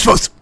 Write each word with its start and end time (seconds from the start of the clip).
applause, 0.00 0.28
folks. 0.28 0.36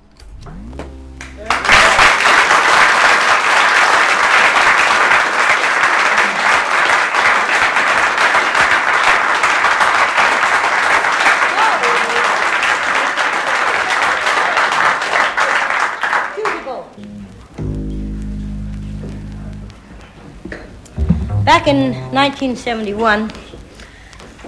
Back 21.44 21.66
in 21.66 21.92
1971, 22.12 23.32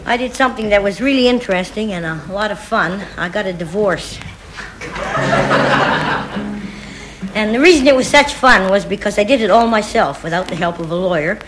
I 0.04 0.16
did 0.18 0.34
something 0.34 0.68
that 0.68 0.82
was 0.82 1.00
really 1.00 1.28
interesting 1.28 1.92
and 1.92 2.04
a 2.04 2.32
lot 2.32 2.50
of 2.50 2.58
fun. 2.58 3.06
I 3.16 3.30
got 3.30 3.46
a 3.46 3.54
divorce. 3.54 4.18
And 7.40 7.54
the 7.54 7.58
reason 7.60 7.86
it 7.86 7.96
was 7.96 8.06
such 8.06 8.34
fun 8.34 8.70
was 8.70 8.84
because 8.84 9.18
I 9.18 9.24
did 9.24 9.40
it 9.40 9.50
all 9.50 9.66
myself 9.66 10.22
without 10.22 10.48
the 10.48 10.56
help 10.56 10.78
of 10.78 10.90
a 10.90 10.94
lawyer. 10.94 11.38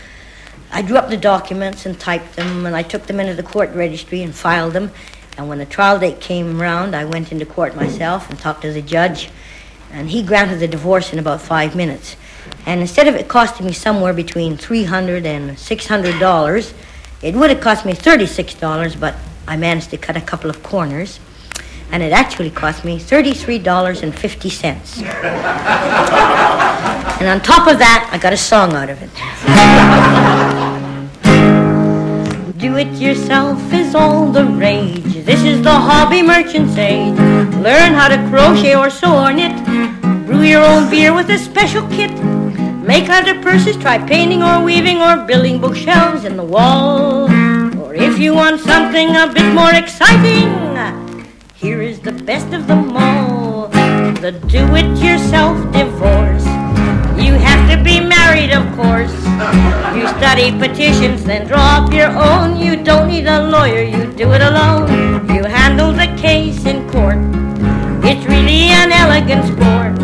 I 0.71 0.81
drew 0.81 0.97
up 0.97 1.11
the 1.11 1.19
documents 1.19 1.85
and 1.85 2.01
typed 2.01 2.35
them, 2.35 2.65
and 2.65 2.75
I 2.75 2.83
took 2.83 3.03
them 3.03 3.21
into 3.21 3.35
the 3.35 3.43
court 3.43 3.69
registry 3.75 4.23
and 4.23 4.35
filed 4.35 4.73
them. 4.73 4.91
And 5.37 5.51
when 5.51 5.59
the 5.59 5.67
trial 5.67 5.99
date 5.99 6.19
came 6.19 6.59
around, 6.59 6.97
I 6.97 7.05
went 7.05 7.31
into 7.31 7.45
court 7.45 7.77
myself 7.77 8.31
and 8.31 8.39
talked 8.39 8.63
to 8.63 8.73
the 8.73 8.81
judge, 8.81 9.29
and 9.91 10.09
he 10.09 10.23
granted 10.23 10.61
the 10.61 10.67
divorce 10.67 11.13
in 11.13 11.19
about 11.19 11.43
five 11.43 11.77
minutes. 11.77 12.17
And 12.65 12.81
instead 12.81 13.07
of 13.07 13.15
it 13.15 13.29
costing 13.29 13.67
me 13.67 13.75
somewhere 13.75 14.15
between 14.15 14.57
$300 14.57 15.27
and 15.27 15.51
$600, 15.59 16.75
it 17.21 17.35
would 17.35 17.51
have 17.51 17.61
cost 17.61 17.85
me 17.85 17.93
$36, 17.93 18.99
but 18.99 19.15
I 19.47 19.59
managed 19.59 19.91
to 19.91 19.99
cut 19.99 20.17
a 20.17 20.23
couple 20.23 20.49
of 20.49 20.63
corners. 20.63 21.21
And 21.93 22.03
it 22.03 22.13
actually 22.13 22.51
cost 22.51 22.85
me 22.85 22.99
$33.50. 22.99 25.03
and 27.21 27.29
on 27.29 27.41
top 27.43 27.69
of 27.69 27.79
that, 27.79 28.09
I 28.11 28.17
got 28.19 28.33
a 28.33 28.37
song 28.37 28.73
out 28.73 28.89
of 28.89 29.01
it. 29.03 29.11
Do 32.59 32.77
it 32.79 32.89
yourself 32.99 33.61
is 33.73 33.95
all 33.95 34.33
the 34.33 34.47
rage. 34.47 35.25
This 35.27 35.45
is 35.45 35.63
the 35.63 35.71
hobby 35.71 36.23
merchant's 36.23 36.79
age. 36.79 37.15
Learn 37.57 37.93
how 37.93 38.09
to 38.09 38.17
crochet 38.31 38.75
or 38.75 38.89
sew 38.89 39.25
or 39.25 39.33
knit. 39.33 39.53
Brew 40.27 40.43
your 40.43 40.65
own 40.65 40.89
beer 40.89 41.13
with 41.13 41.29
a 41.29 41.37
special 41.39 41.87
kit. 41.89 42.11
Make 42.83 43.09
leather 43.09 43.41
purses, 43.43 43.77
try 43.77 43.99
painting 43.99 44.43
or 44.43 44.65
weaving 44.65 45.03
or 45.03 45.19
building 45.27 45.61
bookshelves 45.61 46.25
in 46.25 46.37
the 46.37 46.45
wall. 46.45 47.29
Or 47.81 47.95
if 47.95 48.19
you 48.19 48.33
want 48.33 48.61
something 48.61 49.15
a 49.15 49.31
bit 49.33 49.53
more 49.55 49.73
exciting, 49.75 50.62
here 51.63 51.81
is 51.81 52.01
the 52.01 52.11
best 52.11 52.53
of 52.53 52.67
them 52.67 52.97
all. 52.97 53.69
The 54.19 54.33
do-it-yourself 54.49 55.73
divorce. 55.73 56.45
You 57.15 57.35
have 57.39 57.71
to 57.71 57.83
be 57.85 58.01
married, 58.01 58.51
of 58.51 58.67
course. 58.75 59.15
You 59.95 60.09
study 60.19 60.51
petitions, 60.59 61.23
then 61.23 61.47
draw 61.47 61.79
up 61.79 61.93
your 61.93 62.11
own. 62.11 62.57
You 62.57 62.83
don't 62.83 63.07
need 63.07 63.29
a 63.29 63.47
lawyer, 63.49 63.81
you 63.81 64.13
do 64.13 64.33
it 64.33 64.43
alone. 64.43 64.89
You 65.33 65.45
handle 65.45 65.93
the 65.93 66.09
case 66.21 66.67
in 66.67 66.91
court. 66.91 67.19
It's 68.05 68.27
really 68.27 68.75
an 68.75 68.91
elegant 68.91 69.45
sport. 69.47 69.95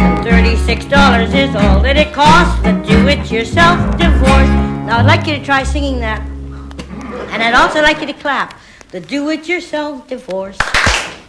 And 0.00 0.26
$36 0.26 1.34
is 1.34 1.54
all 1.56 1.80
that 1.80 1.98
it 1.98 2.14
costs 2.14 2.58
The 2.62 2.72
do 2.72 3.06
it 3.06 3.30
yourself 3.30 3.98
divorce. 3.98 4.48
Now, 4.88 5.00
I'd 5.00 5.06
like 5.06 5.26
you 5.26 5.36
to 5.36 5.44
try 5.44 5.62
singing 5.62 6.00
that. 6.00 6.26
And 7.32 7.42
I'd 7.42 7.54
also 7.54 7.82
like 7.82 8.00
you 8.00 8.06
to 8.06 8.14
clap. 8.14 8.58
The 8.92 9.00
do 9.00 9.28
it 9.30 9.46
yourself 9.46 10.06
divorce. 10.08 10.56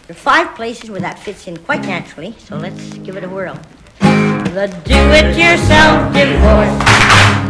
There 0.07 0.15
are 0.15 0.19
five 0.19 0.55
places 0.55 0.89
where 0.89 1.01
that 1.01 1.19
fits 1.19 1.49
in 1.49 1.57
quite 1.57 1.81
naturally, 1.81 2.33
so 2.39 2.55
let's 2.55 2.93
give 2.99 3.17
it 3.17 3.25
a 3.25 3.27
whirl. 3.27 3.59
The 3.99 4.71
do 4.87 4.95
it 5.11 5.35
yourself 5.35 6.15
divorce. 6.15 6.71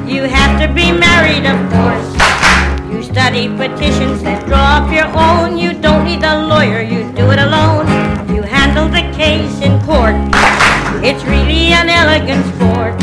You 0.09 0.23
have 0.23 0.57
to 0.66 0.67
be 0.73 0.90
married, 0.90 1.46
of 1.46 1.59
course. 1.69 2.09
You 2.90 3.03
study 3.03 3.47
petitions, 3.47 4.23
then 4.23 4.44
draw 4.50 4.81
up 4.81 4.91
your 4.91 5.06
own. 5.13 5.56
You 5.56 5.79
don't 5.79 6.03
need 6.03 6.23
a 6.23 6.47
lawyer, 6.47 6.81
you 6.81 7.06
do 7.13 7.29
it 7.29 7.38
alone. 7.38 7.85
You 8.34 8.41
handle 8.41 8.90
the 8.90 9.06
case 9.16 9.62
in 9.62 9.79
court. 9.85 10.17
It's 11.06 11.23
really 11.25 11.78
an 11.78 11.90
elegant 11.90 12.41
sport. 12.56 12.97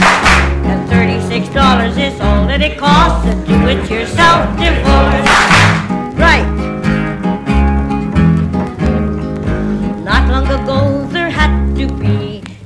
And 0.67 0.83
$36 0.91 1.95
is 1.97 2.21
all 2.21 2.45
that 2.49 2.61
it 2.61 2.77
costs 2.77 3.23
to 3.31 3.35
do 3.47 3.69
it 3.69 3.89
yourself 3.89 4.51
divorce. 4.59 5.54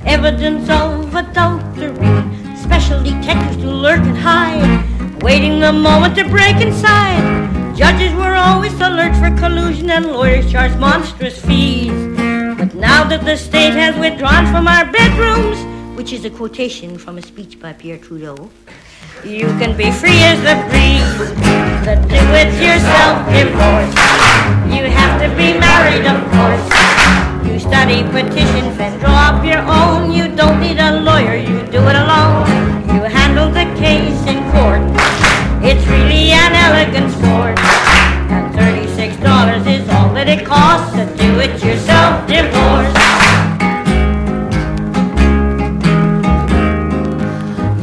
Evidence 0.09 0.67
of 0.71 1.13
adultery. 1.13 1.95
Special 2.57 3.01
detectives 3.03 3.57
to 3.57 3.69
lurk 3.69 4.01
and 4.01 4.17
hide, 4.17 5.21
waiting 5.21 5.59
the 5.59 5.71
moment 5.71 6.15
to 6.15 6.27
break 6.27 6.55
inside. 6.55 7.21
Judges 7.77 8.11
were 8.15 8.33
always 8.33 8.73
alert 8.81 9.15
for 9.21 9.29
collusion 9.37 9.91
and 9.91 10.07
lawyers 10.07 10.51
charged 10.51 10.79
monstrous 10.79 11.39
fees. 11.45 11.93
But 12.57 12.73
now 12.73 13.03
that 13.07 13.23
the 13.23 13.37
state 13.37 13.73
has 13.73 13.95
withdrawn 13.97 14.47
from 14.47 14.67
our 14.67 14.91
bedrooms, 14.91 15.59
which 15.95 16.11
is 16.11 16.25
a 16.25 16.31
quotation 16.31 16.97
from 16.97 17.19
a 17.19 17.21
speech 17.21 17.59
by 17.59 17.73
Pierre 17.73 17.99
Trudeau, 17.99 18.49
you 19.23 19.45
can 19.61 19.77
be 19.77 19.91
free 19.91 20.23
as 20.31 20.39
the 20.41 20.57
breeze. 20.69 21.29
The 21.85 21.95
do-it-yourself 22.09 23.29
divorce. 23.29 23.93
You 24.73 24.89
have 24.89 25.21
to 25.21 25.29
be 25.37 25.53
married, 25.59 26.05
of 26.07 26.19
course. 26.33 26.78
You 27.59 27.67
study 27.67 28.03
petitions 28.03 28.79
and 28.79 28.97
draw 29.01 29.35
up 29.35 29.43
your 29.43 29.59
own. 29.59 30.13
You 30.13 30.33
don't 30.33 30.61
need 30.61 30.79
a 30.79 31.01
lawyer, 31.01 31.35
you 31.35 31.59
do 31.67 31.83
it 31.91 31.97
alone. 32.03 32.47
You 32.87 33.01
handle 33.03 33.51
the 33.51 33.65
case 33.77 34.15
in 34.31 34.39
court. 34.53 34.79
It's 35.61 35.85
really 35.87 36.31
an 36.31 36.53
elegant 36.55 37.11
sport. 37.11 37.59
And 38.31 38.55
$36 38.55 39.67
is 39.67 39.89
all 39.89 40.13
that 40.13 40.29
it 40.29 40.45
costs 40.45 40.95
to 40.95 41.03
do 41.17 41.39
it 41.41 41.61
yourself 41.61 42.25
divorce. 42.31 42.95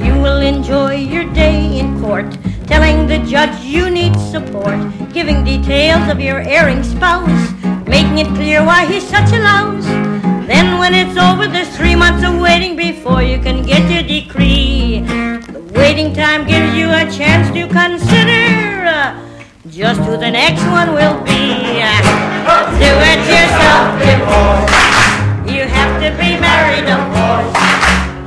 You 0.02 0.18
will 0.22 0.40
enjoy 0.40 0.94
your 0.94 1.30
day 1.34 1.80
in 1.80 2.00
court, 2.00 2.38
telling 2.66 3.06
the 3.06 3.18
judge 3.28 3.62
you 3.62 3.90
need 3.90 4.18
support, 4.18 4.78
giving 5.12 5.44
details 5.44 6.08
of 6.08 6.18
your 6.18 6.40
erring 6.40 6.82
spouse, 6.82 7.55
making 7.96 8.18
it 8.18 8.30
clear 8.36 8.62
why 8.62 8.84
he's 8.84 9.08
such 9.08 9.32
a 9.32 9.40
louse. 9.48 9.86
Then 10.52 10.78
when 10.78 10.92
it's 10.92 11.16
over, 11.16 11.48
there's 11.48 11.72
three 11.78 11.94
months 11.94 12.22
of 12.28 12.38
waiting 12.38 12.76
before 12.76 13.22
you 13.22 13.38
can 13.38 13.64
get 13.64 13.90
your 13.90 14.02
decree. 14.02 15.00
The 15.54 15.62
waiting 15.80 16.12
time 16.12 16.46
gives 16.46 16.74
you 16.76 16.88
a 16.90 17.04
chance 17.18 17.46
to 17.56 17.62
consider 17.82 18.44
uh, 18.84 19.16
just 19.70 20.00
who 20.02 20.14
the 20.26 20.30
next 20.30 20.64
one 20.78 20.92
will 20.92 21.18
be. 21.24 21.40
Do 22.84 22.92
it 23.12 23.22
yourself 23.32 23.84
divorce. 24.04 24.76
You 25.56 25.62
have 25.76 25.92
to 26.04 26.10
be 26.20 26.30
married, 26.48 26.88
of 26.96 27.02
course. 27.16 27.52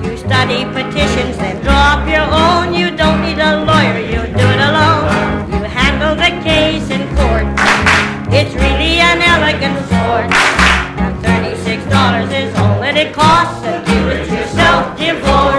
You 0.04 0.18
study 0.18 0.66
petitions, 0.78 1.38
then 1.38 1.62
draw 1.62 1.86
up 1.94 2.04
your 2.16 2.28
own. 2.44 2.74
You 2.74 2.90
don't 3.02 3.22
need 3.22 3.38
a 3.38 3.54
lawyer, 3.70 4.00
you 4.14 4.22
do 4.34 4.46
it 4.56 4.62
alone. 4.70 5.06
You 5.54 5.62
handle 5.78 6.16
the 6.16 6.32
case. 6.42 6.89
It's 8.32 8.54
really 8.54 9.00
an 9.02 9.22
elegant 9.22 9.76
sport. 9.86 10.30
And 11.02 11.16
$36 11.24 12.32
is 12.32 12.56
all 12.56 12.80
that 12.82 12.96
it 12.96 13.12
costs 13.12 13.62
to 13.62 13.84
do 13.92 14.08
it 14.10 14.30
yourself 14.30 14.96
divorce. 14.98 15.59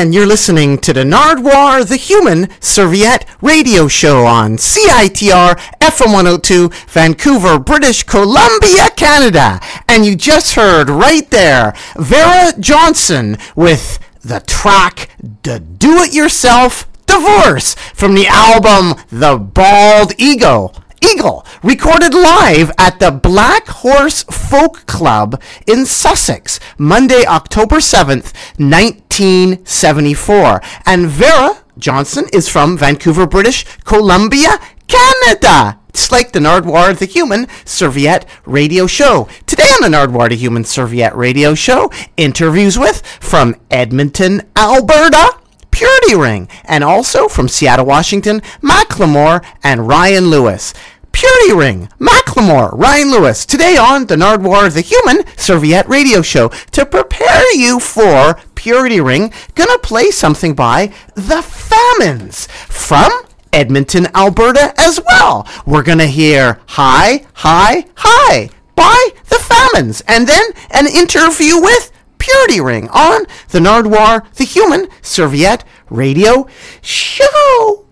And 0.00 0.14
you're 0.14 0.24
listening 0.24 0.78
to 0.78 0.94
the 0.94 1.04
Nardwuar 1.04 1.86
the 1.86 1.96
Human 1.96 2.48
Serviette 2.58 3.26
radio 3.42 3.86
show 3.86 4.24
on 4.24 4.56
CITR 4.56 5.58
FM 5.78 6.14
102, 6.14 6.70
Vancouver, 6.88 7.58
British 7.58 8.04
Columbia, 8.04 8.88
Canada. 8.96 9.60
And 9.86 10.06
you 10.06 10.16
just 10.16 10.54
heard 10.54 10.88
right 10.88 11.30
there 11.30 11.74
Vera 11.98 12.58
Johnson 12.58 13.36
with 13.54 13.98
the 14.22 14.40
track 14.40 15.10
The 15.42 15.60
Do 15.60 15.98
It 15.98 16.14
Yourself 16.14 16.90
Divorce 17.04 17.74
from 17.74 18.14
the 18.14 18.26
album 18.26 18.98
The 19.10 19.36
Bald 19.36 20.14
Eagle. 20.16 20.74
Eagle, 21.02 21.44
recorded 21.62 22.14
live 22.14 22.70
at 22.78 22.98
the 22.98 23.10
Black 23.10 23.66
Horse 23.68 24.22
Folk 24.24 24.86
Club 24.86 25.40
in 25.66 25.86
Sussex, 25.86 26.60
Monday, 26.78 27.24
October 27.26 27.76
7th, 27.76 28.34
1974. 28.58 30.60
And 30.86 31.06
Vera 31.06 31.62
Johnson 31.78 32.26
is 32.32 32.48
from 32.48 32.76
Vancouver, 32.76 33.26
British 33.26 33.64
Columbia, 33.84 34.58
Canada. 34.86 35.78
It's 35.88 36.12
like 36.12 36.32
the 36.32 36.38
Nardwuar 36.38 36.96
the 36.96 37.06
Human 37.06 37.48
Serviette 37.64 38.26
Radio 38.44 38.86
Show. 38.86 39.28
Today 39.46 39.64
on 39.64 39.90
the 39.90 39.96
Nardwuar 39.96 40.28
the 40.28 40.36
Human 40.36 40.64
Serviette 40.64 41.16
Radio 41.16 41.54
Show, 41.54 41.90
interviews 42.16 42.78
with 42.78 43.04
from 43.04 43.56
Edmonton, 43.70 44.42
Alberta, 44.56 45.40
Purity 45.70 46.14
Ring, 46.14 46.48
and 46.64 46.84
also 46.84 47.26
from 47.26 47.48
Seattle, 47.48 47.86
Washington, 47.86 48.40
Macklemore 48.62 49.44
and 49.62 49.88
Ryan 49.88 50.26
Lewis. 50.26 50.74
Purity 51.12 51.52
Ring, 51.52 51.88
Macklemore, 51.98 52.72
Ryan 52.72 53.10
Lewis, 53.10 53.44
today 53.44 53.76
on 53.76 54.06
the 54.06 54.16
Nardwuar 54.16 54.72
the 54.72 54.80
Human 54.80 55.24
Serviette 55.36 55.88
Radio 55.88 56.22
Show. 56.22 56.48
To 56.72 56.86
prepare 56.86 57.54
you 57.54 57.80
for 57.80 58.34
Purity 58.54 59.00
Ring, 59.00 59.32
gonna 59.54 59.78
play 59.78 60.10
something 60.10 60.54
by 60.54 60.92
The 61.14 61.42
Famines 61.42 62.46
from 62.68 63.10
Edmonton, 63.52 64.06
Alberta 64.14 64.72
as 64.78 65.00
well. 65.06 65.46
We're 65.66 65.82
gonna 65.82 66.06
hear 66.06 66.60
Hi, 66.68 67.26
Hi, 67.34 67.86
Hi 67.96 68.50
by 68.76 69.08
The 69.28 69.36
Famines, 69.36 70.02
and 70.06 70.26
then 70.26 70.46
an 70.70 70.86
interview 70.86 71.60
with 71.60 71.92
Purity 72.18 72.60
Ring 72.60 72.88
on 72.90 73.24
the 73.48 73.58
Nardwuar 73.58 74.32
the 74.36 74.44
Human 74.44 74.88
Serviette 75.02 75.64
Radio 75.90 76.46
Show. 76.80 77.86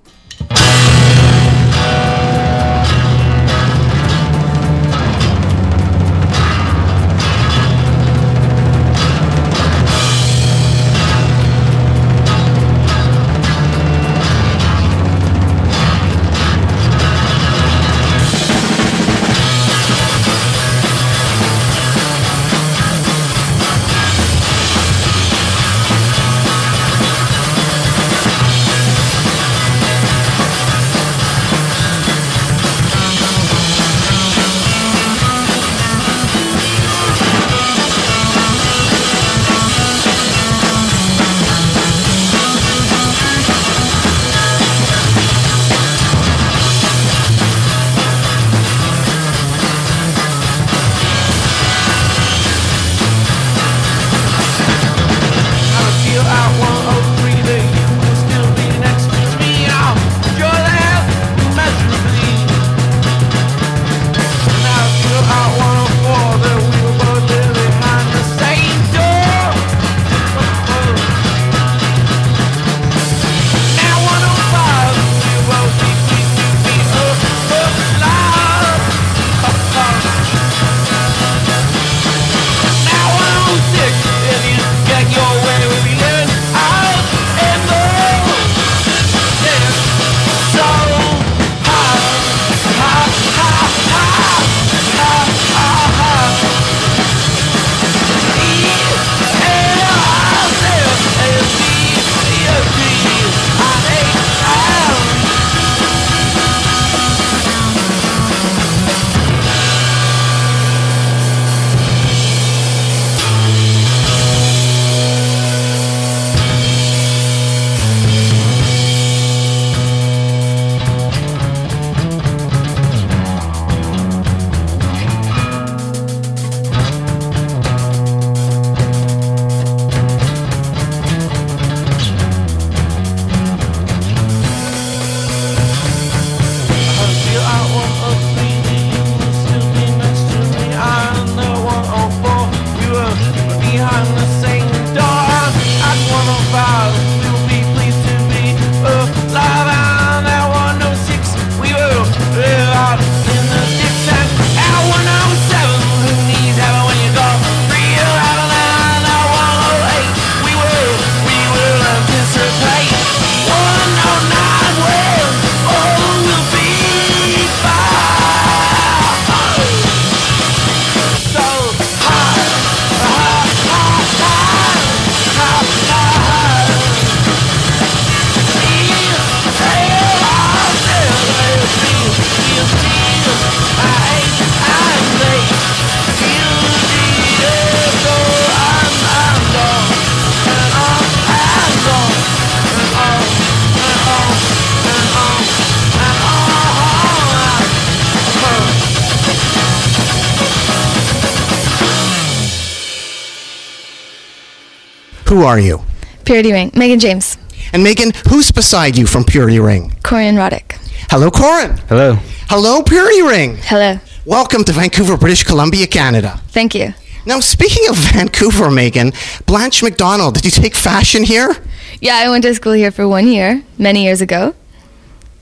Who 205.28 205.42
are 205.44 205.58
you? 205.58 205.82
Purity 206.24 206.52
Ring. 206.52 206.70
Megan 206.74 206.98
James. 206.98 207.36
And 207.72 207.82
Megan, 207.84 208.12
who's 208.30 208.50
beside 208.50 208.96
you 208.96 209.06
from 209.06 209.24
Purity 209.24 209.58
Ring? 209.60 209.94
Corin 210.02 210.36
Roddick. 210.36 210.72
Hello, 211.10 211.30
Corin. 211.30 211.76
Hello. 211.88 212.16
Hello, 212.48 212.82
Purity 212.82 213.20
Ring. 213.22 213.58
Hello. 213.60 213.98
Welcome 214.24 214.64
to 214.64 214.72
Vancouver, 214.72 215.16
British 215.18 215.44
Columbia, 215.44 215.86
Canada. 215.86 216.40
Thank 216.48 216.74
you. 216.74 216.94
Now, 217.26 217.40
speaking 217.40 217.88
of 217.90 217.96
Vancouver, 218.12 218.70
Megan, 218.70 219.12
Blanche 219.44 219.82
McDonald, 219.82 220.34
did 220.34 220.44
you 220.46 220.50
take 220.50 220.74
fashion 220.74 221.22
here? 221.24 221.54
Yeah, 222.00 222.16
I 222.16 222.28
went 222.30 222.44
to 222.44 222.54
school 222.54 222.72
here 222.72 222.90
for 222.90 223.06
one 223.06 223.28
year, 223.28 223.62
many 223.76 224.04
years 224.04 224.22
ago. 224.22 224.54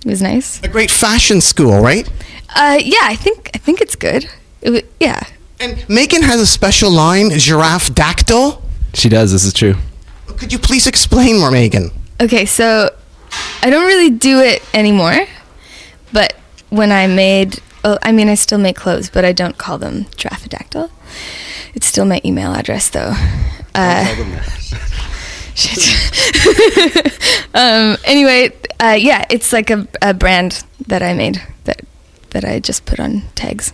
It 0.04 0.08
was 0.08 0.20
nice. 0.22 0.60
A 0.64 0.68
great 0.68 0.90
fashion 0.90 1.40
school, 1.40 1.80
right? 1.80 2.08
Uh, 2.56 2.78
yeah, 2.82 2.98
I 3.02 3.14
think 3.16 3.50
I 3.54 3.58
think 3.58 3.80
it's 3.80 3.96
good. 3.96 4.26
It 4.62 4.70
wa- 4.70 4.80
yeah. 5.00 5.20
And 5.60 5.88
Megan 5.88 6.22
has 6.22 6.40
a 6.40 6.46
special 6.46 6.90
line, 6.90 7.30
giraffe 7.38 7.92
dactyl. 7.94 8.62
She 8.96 9.10
does. 9.10 9.30
This 9.30 9.44
is 9.44 9.52
true. 9.52 9.74
Could 10.38 10.52
you 10.52 10.58
please 10.58 10.86
explain 10.86 11.38
more, 11.38 11.50
Megan? 11.50 11.90
Okay, 12.18 12.46
so 12.46 12.88
I 13.62 13.68
don't 13.68 13.86
really 13.86 14.08
do 14.08 14.40
it 14.40 14.62
anymore, 14.72 15.26
but 16.14 16.34
when 16.70 16.90
I 16.90 17.06
made, 17.06 17.60
oh, 17.84 17.98
I 18.02 18.12
mean, 18.12 18.30
I 18.30 18.34
still 18.36 18.56
make 18.58 18.74
clothes, 18.74 19.10
but 19.10 19.22
I 19.22 19.32
don't 19.32 19.58
call 19.58 19.76
them 19.76 20.04
Draphidactyl. 20.16 20.90
It's 21.74 21.86
still 21.86 22.06
my 22.06 22.22
email 22.24 22.52
address, 22.54 22.88
though. 22.88 23.12
Uh, 23.74 24.06
Shit. 25.54 27.12
um, 27.54 27.98
anyway, 28.04 28.56
uh, 28.80 28.96
yeah, 28.98 29.26
it's 29.28 29.52
like 29.52 29.68
a, 29.68 29.86
a 30.00 30.14
brand 30.14 30.64
that 30.86 31.02
I 31.02 31.12
made 31.12 31.42
that 31.64 31.82
that 32.30 32.44
I 32.44 32.60
just 32.60 32.86
put 32.86 32.98
on 32.98 33.22
tags. 33.34 33.72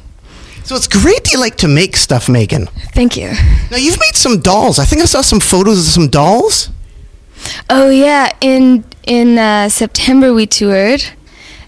So 0.65 0.77
it's 0.77 0.87
great 0.89 1.33
you 1.33 1.39
like 1.41 1.57
to 1.57 1.69
make 1.69 1.97
stuff, 1.97 2.29
Megan. 2.29 2.67
Thank 2.95 3.17
you. 3.17 3.33
Now 3.71 3.77
you've 3.77 3.99
made 3.99 4.15
some 4.15 4.41
dolls. 4.41 4.79
I 4.79 4.85
think 4.85 5.03
I 5.03 5.07
saw 5.07 5.21
some 5.21 5.41
photos 5.41 5.79
of 5.79 5.85
some 5.85 6.09
dolls. 6.09 6.71
Oh 7.69 7.91
yeah, 7.91 8.31
in 8.41 8.85
in 9.05 9.39
uh, 9.39 9.69
September 9.69 10.33
we 10.33 10.47
toured, 10.47 11.05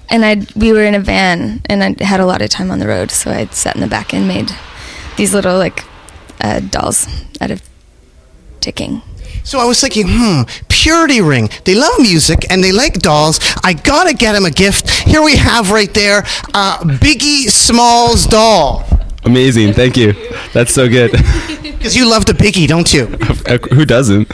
and 0.08 0.24
I 0.24 0.46
we 0.54 0.72
were 0.72 0.84
in 0.84 0.94
a 0.94 1.00
van, 1.00 1.60
and 1.66 1.82
I 1.82 2.04
had 2.04 2.20
a 2.20 2.26
lot 2.26 2.42
of 2.42 2.50
time 2.50 2.70
on 2.70 2.78
the 2.78 2.86
road, 2.86 3.10
so 3.10 3.30
I 3.30 3.46
sat 3.46 3.74
in 3.74 3.80
the 3.80 3.88
back 3.88 4.14
and 4.14 4.28
made 4.28 4.52
these 5.16 5.34
little 5.34 5.58
like 5.58 5.84
uh, 6.40 6.60
dolls 6.60 7.08
out 7.40 7.50
of 7.50 7.62
ticking. 8.60 9.02
So 9.44 9.58
I 9.60 9.64
was 9.64 9.80
thinking, 9.80 10.06
hmm, 10.08 10.42
Purity 10.68 11.20
Ring. 11.20 11.48
They 11.64 11.74
love 11.74 11.92
music 12.00 12.50
and 12.50 12.64
they 12.64 12.72
like 12.72 12.94
dolls. 13.00 13.38
I 13.62 13.74
gotta 13.74 14.14
get 14.14 14.32
them 14.32 14.44
a 14.46 14.50
gift. 14.50 14.90
Here 14.90 15.22
we 15.22 15.36
have 15.36 15.70
right 15.70 15.92
there, 15.92 16.24
uh, 16.54 16.78
Biggie 16.80 17.50
Smalls 17.50 18.26
doll. 18.26 18.84
Amazing, 19.24 19.72
thank 19.74 19.96
you. 19.96 20.14
That's 20.52 20.72
so 20.72 20.88
good. 20.88 21.12
Because 21.84 21.98
you 21.98 22.08
love 22.08 22.24
the 22.24 22.32
Biggie, 22.32 22.66
don't 22.66 22.90
you? 22.94 23.04
Who 23.74 23.84
doesn't? 23.84 24.32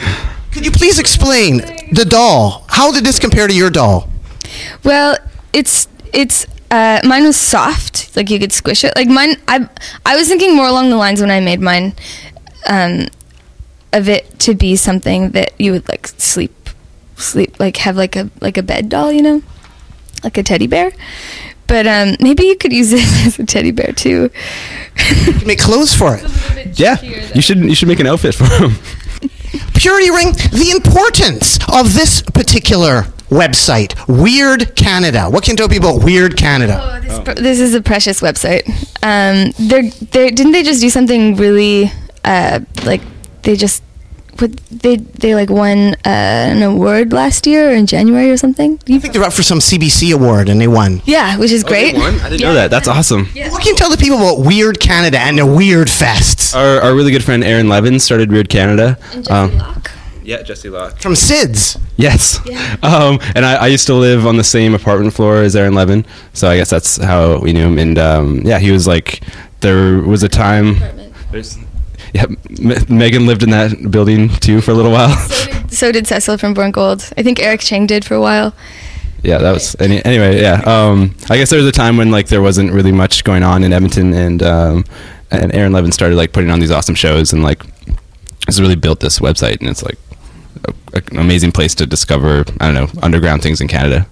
Could 0.53 0.63
you 0.63 0.71
please 0.71 0.99
explain 0.99 1.57
the 1.91 2.05
doll? 2.05 2.63
How 2.69 2.93
did 2.93 3.03
this 3.03 3.19
compare 3.19 3.45
to 3.45 3.53
your 3.53 3.69
doll? 3.69 4.09
Well, 4.85 5.17
it's 5.51 5.89
it's 6.13 6.45
uh, 6.71 7.01
mine 7.03 7.23
was 7.25 7.35
soft, 7.35 8.15
like 8.15 8.29
you 8.29 8.39
could 8.39 8.53
squish 8.53 8.85
it. 8.85 8.93
Like 8.95 9.09
mine, 9.09 9.35
I 9.49 9.67
I 10.05 10.15
was 10.15 10.29
thinking 10.29 10.55
more 10.55 10.67
along 10.67 10.91
the 10.91 10.95
lines 10.95 11.19
when 11.19 11.29
I 11.29 11.41
made 11.41 11.59
mine, 11.59 11.93
um, 12.69 13.07
of 13.93 14.07
it 14.09 14.39
to 14.39 14.55
be 14.55 14.75
something 14.75 15.31
that 15.31 15.53
you 15.59 15.71
would 15.71 15.87
like 15.89 16.07
sleep, 16.07 16.69
sleep 17.17 17.59
like 17.59 17.77
have 17.77 17.95
like 17.97 18.15
a 18.15 18.29
like 18.39 18.57
a 18.57 18.63
bed 18.63 18.89
doll, 18.89 19.11
you 19.11 19.21
know, 19.21 19.41
like 20.23 20.37
a 20.37 20.43
teddy 20.43 20.67
bear. 20.67 20.91
But 21.67 21.87
um, 21.87 22.15
maybe 22.19 22.43
you 22.43 22.57
could 22.57 22.73
use 22.73 22.91
it 22.91 23.01
as 23.25 23.39
a 23.39 23.45
teddy 23.45 23.71
bear 23.71 23.93
too. 23.93 24.29
You 24.97 25.33
can 25.33 25.47
make 25.47 25.59
clothes 25.59 25.93
for 25.95 26.17
it. 26.19 26.79
Yeah, 26.79 27.01
you 27.01 27.41
should 27.41 27.59
you 27.59 27.75
should 27.75 27.87
make 27.87 27.99
an 27.99 28.07
outfit 28.07 28.35
for 28.35 28.45
him. 28.45 28.71
Purity 29.73 30.11
Ring, 30.11 30.31
the 30.51 30.71
importance 30.75 31.57
of 31.73 31.93
this 31.93 32.21
particular 32.21 33.03
website, 33.29 33.95
Weird 34.07 34.75
Canada. 34.75 35.29
What 35.29 35.43
can 35.43 35.53
you 35.53 35.57
tell 35.57 35.69
people 35.69 35.95
about 35.95 36.05
Weird 36.05 36.37
Canada? 36.37 36.79
Oh, 36.81 36.99
this, 36.99 37.19
pr- 37.19 37.41
this 37.41 37.59
is 37.59 37.73
a 37.73 37.81
precious 37.81 38.21
website. 38.21 38.67
Um, 39.01 39.51
they're, 39.67 39.89
they 39.89 40.29
didn't 40.29 40.51
they 40.51 40.63
just 40.63 40.81
do 40.81 40.89
something 40.89 41.35
really 41.35 41.91
uh, 42.23 42.59
like 42.85 43.01
they 43.43 43.55
just 43.55 43.83
what 44.39 44.55
they 44.71 44.95
they 44.95 45.35
like 45.35 45.49
won 45.49 45.93
uh, 46.05 46.09
an 46.09 46.63
award 46.63 47.11
last 47.13 47.45
year 47.45 47.69
or 47.69 47.73
in 47.73 47.85
January 47.85 48.31
or 48.31 48.37
something. 48.37 48.79
I 48.89 48.97
think 48.97 49.13
they're 49.13 49.23
up 49.23 49.33
for 49.33 49.43
some 49.43 49.59
CBC 49.59 50.13
award 50.13 50.47
and 50.49 50.59
they 50.59 50.67
won. 50.67 51.01
Yeah, 51.05 51.37
which 51.37 51.51
is 51.51 51.63
great. 51.63 51.95
won? 51.95 52.15
I 52.21 52.29
didn't 52.29 52.41
know 52.41 52.53
that. 52.53 52.71
That's 52.71 52.87
awesome. 52.87 53.25
What 53.25 53.61
can 53.61 53.67
you 53.67 53.75
tell 53.75 53.89
the 53.91 53.97
people 53.97 54.17
about 54.17 54.39
Weird 54.45 54.79
Canada 54.79 55.19
and 55.19 55.37
their 55.37 55.45
Weird 55.45 55.89
Fests? 55.89 56.55
Our, 56.55 56.81
our 56.81 56.95
really 56.95 57.11
good 57.11 57.23
friend 57.23 57.43
Aaron 57.43 57.67
Levin 57.69 57.99
started 57.99 58.31
Weird 58.31 58.49
Canada. 58.49 58.97
And 59.13 59.29
Um, 59.29 59.49
Jesse 59.51 59.59
Locke. 59.59 59.91
yeah, 60.23 60.41
Jesse 60.43 60.69
Locke. 60.69 60.97
From 60.99 61.13
SIDS. 61.13 61.77
Yes. 61.97 62.39
Um, 62.81 63.19
and 63.35 63.45
I, 63.45 63.55
I 63.55 63.67
used 63.67 63.85
to 63.87 63.93
live 63.93 64.25
on 64.25 64.37
the 64.37 64.43
same 64.43 64.73
apartment 64.73 65.13
floor 65.13 65.43
as 65.43 65.55
Aaron 65.55 65.75
Levin, 65.75 66.03
so 66.33 66.49
I 66.49 66.55
guess 66.57 66.69
that's 66.69 66.97
how 66.97 67.37
we 67.39 67.53
knew 67.53 67.67
him. 67.67 67.77
And 67.77 67.99
um, 67.99 68.41
yeah, 68.43 68.57
he 68.59 68.71
was 68.71 68.87
like, 68.87 69.21
there 69.59 69.99
was 69.99 70.23
a 70.23 70.29
time. 70.29 70.79
There's, 71.31 71.57
yeah, 72.13 72.25
M- 72.61 72.97
Megan 72.97 73.25
lived 73.25 73.43
in 73.43 73.49
that 73.51 73.89
building 73.91 74.29
too 74.29 74.61
for 74.61 74.71
a 74.71 74.73
little 74.73 74.91
while. 74.91 75.15
So 75.69 75.91
did 75.91 76.07
Cecil 76.11 76.37
from 76.37 76.53
Born 76.53 76.71
Gold. 76.71 77.09
I 77.17 77.23
think 77.23 77.41
Eric 77.41 77.61
Chang 77.61 77.87
did 77.87 78.03
for 78.05 78.15
a 78.15 78.21
while. 78.21 78.53
yeah, 79.23 79.37
that 79.37 79.51
was 79.53 79.75
any, 79.79 80.03
anyway. 80.03 80.41
Yeah, 80.41 80.61
um, 80.65 81.15
I 81.29 81.37
guess 81.37 81.49
there 81.49 81.59
was 81.59 81.67
a 81.67 81.71
time 81.71 81.97
when 81.97 82.11
like 82.11 82.27
there 82.27 82.41
wasn't 82.41 82.71
really 82.73 82.91
much 82.91 83.23
going 83.23 83.43
on 83.43 83.63
in 83.63 83.71
Edmonton, 83.73 84.13
and 84.13 84.43
um, 84.43 84.83
and 85.31 85.53
Aaron 85.55 85.71
Levin 85.71 85.91
started 85.91 86.15
like 86.15 86.33
putting 86.33 86.49
on 86.51 86.59
these 86.59 86.71
awesome 86.71 86.95
shows, 86.95 87.31
and 87.33 87.43
like 87.43 87.63
has 88.47 88.59
really 88.59 88.75
built 88.75 88.99
this 88.99 89.19
website, 89.19 89.59
and 89.61 89.69
it's 89.69 89.83
like 89.83 89.97
a, 90.93 91.01
an 91.11 91.19
amazing 91.19 91.51
place 91.51 91.73
to 91.75 91.85
discover 91.85 92.43
I 92.59 92.71
don't 92.71 92.73
know 92.73 93.01
underground 93.01 93.41
things 93.43 93.61
in 93.61 93.67
Canada. 93.67 94.07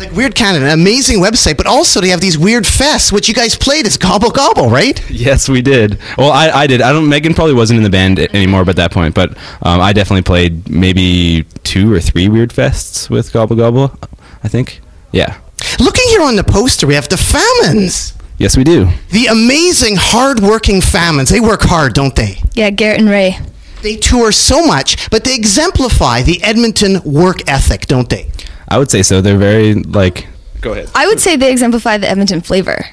Like 0.00 0.12
Weird 0.12 0.34
Canada, 0.34 0.64
an 0.64 0.80
amazing 0.80 1.18
website, 1.18 1.58
but 1.58 1.66
also 1.66 2.00
they 2.00 2.08
have 2.08 2.22
these 2.22 2.38
weird 2.38 2.64
fests, 2.64 3.12
which 3.12 3.28
you 3.28 3.34
guys 3.34 3.54
played 3.54 3.84
as 3.84 3.98
Gobble 3.98 4.30
Gobble, 4.30 4.70
right? 4.70 4.98
Yes, 5.10 5.46
we 5.46 5.60
did. 5.60 5.98
Well, 6.16 6.32
I, 6.32 6.48
I 6.50 6.66
did. 6.66 6.80
I 6.80 6.90
don't. 6.90 7.06
Megan 7.06 7.34
probably 7.34 7.52
wasn't 7.52 7.76
in 7.76 7.82
the 7.82 7.90
band 7.90 8.18
anymore 8.18 8.64
by 8.64 8.72
that 8.72 8.92
point, 8.92 9.14
but 9.14 9.36
um, 9.60 9.78
I 9.78 9.92
definitely 9.92 10.22
played 10.22 10.70
maybe 10.70 11.44
two 11.64 11.92
or 11.92 12.00
three 12.00 12.30
weird 12.30 12.48
fests 12.48 13.10
with 13.10 13.30
Gobble 13.30 13.56
Gobble. 13.56 13.94
I 14.42 14.48
think. 14.48 14.80
Yeah. 15.12 15.38
Looking 15.78 16.08
here 16.08 16.22
on 16.22 16.36
the 16.36 16.44
poster, 16.44 16.86
we 16.86 16.94
have 16.94 17.10
the 17.10 17.18
Famines. 17.18 18.14
Yes, 18.38 18.56
we 18.56 18.64
do. 18.64 18.88
The 19.10 19.26
amazing, 19.26 19.96
hard-working 19.98 20.80
Famines. 20.80 21.28
They 21.28 21.40
work 21.40 21.60
hard, 21.60 21.92
don't 21.92 22.16
they? 22.16 22.42
Yeah, 22.54 22.70
Garrett 22.70 23.00
and 23.00 23.10
Ray. 23.10 23.38
They 23.82 23.96
tour 23.96 24.32
so 24.32 24.64
much, 24.64 25.10
but 25.10 25.24
they 25.24 25.34
exemplify 25.34 26.22
the 26.22 26.42
Edmonton 26.42 27.02
work 27.04 27.46
ethic, 27.46 27.86
don't 27.86 28.08
they? 28.08 28.30
I 28.70 28.78
would 28.78 28.90
say 28.90 29.02
so. 29.02 29.20
They're 29.20 29.38
very 29.38 29.74
like. 29.74 30.26
Go 30.60 30.72
ahead. 30.72 30.90
I 30.94 31.06
would 31.06 31.20
say 31.20 31.36
they 31.36 31.50
exemplify 31.50 31.98
the 31.98 32.08
Edmonton 32.08 32.40
flavor. 32.40 32.86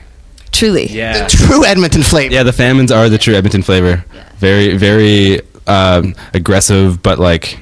Truly. 0.52 0.88
Yeah. 0.88 1.24
The 1.24 1.30
true 1.30 1.66
Edmonton 1.66 2.02
flavor. 2.02 2.34
Yeah, 2.34 2.44
the 2.44 2.54
famines 2.54 2.92
are 2.92 3.10
the 3.10 3.18
true 3.18 3.36
Edmonton 3.36 3.62
flavor. 3.62 4.04
Yeah. 4.14 4.30
Very, 4.38 4.78
very 4.78 5.42
um, 5.68 6.16
aggressive, 6.34 7.04
but 7.04 7.20
like 7.20 7.60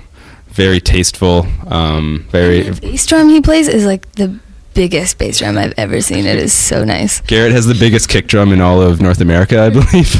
very 0.49 0.79
tasteful. 0.79 1.45
Um, 1.67 2.25
very. 2.29 2.61
The 2.61 2.79
bass 2.79 3.05
drum 3.05 3.29
he 3.29 3.41
plays 3.41 3.67
is 3.67 3.85
like 3.85 4.09
the 4.13 4.39
biggest 4.73 5.17
bass 5.17 5.39
drum 5.39 5.57
I've 5.57 5.73
ever 5.77 6.01
seen. 6.01 6.25
It 6.25 6.37
is 6.37 6.53
so 6.53 6.83
nice. 6.83 7.21
Garrett 7.21 7.53
has 7.53 7.65
the 7.65 7.73
biggest 7.73 8.07
kick 8.09 8.27
drum 8.27 8.53
in 8.53 8.61
all 8.61 8.81
of 8.81 9.01
North 9.01 9.21
America, 9.21 9.61
I 9.61 9.69
believe. 9.69 10.15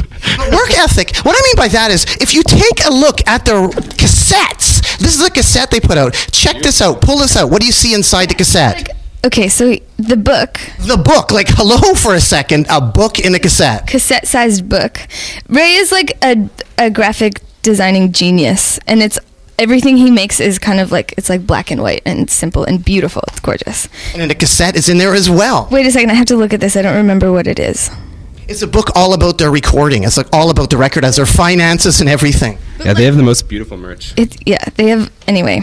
Work 0.52 0.78
ethic. 0.78 1.16
What 1.18 1.36
I 1.38 1.42
mean 1.44 1.56
by 1.56 1.68
that 1.68 1.90
is, 1.90 2.04
if 2.20 2.34
you 2.34 2.42
take 2.42 2.84
a 2.84 2.90
look 2.90 3.26
at 3.28 3.44
their 3.44 3.68
cassettes, 3.68 4.75
this 4.98 5.14
is 5.18 5.26
a 5.26 5.30
cassette 5.30 5.70
they 5.70 5.80
put 5.80 5.98
out. 5.98 6.12
Check 6.32 6.62
this 6.62 6.80
out. 6.80 7.00
Pull 7.00 7.18
this 7.18 7.36
out. 7.36 7.50
What 7.50 7.60
do 7.60 7.66
you 7.66 7.72
see 7.72 7.94
inside 7.94 8.30
the 8.30 8.34
cassette? 8.34 8.90
Okay, 9.24 9.48
so 9.48 9.74
the 9.98 10.16
book, 10.16 10.60
The 10.86 10.96
book. 10.96 11.32
Like, 11.32 11.48
hello 11.50 11.94
for 11.94 12.14
a 12.14 12.20
second. 12.20 12.66
A 12.70 12.80
book 12.80 13.18
in 13.18 13.34
a 13.34 13.38
cassette. 13.40 13.86
cassette-sized 13.88 14.68
book. 14.68 15.00
Ray 15.48 15.72
is 15.74 15.90
like 15.90 16.16
a 16.22 16.48
a 16.78 16.90
graphic 16.90 17.40
designing 17.62 18.12
genius, 18.12 18.78
and 18.86 19.02
it's 19.02 19.18
everything 19.58 19.96
he 19.96 20.10
makes 20.10 20.38
is 20.38 20.58
kind 20.60 20.78
of 20.78 20.92
like 20.92 21.12
it's 21.18 21.28
like 21.28 21.44
black 21.46 21.70
and 21.72 21.82
white 21.82 22.02
and 22.06 22.30
simple 22.30 22.62
and 22.64 22.84
beautiful. 22.84 23.24
It's 23.28 23.40
gorgeous. 23.40 23.88
And 24.12 24.20
then 24.22 24.28
the 24.28 24.34
cassette 24.36 24.76
is 24.76 24.88
in 24.88 24.98
there 24.98 25.14
as 25.14 25.28
well. 25.28 25.66
Wait 25.72 25.86
a 25.86 25.90
second, 25.90 26.10
I 26.10 26.14
have 26.14 26.26
to 26.26 26.36
look 26.36 26.52
at 26.54 26.60
this. 26.60 26.76
I 26.76 26.82
don't 26.82 26.94
remember 26.96 27.32
what 27.32 27.48
it 27.48 27.58
is. 27.58 27.90
It's 28.48 28.62
a 28.62 28.68
book 28.68 28.90
all 28.94 29.12
about 29.12 29.38
their 29.38 29.50
recording. 29.50 30.04
It's 30.04 30.16
like 30.16 30.28
all 30.32 30.50
about 30.50 30.70
the 30.70 30.76
record 30.76 31.04
as 31.04 31.16
their 31.16 31.26
finances 31.26 32.00
and 32.00 32.08
everything. 32.08 32.58
Yeah, 32.84 32.92
they 32.94 33.04
have 33.04 33.16
the 33.16 33.22
most 33.22 33.48
beautiful 33.48 33.76
merch. 33.76 34.14
It's 34.16 34.36
yeah, 34.46 34.64
they 34.76 34.88
have 34.88 35.10
anyway. 35.26 35.62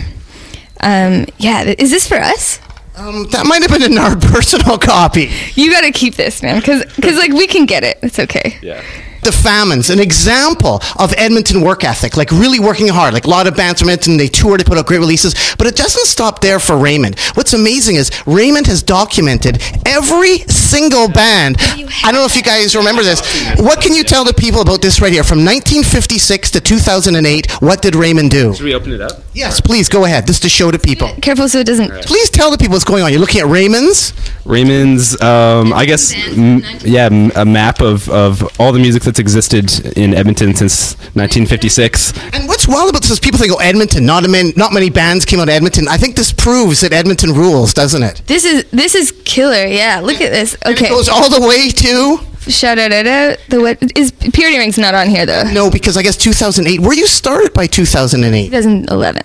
Um, 0.82 1.26
yeah, 1.38 1.64
th- 1.64 1.80
is 1.80 1.92
this 1.92 2.08
for 2.08 2.18
us? 2.18 2.60
Um, 2.96 3.28
that 3.32 3.46
might 3.46 3.62
have 3.62 3.72
been 3.72 3.92
in 3.92 3.98
our 3.98 4.16
personal 4.32 4.78
copy. 4.78 5.32
You 5.56 5.72
got 5.72 5.82
to 5.82 5.92
keep 5.92 6.16
this, 6.16 6.44
man, 6.44 6.60
because 6.60 6.84
because 6.96 7.18
like 7.18 7.32
we 7.32 7.48
can 7.48 7.66
get 7.66 7.84
it. 7.84 7.98
It's 8.04 8.20
okay. 8.20 8.58
Yeah. 8.62 8.84
The 9.24 9.32
Famines, 9.32 9.90
an 9.90 10.00
example 10.00 10.82
of 11.00 11.14
Edmonton 11.18 11.62
work 11.62 11.84
ethic, 11.84 12.18
like 12.18 12.32
really 12.32 12.60
working 12.60 12.88
hard. 12.90 13.14
Like 13.14 13.26
a 13.26 13.30
lot 13.30 13.48
of 13.48 13.56
bands 13.56 13.80
from 13.80 13.90
Edmonton, 13.90 14.18
they 14.18 14.28
tour, 14.28 14.58
they 14.58 14.64
put 14.64 14.78
out 14.78 14.86
great 14.86 15.00
releases, 15.00 15.34
but 15.58 15.68
it 15.68 15.76
doesn't 15.76 16.06
stop 16.06 16.42
there 16.42 16.60
for 16.60 16.78
Raymond. 16.78 17.18
What's 17.36 17.54
amazing 17.54 17.96
is 17.96 18.12
Raymond 18.26 18.68
has 18.68 18.84
documented 18.84 19.62
every 19.86 20.40
single 20.50 21.08
band. 21.10 21.58
I 21.60 22.12
don't 22.12 22.16
know 22.16 22.26
if 22.26 22.36
you 22.36 22.44
guys 22.44 22.76
remember 22.76 23.04
this. 23.04 23.22
What 23.60 23.82
can 23.82 23.94
you 23.94 24.04
tell 24.04 24.24
the 24.26 24.34
people 24.34 24.62
about 24.62 24.82
this 24.82 25.00
right 25.02 25.12
here? 25.12 25.24
From 25.24 25.40
1956 25.40 26.52
to 26.52 26.62
2008, 26.62 27.52
what 27.62 27.82
did 27.82 27.96
Raymond 27.96 28.32
do? 28.32 28.54
Should 28.54 28.64
we 28.66 28.74
open 28.74 28.92
it 28.92 29.02
up? 29.02 29.24
Yes, 29.34 29.62
please 29.62 29.90
go 29.90 30.06
ahead. 30.06 30.28
This 30.28 30.38
is 30.38 30.42
to 30.42 30.50
show 30.50 30.70
to 30.72 30.80
people. 30.80 31.10
Careful 31.22 31.48
so 31.48 31.60
it 31.60 31.68
doesn't. 31.68 31.92
Please 32.06 32.30
tell 32.30 32.52
the 32.52 32.58
people 32.58 32.74
what's 32.74 32.84
going 32.86 33.04
on. 33.04 33.12
You're 33.12 33.20
looking 33.22 33.42
at 33.42 33.48
Raymond's. 33.48 34.14
Raymond's, 34.46 35.20
um, 35.22 35.72
I 35.74 35.86
guess, 35.86 36.14
m- 36.38 36.62
yeah, 36.82 37.06
m- 37.06 37.32
a 37.36 37.46
map 37.46 37.82
of, 37.82 38.10
of 38.10 38.44
all 38.60 38.72
the 38.72 38.80
music 38.80 39.02
that's 39.14 39.20
existed 39.20 39.96
in 39.96 40.14
Edmonton 40.14 40.56
since 40.56 40.96
1956. 41.14 42.18
And 42.34 42.48
what's 42.48 42.68
wild 42.68 42.90
about 42.90 43.04
this 43.04 43.12
is 43.12 43.20
people 43.20 43.38
think, 43.40 43.54
oh, 43.54 43.58
Edmonton, 43.58 44.06
not, 44.06 44.26
a 44.26 44.28
man, 44.28 44.54
not 44.56 44.74
many 44.74 44.90
bands 44.90 45.24
came 45.24 45.40
out 45.40 45.50
of 45.50 45.54
Edmonton. 45.54 45.88
I 45.88 45.98
think 45.98 46.16
this 46.16 46.34
proves 46.34 46.82
that 46.82 46.94
Edmonton 46.94 47.32
rules, 47.32 47.76
doesn't 47.76 48.02
it? 48.02 48.24
This 48.26 48.44
is 48.44 48.64
this 48.72 48.96
is 48.96 49.12
killer. 49.24 49.68
Yeah, 49.68 50.00
look 50.02 50.20
at 50.20 50.32
this. 50.32 50.58
Okay, 50.66 50.88
It 50.88 50.90
goes 50.90 51.10
all 51.10 51.30
the 51.30 51.46
way 51.46 51.70
to 51.70 52.18
shout 52.52 52.78
out 52.80 52.92
out 52.92 53.06
out. 53.08 53.38
The 53.50 53.62
what 53.62 53.98
is 53.98 54.12
Purity 54.12 54.58
Ring's 54.58 54.78
not 54.78 54.94
on 54.94 55.10
here 55.10 55.26
though. 55.26 55.44
no, 55.52 55.70
because 55.70 55.98
I 55.98 56.02
guess 56.04 56.18
2008. 56.18 56.80
Were 56.82 56.94
you 56.94 57.08
started 57.08 57.54
by 57.54 57.68
2008? 57.68 58.46
2011. 58.48 59.22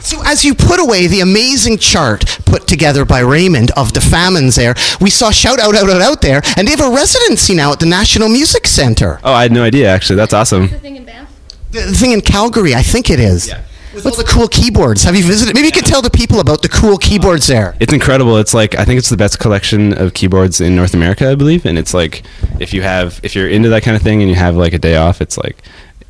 So 0.00 0.20
as 0.24 0.44
you 0.44 0.54
put 0.54 0.80
away 0.80 1.06
the 1.06 1.20
amazing 1.20 1.78
chart 1.78 2.24
put 2.44 2.66
together 2.66 3.04
by 3.04 3.20
Raymond 3.20 3.70
of 3.76 3.92
the 3.92 4.00
famines, 4.00 4.56
there 4.56 4.74
we 5.00 5.10
saw 5.10 5.30
shout 5.30 5.58
out 5.60 5.74
out 5.74 5.88
out 5.90 6.02
out 6.02 6.20
there, 6.22 6.42
and 6.56 6.66
they 6.66 6.72
have 6.72 6.80
a 6.80 6.90
residency 6.90 7.54
now 7.54 7.72
at 7.72 7.80
the 7.80 7.86
National 7.86 8.28
Music 8.28 8.66
Center. 8.66 9.20
Oh, 9.24 9.32
I 9.32 9.42
had 9.42 9.52
no 9.52 9.62
idea, 9.62 9.88
actually. 9.88 10.16
That's 10.16 10.32
awesome. 10.32 10.68
The 10.68 10.78
thing 10.78 10.96
in 10.96 11.04
Banff. 11.04 11.28
The 11.70 11.92
thing 11.94 12.12
in 12.12 12.20
Calgary, 12.20 12.74
I 12.74 12.82
think 12.82 13.08
it 13.10 13.18
is. 13.20 13.50
With 13.94 14.06
all 14.06 14.14
the 14.14 14.24
cool 14.24 14.48
keyboards. 14.48 15.02
Have 15.04 15.14
you 15.14 15.22
visited? 15.22 15.54
Maybe 15.54 15.66
you 15.66 15.72
could 15.72 15.84
tell 15.84 16.00
the 16.00 16.10
people 16.10 16.40
about 16.40 16.62
the 16.62 16.68
cool 16.68 16.96
keyboards 16.96 17.46
there. 17.46 17.76
It's 17.78 17.92
incredible. 17.92 18.38
It's 18.38 18.54
like 18.54 18.74
I 18.78 18.84
think 18.84 18.98
it's 18.98 19.10
the 19.10 19.16
best 19.16 19.38
collection 19.38 19.92
of 19.98 20.14
keyboards 20.14 20.60
in 20.60 20.74
North 20.74 20.94
America, 20.94 21.30
I 21.30 21.34
believe. 21.34 21.66
And 21.66 21.78
it's 21.78 21.92
like 21.92 22.22
if 22.58 22.72
you 22.72 22.82
have 22.82 23.20
if 23.22 23.34
you're 23.34 23.48
into 23.48 23.68
that 23.68 23.82
kind 23.82 23.96
of 23.96 24.02
thing 24.02 24.22
and 24.22 24.30
you 24.30 24.36
have 24.36 24.56
like 24.56 24.72
a 24.72 24.78
day 24.78 24.96
off, 24.96 25.20
it's 25.20 25.36
like 25.36 25.62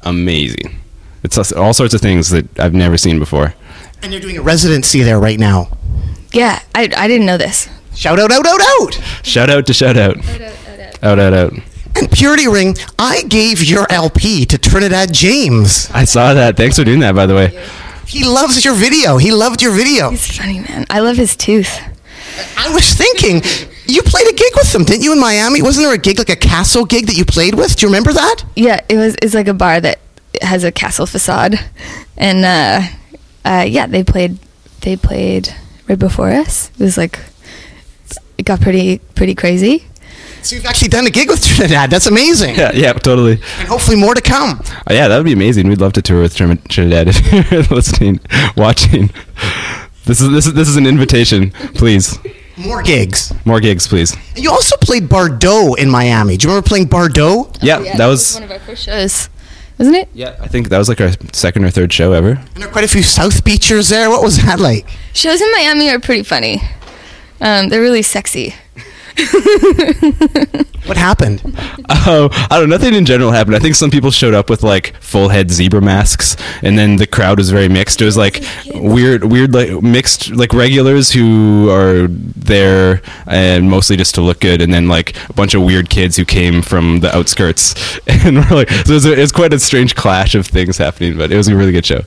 amazing. 0.03 0.79
It's 1.25 1.53
all 1.53 1.73
sorts 1.75 1.95
of 1.95 2.01
things 2.01 2.31
that 2.31 2.59
I've 2.59 2.75
never 2.75 2.97
seen 2.97 3.19
before. 3.19 3.55
And 4.03 4.13
you're 4.13 4.21
doing 4.21 4.39
a 4.39 4.43
residency 4.43 5.03
there 5.03 5.19
right 5.21 5.39
now. 5.39 5.69
Yeah, 6.33 6.61
I, 6.75 6.91
I 6.97 7.07
didn't 7.09 7.27
know 7.27 7.37
this. 7.37 7.69
Shout 7.95 8.19
out, 8.19 8.33
out, 8.33 8.47
out, 8.47 8.61
out! 8.61 9.01
Shout 9.23 9.51
out 9.51 9.67
to 9.67 9.75
shout 9.75 9.97
out. 9.97 10.17
Out 11.03 11.19
out 11.19 11.33
out. 11.33 11.53
And 11.97 12.11
Purity 12.11 12.49
Ring, 12.49 12.77
I 12.99 13.23
gave 13.23 13.63
your 13.63 13.87
LP 13.91 14.45
to 14.47 14.59
Trinidad 14.59 15.13
James. 15.13 15.91
I 15.93 16.05
saw 16.05 16.35
that. 16.35 16.57
Thanks 16.57 16.79
for 16.79 16.85
doing 16.85 17.01
that, 17.01 17.15
by 17.15 17.27
the 17.27 17.35
way. 17.35 17.65
He 18.07 18.25
loves 18.25 18.65
your 18.65 18.75
video. 18.75 19.19
He 19.19 19.31
loved 19.33 19.63
your 19.63 19.73
video. 19.73 20.11
He's 20.11 20.37
funny, 20.37 20.61
man. 20.61 20.87
I 20.91 21.01
love 21.01 21.17
his 21.17 21.37
tooth. 21.37 21.81
I 22.57 22.73
was 22.73 22.95
thinking, 22.95 23.43
you 23.87 24.03
played 24.03 24.27
a 24.29 24.33
gig 24.33 24.53
with 24.55 24.73
them, 24.73 24.85
didn't 24.85 25.03
you, 25.03 25.13
in 25.13 25.21
Miami? 25.21 25.63
Wasn't 25.63 25.85
there 25.85 25.95
a 25.95 25.99
gig, 25.99 26.19
like 26.19 26.31
a 26.31 26.37
castle 26.37 26.85
gig 26.85 27.07
that 27.07 27.17
you 27.17 27.25
played 27.25 27.55
with? 27.55 27.77
Do 27.77 27.87
you 27.87 27.89
remember 27.89 28.13
that? 28.13 28.45
Yeah, 28.57 28.81
it 28.89 28.97
was. 28.97 29.17
It's 29.23 29.35
like 29.35 29.49
a 29.49 29.55
bar 29.55 29.81
that 29.81 29.99
has 30.41 30.65
a 30.65 30.73
castle 30.73 31.07
facade, 31.07 31.59
and 32.17 32.45
uh, 32.45 32.81
uh, 33.45 33.65
yeah, 33.69 33.87
they 33.87 34.03
played. 34.03 34.39
They 34.81 34.97
played 34.97 35.55
right 35.89 35.99
before 35.99 36.31
us. 36.31 36.71
It 36.79 36.83
was 36.83 36.97
like 36.97 37.19
it 38.39 38.45
got 38.45 38.61
pretty 38.61 38.99
pretty 39.15 39.35
crazy. 39.35 39.85
So 40.43 40.57
you've 40.57 40.67
actually 40.67 40.89
done 40.89 41.07
a 41.07 41.11
gig 41.11 41.29
with 41.29 41.45
Trinidad. 41.45 41.91
That's 41.91 42.07
amazing. 42.07 42.57
Yeah, 42.57 42.73
yeah, 42.75 42.93
totally. 42.93 43.33
And 43.59 43.69
hopefully 43.69 43.97
more 43.97 44.15
to 44.15 44.21
come. 44.21 44.61
Oh, 44.89 44.93
yeah, 44.93 45.09
that 45.09 45.17
would 45.17 45.25
be 45.27 45.33
amazing. 45.33 45.69
We'd 45.69 45.81
love 45.81 45.93
to 45.95 46.03
tour 46.03 46.21
with 46.23 46.35
Trinidad 46.35 47.07
if 47.09 47.33
you're 47.53 47.63
listening, 47.65 48.21
watching. 48.57 49.11
This 50.05 50.21
is 50.21 50.31
this 50.33 50.47
is 50.47 50.55
this 50.55 50.69
is 50.69 50.77
an 50.77 50.87
invitation, 50.87 51.53
please. 51.75 52.19
More 52.57 52.83
gigs. 52.83 53.33
More 53.45 53.61
gigs, 53.61 53.87
please. 53.87 54.15
You 54.37 54.51
also 54.51 54.77
played 54.79 55.05
Bardot 55.05 55.79
in 55.79 55.89
Miami. 55.89 56.37
Do 56.37 56.47
you 56.47 56.51
remember 56.51 56.67
playing 56.69 56.89
Bardot? 56.89 57.59
Yeah, 57.63 57.79
that 57.97 58.07
was. 58.07 58.35
one 58.35 58.43
of 58.43 58.51
our 58.51 58.59
first 58.59 58.85
shows, 58.85 59.29
wasn't 59.79 59.97
it? 59.97 60.09
Yeah, 60.13 60.37
I 60.41 60.49
think 60.49 60.69
that 60.71 60.79
was 60.79 60.89
like 60.89 61.01
our 61.01 61.11
second 61.33 61.65
or 61.65 61.71
third 61.71 61.93
show 61.93 62.13
ever. 62.13 62.31
And 62.33 62.47
there 62.57 62.69
are 62.69 62.73
quite 62.73 62.85
a 62.85 62.89
few 62.89 63.03
South 63.05 63.45
Beachers 63.45 63.89
there. 63.91 64.11
What 64.11 64.23
was 64.23 64.43
that 64.45 64.59
like? 64.61 64.89
Shows 65.15 65.41
in 65.41 65.51
Miami 65.53 65.89
are 65.89 66.01
pretty 66.01 66.25
funny. 66.25 66.61
Um, 67.41 67.69
they're 67.69 67.81
really 67.81 68.03
sexy. 68.03 68.55
What 70.87 70.97
happened? 70.97 71.41
Oh, 71.89 72.29
I 72.51 72.59
don't 72.59 72.69
know. 72.69 72.77
Nothing 72.77 72.95
in 72.95 73.07
general 73.07 73.31
happened. 73.31 73.55
I 73.55 73.61
think 73.61 73.77
some 73.77 73.91
people 73.91 74.11
showed 74.11 74.35
up 74.35 74.51
with 74.51 74.65
like 74.65 74.97
full 75.01 75.29
head 75.29 75.51
zebra 75.51 75.81
masks, 75.81 76.37
and 76.61 76.77
then 76.77 76.97
the 76.97 77.07
crowd 77.07 77.39
was 77.39 77.51
very 77.51 77.69
mixed. 77.69 78.03
It 78.03 78.05
was 78.05 78.17
like 78.17 78.43
weird, 78.75 79.25
weird, 79.25 79.55
like 79.55 79.81
mixed, 79.81 80.31
like 80.33 80.53
regulars 80.53 81.13
who 81.13 81.71
are 81.71 82.09
there 82.09 83.01
and 83.27 83.71
mostly 83.71 83.97
just 83.97 84.17
to 84.17 84.23
look 84.23 84.41
good, 84.41 84.61
and 84.61 84.75
then 84.75 84.89
like 84.89 85.17
a 85.31 85.33
bunch 85.35 85.55
of 85.55 85.63
weird 85.63 85.89
kids 85.89 86.17
who 86.17 86.25
came 86.25 86.63
from 86.63 86.99
the 86.99 87.15
outskirts, 87.17 88.01
and 88.07 88.39
we're 88.39 88.57
like, 88.57 88.71
so 88.71 88.81
it 88.81 88.89
was, 88.91 89.05
it 89.05 89.33
quite 89.33 89.53
a 89.53 89.61
strange 89.61 89.95
clash 89.95 90.35
of 90.35 90.49
things 90.49 90.79
happening, 90.79 91.17
but 91.17 91.31
it 91.31 91.37
was 91.37 91.47
a 91.47 91.55
really 91.57 91.73
good 91.73 91.87
show. 91.87 92.01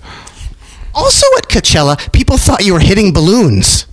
Also 0.94 1.26
at 1.38 1.48
Coachella, 1.48 2.12
people 2.12 2.38
thought 2.38 2.66
you 2.66 2.74
were 2.74 2.80
hitting 2.80 3.14
balloons. 3.14 3.86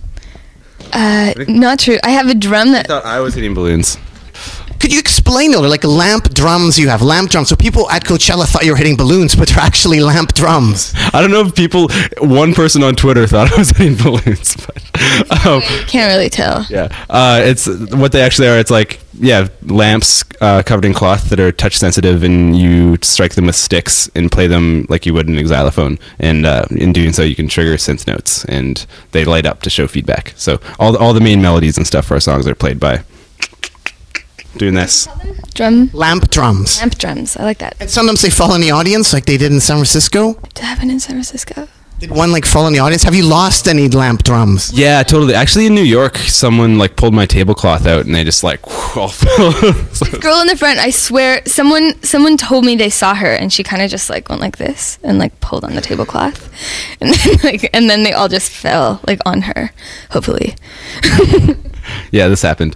Uh, 0.93 1.33
not 1.47 1.79
true. 1.79 1.97
I 2.03 2.11
have 2.11 2.27
a 2.27 2.35
drum 2.35 2.71
that 2.71 2.85
I 2.85 2.87
thought 2.87 3.05
I 3.05 3.19
was 3.19 3.33
hitting 3.33 3.53
balloons. 3.53 3.97
Could 4.83 4.91
you 4.91 4.99
explain 4.99 5.51
though? 5.51 5.61
They're 5.61 5.69
like 5.69 5.85
lamp 5.85 6.33
drums 6.33 6.77
you 6.77 6.89
have, 6.89 7.01
lamp 7.01 7.29
drums. 7.29 7.47
So 7.47 7.55
people 7.55 7.89
at 7.89 8.03
Coachella 8.03 8.45
thought 8.45 8.65
you 8.65 8.71
were 8.71 8.77
hitting 8.77 8.97
balloons, 8.97 9.33
but 9.33 9.47
they're 9.47 9.63
actually 9.63 10.01
lamp 10.01 10.33
drums. 10.33 10.93
I 11.13 11.21
don't 11.21 11.31
know 11.31 11.39
if 11.39 11.55
people, 11.55 11.87
one 12.19 12.53
person 12.53 12.83
on 12.83 12.95
Twitter 12.95 13.25
thought 13.25 13.53
I 13.53 13.57
was 13.57 13.69
hitting 13.69 13.95
balloons, 13.95 14.57
but 14.65 15.45
um, 15.47 15.61
can't 15.87 16.13
really 16.13 16.29
tell. 16.29 16.65
Yeah, 16.69 16.89
uh, 17.09 17.41
it's 17.45 17.65
what 17.93 18.11
they 18.11 18.21
actually 18.21 18.49
are. 18.49 18.59
It's 18.59 18.71
like 18.71 18.99
yeah, 19.13 19.47
lamps 19.61 20.25
uh, 20.41 20.63
covered 20.63 20.83
in 20.83 20.93
cloth 20.93 21.29
that 21.29 21.39
are 21.39 21.53
touch 21.53 21.77
sensitive, 21.77 22.21
and 22.21 22.57
you 22.57 22.97
strike 23.03 23.35
them 23.35 23.45
with 23.45 23.55
sticks 23.55 24.11
and 24.15 24.29
play 24.29 24.47
them 24.47 24.85
like 24.89 25.05
you 25.05 25.13
would 25.13 25.29
in 25.29 25.37
a 25.37 25.47
xylophone. 25.47 25.97
And 26.19 26.45
uh, 26.45 26.65
in 26.71 26.91
doing 26.91 27.13
so, 27.13 27.21
you 27.21 27.35
can 27.35 27.47
trigger 27.47 27.75
synth 27.75 28.05
notes, 28.05 28.43
and 28.45 28.85
they 29.11 29.23
light 29.23 29.45
up 29.45 29.61
to 29.61 29.69
show 29.69 29.87
feedback. 29.87 30.33
So 30.35 30.59
all 30.77 30.91
the, 30.91 30.99
all 30.99 31.13
the 31.13 31.21
main 31.21 31.41
melodies 31.41 31.77
and 31.77 31.87
stuff 31.87 32.07
for 32.07 32.15
our 32.15 32.19
songs 32.19 32.45
are 32.47 32.53
played 32.55 32.81
by 32.81 33.05
doing 34.57 34.73
this. 34.73 35.07
Drum 35.53 35.89
Lamp 35.93 36.29
drums. 36.29 36.79
amp 36.81 36.97
drums. 36.97 37.37
I 37.37 37.43
like 37.43 37.59
that. 37.59 37.75
And 37.79 37.89
sometimes 37.89 38.21
they 38.21 38.29
fall 38.29 38.53
in 38.55 38.61
the 38.61 38.71
audience 38.71 39.13
like 39.13 39.25
they 39.25 39.37
did 39.37 39.51
in 39.51 39.59
San 39.59 39.77
Francisco. 39.77 40.33
To 40.33 40.63
happen 40.65 40.89
in 40.89 40.99
San 40.99 41.15
Francisco. 41.15 41.67
Did 41.99 42.11
one 42.11 42.33
like 42.33 42.45
fall 42.45 42.67
in 42.67 42.73
the 42.73 42.79
audience? 42.79 43.03
Have 43.03 43.15
you 43.15 43.23
lost 43.23 43.65
any 43.67 43.87
lamp 43.87 44.23
drums? 44.23 44.73
Yeah, 44.73 45.03
totally. 45.03 45.35
Actually, 45.35 45.67
in 45.67 45.75
New 45.75 45.83
York, 45.83 46.17
someone 46.17 46.77
like 46.77 46.97
pulled 46.97 47.13
my 47.13 47.25
tablecloth 47.25 47.85
out, 47.85 48.05
and 48.05 48.13
they 48.13 48.25
just 48.25 48.43
like 48.43 48.59
all 48.97 49.07
fell. 49.07 49.51
This 49.71 50.01
girl 50.17 50.41
in 50.41 50.47
the 50.47 50.57
front, 50.57 50.79
I 50.79 50.89
swear, 50.89 51.41
someone 51.45 52.01
someone 52.03 52.35
told 52.35 52.65
me 52.65 52.75
they 52.75 52.89
saw 52.89 53.13
her, 53.15 53.31
and 53.31 53.53
she 53.53 53.63
kind 53.63 53.81
of 53.81 53.89
just 53.89 54.09
like 54.09 54.27
went 54.27 54.41
like 54.41 54.57
this 54.57 54.99
and 55.01 55.17
like 55.17 55.39
pulled 55.39 55.63
on 55.63 55.75
the 55.75 55.81
tablecloth, 55.81 56.51
and 56.99 57.13
then 57.13 57.37
like 57.41 57.69
and 57.73 57.89
then 57.89 58.03
they 58.03 58.11
all 58.11 58.27
just 58.27 58.51
fell 58.51 58.99
like 59.07 59.21
on 59.25 59.43
her. 59.43 59.71
Hopefully, 60.09 60.55
yeah, 62.11 62.27
this 62.27 62.41
happened. 62.41 62.75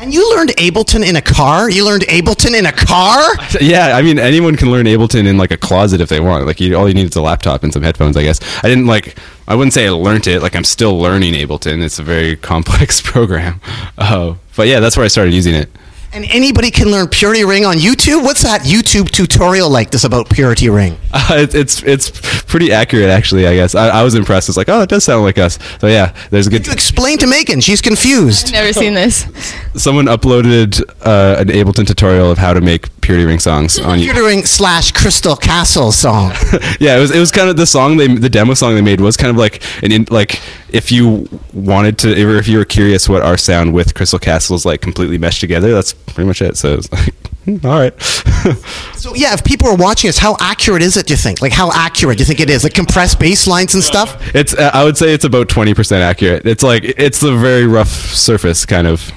And 0.00 0.14
you 0.14 0.34
learned 0.34 0.50
Ableton 0.56 1.06
in 1.06 1.16
a 1.16 1.20
car? 1.20 1.68
You 1.68 1.84
learned 1.84 2.04
Ableton 2.04 2.58
in 2.58 2.64
a 2.64 2.72
car? 2.72 3.34
Yeah, 3.60 3.98
I 3.98 4.00
mean, 4.00 4.18
anyone 4.18 4.56
can 4.56 4.70
learn 4.70 4.86
Ableton 4.86 5.26
in 5.26 5.36
like 5.36 5.50
a 5.50 5.58
closet 5.58 6.00
if 6.00 6.08
they 6.08 6.20
want. 6.20 6.46
Like, 6.46 6.58
you, 6.58 6.74
all 6.74 6.88
you 6.88 6.94
need 6.94 7.10
is 7.10 7.16
a 7.16 7.20
laptop 7.20 7.64
and 7.64 7.70
some 7.70 7.82
headphones, 7.82 8.16
I 8.16 8.22
guess. 8.22 8.40
I 8.64 8.68
didn't 8.68 8.86
like. 8.86 9.18
I 9.46 9.54
wouldn't 9.54 9.74
say 9.74 9.86
I 9.86 9.90
learned 9.90 10.26
it. 10.26 10.40
Like, 10.40 10.56
I'm 10.56 10.64
still 10.64 10.98
learning 10.98 11.34
Ableton. 11.34 11.82
It's 11.82 11.98
a 11.98 12.02
very 12.02 12.34
complex 12.50 13.02
program. 13.02 13.60
Uh, 13.98 14.36
but 14.56 14.68
yeah, 14.68 14.80
that's 14.80 14.96
where 14.96 15.04
I 15.04 15.08
started 15.08 15.34
using 15.34 15.54
it. 15.54 15.68
And 16.12 16.24
anybody 16.30 16.70
can 16.70 16.88
learn 16.90 17.06
Purity 17.06 17.44
Ring 17.44 17.66
on 17.66 17.76
YouTube? 17.76 18.24
What's 18.24 18.42
that 18.42 18.62
YouTube 18.62 19.10
tutorial 19.10 19.70
like 19.70 19.90
this 19.90 20.04
about 20.04 20.30
Purity 20.30 20.70
Ring? 20.70 20.96
Uh, 21.12 21.34
it, 21.38 21.54
it's 21.54 21.82
it's 21.82 22.10
pretty 22.42 22.72
accurate, 22.72 23.08
actually. 23.08 23.46
I 23.46 23.54
guess 23.54 23.74
I, 23.74 23.88
I 23.88 24.02
was 24.02 24.14
impressed. 24.14 24.48
It's 24.48 24.56
like, 24.56 24.68
oh, 24.68 24.80
it 24.80 24.88
does 24.88 25.04
sound 25.04 25.22
like 25.22 25.38
us. 25.38 25.58
So 25.80 25.86
yeah, 25.86 26.14
there's 26.30 26.46
a 26.46 26.50
good. 26.50 26.66
You 26.66 26.72
explain 26.72 27.18
to 27.18 27.26
Megan. 27.26 27.60
She's 27.60 27.80
confused. 27.80 28.46
I've 28.46 28.52
never 28.52 28.72
seen 28.72 28.94
this. 28.94 29.26
Someone 29.74 30.06
uploaded 30.06 30.80
uh, 31.06 31.40
an 31.40 31.48
Ableton 31.48 31.86
tutorial 31.86 32.30
of 32.30 32.38
how 32.38 32.52
to 32.52 32.60
make 32.60 32.88
Purity 33.00 33.24
Ring 33.24 33.38
songs 33.38 33.78
on. 33.78 33.98
Purity 33.98 34.20
Ring 34.20 34.44
slash 34.44 34.92
Crystal 34.92 35.36
Castle 35.36 35.92
song. 35.92 36.30
yeah, 36.80 36.96
it 36.96 37.00
was 37.00 37.10
it 37.10 37.20
was 37.20 37.30
kind 37.30 37.48
of 37.48 37.56
the 37.56 37.66
song 37.66 37.96
they 37.96 38.08
the 38.08 38.28
demo 38.28 38.54
song 38.54 38.74
they 38.74 38.82
made 38.82 39.00
was 39.00 39.16
kind 39.16 39.30
of 39.30 39.36
like 39.36 39.62
an 39.82 39.92
in, 39.92 40.06
like 40.10 40.40
if 40.70 40.90
you 40.90 41.28
wanted 41.52 41.98
to 41.98 42.24
or 42.24 42.36
if 42.36 42.48
you 42.48 42.58
were 42.58 42.64
curious 42.64 43.08
what 43.08 43.22
our 43.22 43.36
sound 43.36 43.72
with 43.72 43.94
Crystal 43.94 44.18
Castles 44.18 44.66
like 44.66 44.80
completely 44.80 45.18
meshed 45.18 45.40
together, 45.40 45.72
that's 45.72 45.92
pretty 45.92 46.26
much 46.26 46.42
it. 46.42 46.56
So 46.56 46.74
it's 46.74 46.90
like 46.92 47.14
hmm, 47.44 47.64
all 47.64 47.78
right. 47.78 47.94
So 49.00 49.14
yeah, 49.14 49.32
if 49.32 49.42
people 49.44 49.66
are 49.68 49.76
watching 49.76 50.08
us, 50.10 50.18
how 50.18 50.36
accurate 50.40 50.82
is 50.82 50.98
it? 50.98 51.06
Do 51.06 51.14
you 51.14 51.16
think? 51.16 51.40
Like 51.40 51.52
how 51.52 51.70
accurate 51.72 52.18
do 52.18 52.22
you 52.22 52.26
think 52.26 52.40
it 52.40 52.50
is? 52.50 52.64
Like 52.64 52.74
compressed 52.74 53.18
bass 53.18 53.46
lines 53.46 53.74
and 53.74 53.82
stuff. 53.82 54.34
it's 54.34 54.52
uh, 54.52 54.70
I 54.74 54.84
would 54.84 54.98
say 54.98 55.14
it's 55.14 55.24
about 55.24 55.48
20% 55.48 56.00
accurate. 56.00 56.46
It's 56.46 56.62
like 56.62 56.84
it's 56.84 57.20
the 57.20 57.34
very 57.34 57.66
rough 57.66 57.88
surface 57.88 58.66
kind 58.66 58.86
of 58.86 59.10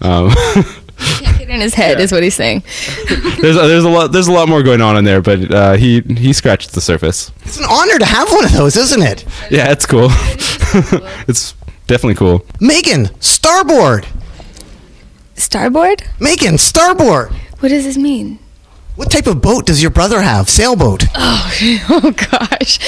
um, 0.00 0.30
Can't 0.98 1.38
get 1.38 1.48
in 1.48 1.60
his 1.60 1.74
head, 1.74 2.00
is 2.00 2.12
what 2.12 2.22
he's 2.22 2.34
saying. 2.34 2.62
there's 3.40 3.56
there's 3.56 3.84
a 3.84 3.88
lot 3.88 4.12
there's 4.12 4.28
a 4.28 4.32
lot 4.32 4.48
more 4.48 4.62
going 4.62 4.80
on 4.80 4.96
in 4.96 5.04
there, 5.04 5.22
but 5.22 5.52
uh, 5.52 5.72
he 5.74 6.00
he 6.00 6.32
scratched 6.32 6.72
the 6.72 6.80
surface. 6.80 7.30
It's 7.44 7.58
an 7.58 7.66
honor 7.68 7.98
to 7.98 8.04
have 8.04 8.30
one 8.30 8.44
of 8.44 8.52
those, 8.52 8.76
isn't 8.76 9.02
it? 9.02 9.24
Yeah, 9.50 9.70
it's 9.70 9.86
cool. 9.86 10.08
it's 11.28 11.54
definitely 11.86 12.16
cool. 12.16 12.44
Megan, 12.60 13.08
starboard. 13.20 14.06
Starboard? 15.34 16.02
Megan, 16.18 16.58
starboard. 16.58 17.30
What 17.60 17.68
does 17.68 17.84
this 17.84 17.96
mean? 17.96 18.38
What 18.98 19.12
type 19.12 19.28
of 19.28 19.40
boat 19.40 19.64
does 19.64 19.80
your 19.80 19.92
brother 19.92 20.20
have? 20.22 20.48
Sailboat. 20.48 21.04
Oh 21.14 21.50
oh 21.90 22.10
gosh. 22.30 22.78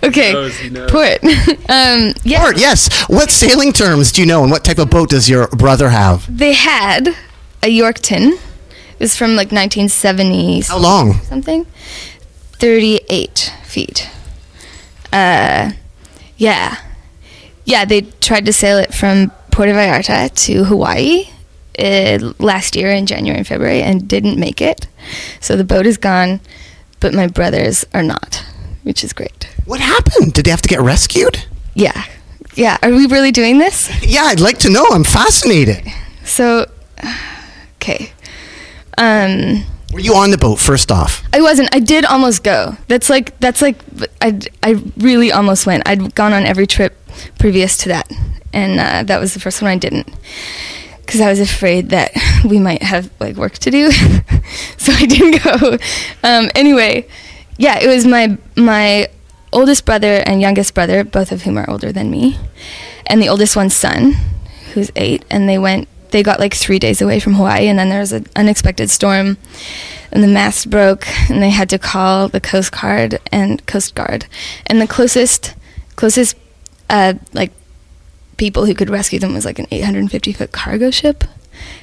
okay. 0.02 0.32
knows, 0.32 0.58
he 0.58 0.70
knows. 0.70 0.90
Put. 0.90 1.22
um, 1.70 2.14
yeah. 2.24 2.40
Port, 2.40 2.58
yes. 2.58 3.04
What 3.08 3.30
sailing 3.30 3.72
terms 3.72 4.12
do 4.12 4.22
you 4.22 4.26
know, 4.26 4.42
and 4.42 4.50
what 4.50 4.64
type 4.64 4.78
of 4.78 4.88
boat 4.88 5.10
does 5.10 5.28
your 5.28 5.46
brother 5.48 5.90
have? 5.90 6.24
They 6.34 6.54
had 6.54 7.08
a 7.62 7.66
Yorkton. 7.66 8.32
It 8.32 8.98
was 8.98 9.14
from 9.14 9.36
like 9.36 9.50
1970s. 9.50 10.68
How 10.68 10.78
long? 10.78 11.14
something. 11.20 11.66
38 12.54 13.52
feet. 13.64 14.10
Uh, 15.12 15.72
yeah. 16.38 16.78
Yeah, 17.64 17.84
they 17.84 18.02
tried 18.02 18.46
to 18.46 18.52
sail 18.52 18.78
it 18.78 18.94
from 18.94 19.32
Puerto 19.50 19.72
Vallarta 19.72 20.34
to 20.46 20.64
Hawaii 20.64 21.28
uh, 21.78 22.32
last 22.38 22.74
year 22.76 22.90
in 22.90 23.06
January 23.06 23.38
and 23.38 23.46
February 23.46 23.82
and 23.82 24.08
didn't 24.08 24.38
make 24.38 24.60
it. 24.60 24.86
So 25.40 25.56
the 25.56 25.64
boat 25.64 25.86
is 25.86 25.96
gone, 25.96 26.40
but 27.00 27.14
my 27.14 27.26
brothers 27.26 27.84
are 27.94 28.02
not, 28.02 28.44
which 28.82 29.04
is 29.04 29.12
great. 29.12 29.48
What 29.64 29.80
happened? 29.80 30.34
Did 30.34 30.46
they 30.46 30.50
have 30.50 30.62
to 30.62 30.68
get 30.68 30.80
rescued? 30.80 31.44
Yeah. 31.74 32.04
Yeah. 32.54 32.78
Are 32.82 32.90
we 32.90 33.06
really 33.06 33.30
doing 33.30 33.58
this? 33.58 33.88
Yeah, 34.04 34.24
I'd 34.24 34.40
like 34.40 34.58
to 34.58 34.70
know. 34.70 34.84
I'm 34.90 35.04
fascinated. 35.04 35.86
So, 36.24 36.70
okay. 37.76 38.12
Um, 38.96 39.64
Were 39.92 40.00
you 40.00 40.14
on 40.14 40.30
the 40.30 40.38
boat 40.38 40.58
first 40.58 40.90
off? 40.90 41.22
I 41.32 41.40
wasn't. 41.40 41.74
I 41.74 41.78
did 41.78 42.04
almost 42.04 42.42
go. 42.42 42.76
That's 42.88 43.08
like 43.08 43.38
that's 43.38 43.62
like 43.62 43.76
I 44.20 44.40
I 44.62 44.82
really 44.96 45.30
almost 45.30 45.66
went. 45.66 45.88
I'd 45.88 46.14
gone 46.14 46.32
on 46.32 46.44
every 46.44 46.66
trip 46.66 46.96
previous 47.38 47.76
to 47.78 47.88
that, 47.90 48.10
and 48.52 48.80
uh, 48.80 49.04
that 49.04 49.20
was 49.20 49.34
the 49.34 49.40
first 49.40 49.62
one 49.62 49.70
I 49.70 49.76
didn't 49.76 50.08
because 51.08 51.22
I 51.22 51.30
was 51.30 51.40
afraid 51.40 51.88
that 51.88 52.12
we 52.44 52.58
might 52.58 52.82
have 52.82 53.10
like 53.18 53.36
work 53.36 53.54
to 53.54 53.70
do, 53.70 53.90
so 54.76 54.92
I 54.92 55.06
didn't 55.06 55.42
go. 55.42 55.78
Um, 56.22 56.50
anyway, 56.54 57.08
yeah, 57.56 57.78
it 57.78 57.88
was 57.88 58.04
my 58.04 58.36
my 58.56 59.08
oldest 59.50 59.86
brother 59.86 60.22
and 60.26 60.42
youngest 60.42 60.74
brother, 60.74 61.04
both 61.04 61.32
of 61.32 61.42
whom 61.42 61.56
are 61.56 61.68
older 61.68 61.92
than 61.92 62.10
me, 62.10 62.36
and 63.06 63.22
the 63.22 63.28
oldest 63.30 63.56
one's 63.56 63.74
son, 63.74 64.16
who's 64.74 64.92
eight, 64.96 65.24
and 65.30 65.48
they 65.48 65.58
went. 65.58 65.88
They 66.10 66.22
got 66.22 66.40
like 66.40 66.54
three 66.54 66.78
days 66.78 67.00
away 67.00 67.20
from 67.20 67.34
Hawaii, 67.34 67.68
and 67.68 67.78
then 67.78 67.88
there 67.88 68.00
was 68.00 68.12
an 68.12 68.26
unexpected 68.36 68.90
storm, 68.90 69.38
and 70.12 70.22
the 70.22 70.28
mast 70.28 70.68
broke, 70.68 71.08
and 71.30 71.42
they 71.42 71.50
had 71.50 71.70
to 71.70 71.78
call 71.78 72.28
the 72.28 72.40
Coast 72.40 72.72
Guard 72.72 73.18
and 73.32 73.64
Coast 73.64 73.94
Guard, 73.94 74.26
and 74.66 74.78
the 74.78 74.86
closest 74.86 75.54
closest 75.96 76.36
uh, 76.90 77.14
like 77.32 77.52
people 78.38 78.64
who 78.64 78.74
could 78.74 78.88
rescue 78.88 79.18
them 79.18 79.34
was 79.34 79.44
like 79.44 79.58
an 79.58 79.66
850 79.70 80.32
foot 80.32 80.52
cargo 80.52 80.90
ship. 80.90 81.24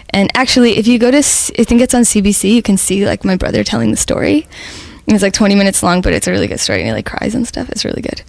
And 0.10 0.32
actually, 0.34 0.78
if 0.78 0.88
you 0.88 0.98
go 0.98 1.12
to, 1.12 1.18
I 1.18 1.22
think 1.64 1.82
it's 1.82 1.94
on 1.94 2.04
CBC, 2.04 2.54
you 2.54 2.62
can 2.62 2.78
see 2.78 3.06
like 3.06 3.26
my 3.26 3.36
brother 3.36 3.64
telling 3.64 3.92
the 3.92 3.98
story. 3.98 4.48
It's 5.08 5.22
like 5.22 5.34
20 5.34 5.54
minutes 5.54 5.84
long, 5.84 6.02
but 6.02 6.14
it's 6.14 6.28
a 6.28 6.32
really 6.32 6.48
good 6.48 6.60
story. 6.60 6.80
And 6.80 6.88
he 6.88 6.94
like 6.94 7.06
cries 7.06 7.36
and 7.36 7.48
stuff. 7.48 7.70
It's 7.70 7.86
really 7.86 8.02
good. 8.02 8.24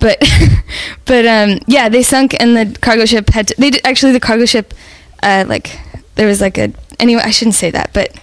But, 0.00 0.18
but 1.04 1.26
um, 1.26 1.60
yeah, 1.66 1.88
they 1.88 2.02
sunk, 2.02 2.34
and 2.40 2.56
the 2.56 2.78
cargo 2.80 3.04
ship 3.04 3.28
had. 3.30 3.48
To, 3.48 3.54
they 3.58 3.70
did, 3.70 3.86
actually 3.86 4.12
the 4.12 4.20
cargo 4.20 4.44
ship, 4.44 4.74
uh, 5.22 5.44
like 5.46 5.78
there 6.16 6.26
was 6.26 6.40
like 6.40 6.58
a 6.58 6.72
anyway. 6.98 7.22
I 7.24 7.30
shouldn't 7.30 7.54
say 7.54 7.70
that, 7.70 7.90
but 7.92 8.18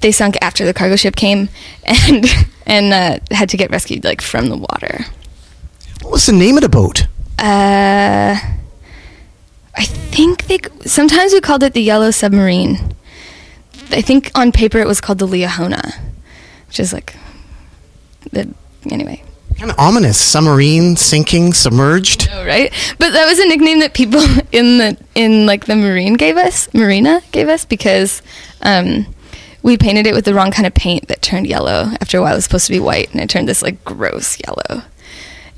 they 0.00 0.10
sunk 0.10 0.38
after 0.40 0.64
the 0.64 0.72
cargo 0.72 0.96
ship 0.96 1.16
came, 1.16 1.50
and 1.84 2.24
and 2.64 2.92
uh, 2.94 3.18
had 3.34 3.50
to 3.50 3.58
get 3.58 3.70
rescued 3.70 4.04
like 4.04 4.22
from 4.22 4.48
the 4.48 4.56
water. 4.56 5.04
What 6.02 6.12
was 6.12 6.26
the 6.26 6.32
name 6.32 6.56
of 6.56 6.62
the 6.62 6.70
boat? 6.70 7.06
Uh, 7.38 8.36
I 9.74 9.84
think 9.84 10.46
they 10.46 10.58
sometimes 10.86 11.32
we 11.32 11.40
called 11.40 11.62
it 11.62 11.74
the 11.74 11.82
Yellow 11.82 12.10
Submarine. 12.10 12.94
I 13.90 14.00
think 14.00 14.30
on 14.34 14.52
paper 14.52 14.78
it 14.78 14.86
was 14.86 15.00
called 15.00 15.18
the 15.18 15.26
Leahona, 15.26 15.94
which 16.68 16.80
is 16.80 16.92
like 16.92 17.14
the 18.32 18.52
anyway. 18.90 19.22
Kind 19.58 19.70
of 19.70 19.78
ominous. 19.78 20.18
Submarine 20.18 20.96
sinking, 20.96 21.54
submerged. 21.54 22.28
Oh, 22.30 22.44
right? 22.44 22.70
But 22.98 23.12
that 23.12 23.26
was 23.26 23.38
a 23.38 23.46
nickname 23.46 23.78
that 23.80 23.94
people 23.94 24.20
in 24.52 24.78
the 24.78 24.96
in 25.14 25.46
like 25.46 25.64
the 25.66 25.76
marine 25.76 26.14
gave 26.14 26.36
us, 26.36 26.72
marina 26.74 27.22
gave 27.32 27.48
us 27.48 27.64
because 27.64 28.22
um, 28.62 29.06
we 29.62 29.76
painted 29.76 30.06
it 30.06 30.14
with 30.14 30.24
the 30.24 30.34
wrong 30.34 30.50
kind 30.50 30.66
of 30.66 30.74
paint 30.74 31.08
that 31.08 31.22
turned 31.22 31.46
yellow. 31.46 31.90
After 32.00 32.18
a 32.18 32.22
while, 32.22 32.32
it 32.32 32.36
was 32.36 32.44
supposed 32.44 32.66
to 32.66 32.72
be 32.72 32.80
white, 32.80 33.10
and 33.12 33.20
it 33.20 33.30
turned 33.30 33.48
this 33.48 33.62
like 33.62 33.82
gross 33.84 34.38
yellow. 34.46 34.82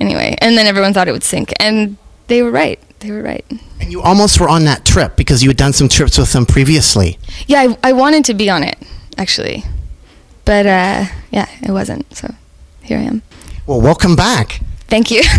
Anyway, 0.00 0.36
and 0.40 0.56
then 0.56 0.66
everyone 0.66 0.92
thought 0.94 1.08
it 1.08 1.12
would 1.12 1.24
sink, 1.24 1.52
and 1.60 1.96
they 2.28 2.42
were 2.42 2.50
right. 2.50 2.80
They 3.00 3.10
were 3.10 3.22
right. 3.22 3.44
And 3.80 3.90
you 3.90 4.00
almost 4.02 4.40
were 4.40 4.48
on 4.48 4.64
that 4.64 4.84
trip 4.84 5.16
because 5.16 5.42
you 5.42 5.50
had 5.50 5.56
done 5.56 5.72
some 5.72 5.88
trips 5.88 6.18
with 6.18 6.32
them 6.32 6.46
previously. 6.46 7.18
Yeah, 7.46 7.74
I, 7.82 7.90
I 7.90 7.92
wanted 7.92 8.24
to 8.26 8.34
be 8.34 8.50
on 8.50 8.62
it 8.62 8.76
actually, 9.16 9.64
but 10.44 10.66
uh, 10.66 11.04
yeah, 11.30 11.48
it 11.62 11.70
wasn't. 11.70 12.12
So 12.14 12.34
here 12.82 12.98
I 12.98 13.02
am. 13.02 13.22
Well, 13.66 13.80
welcome 13.80 14.16
back. 14.16 14.60
Thank 14.88 15.10
you. 15.10 15.22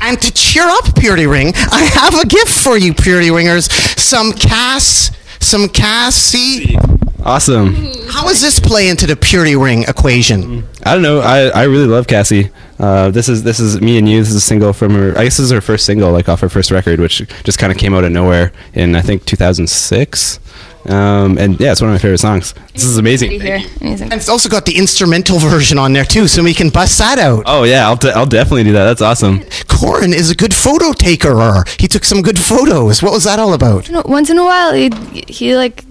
And 0.00 0.20
to 0.22 0.32
cheer 0.32 0.64
up 0.64 0.94
Purity 0.96 1.26
Ring, 1.26 1.52
I 1.56 1.82
have 1.92 2.14
a 2.14 2.26
gift 2.26 2.50
for 2.50 2.76
you, 2.76 2.94
Purity 2.94 3.30
Ringers. 3.30 3.70
Some 4.00 4.32
Cass, 4.32 5.10
some 5.40 5.68
Cassie. 5.68 6.76
Awesome. 7.24 7.74
How 8.08 8.22
does 8.28 8.40
this 8.40 8.60
play 8.60 8.88
into 8.88 9.06
the 9.06 9.16
Purity 9.16 9.56
Ring 9.56 9.82
equation? 9.82 10.66
I 10.84 10.94
don't 10.94 11.02
know. 11.02 11.20
I, 11.20 11.48
I 11.48 11.64
really 11.64 11.86
love 11.86 12.06
Cassie. 12.06 12.50
Uh, 12.78 13.10
this 13.10 13.28
is 13.28 13.42
this 13.42 13.58
is 13.58 13.80
me 13.80 13.98
and 13.98 14.08
you. 14.08 14.20
This 14.20 14.30
is 14.30 14.36
a 14.36 14.40
single 14.40 14.72
from 14.72 14.94
her. 14.94 15.10
I 15.18 15.24
guess 15.24 15.36
this 15.36 15.46
is 15.46 15.50
her 15.50 15.60
first 15.60 15.84
single, 15.84 16.12
like 16.12 16.28
off 16.28 16.40
her 16.40 16.48
first 16.48 16.70
record, 16.70 17.00
which 17.00 17.22
just 17.42 17.58
kind 17.58 17.72
of 17.72 17.78
came 17.78 17.92
out 17.94 18.04
of 18.04 18.12
nowhere 18.12 18.52
in 18.72 18.94
I 18.94 19.02
think 19.02 19.24
2006. 19.24 20.38
Um, 20.86 21.36
and 21.38 21.60
yeah, 21.60 21.72
it's 21.72 21.80
one 21.80 21.90
of 21.90 21.94
my 21.94 21.98
favorite 21.98 22.18
songs. 22.18 22.54
This 22.72 22.84
is 22.84 22.96
amazing. 22.96 23.30
Be 23.30 23.38
here. 23.40 23.60
Amazing. 23.80 24.12
And 24.12 24.14
it's 24.20 24.28
also 24.28 24.48
got 24.48 24.64
the 24.64 24.76
instrumental 24.78 25.38
version 25.38 25.76
on 25.76 25.92
there 25.92 26.04
too, 26.04 26.28
so 26.28 26.42
we 26.42 26.54
can 26.54 26.70
bust 26.70 26.98
that 26.98 27.18
out. 27.18 27.42
Oh 27.46 27.64
yeah, 27.64 27.86
I'll, 27.86 27.96
de- 27.96 28.12
I'll 28.16 28.26
definitely 28.26 28.64
do 28.64 28.72
that. 28.72 28.84
That's 28.84 29.02
awesome. 29.02 29.40
Corin 29.66 30.14
is 30.14 30.30
a 30.30 30.34
good 30.34 30.54
photo 30.54 30.92
taker. 30.92 31.64
He 31.78 31.88
took 31.88 32.04
some 32.04 32.22
good 32.22 32.38
photos. 32.38 33.02
What 33.02 33.12
was 33.12 33.24
that 33.24 33.38
all 33.38 33.52
about? 33.54 33.88
You 33.88 33.94
know, 33.94 34.02
once 34.06 34.30
in 34.30 34.38
a 34.38 34.44
while, 34.44 34.72
he 34.72 34.90
he 35.26 35.56
like, 35.56 35.84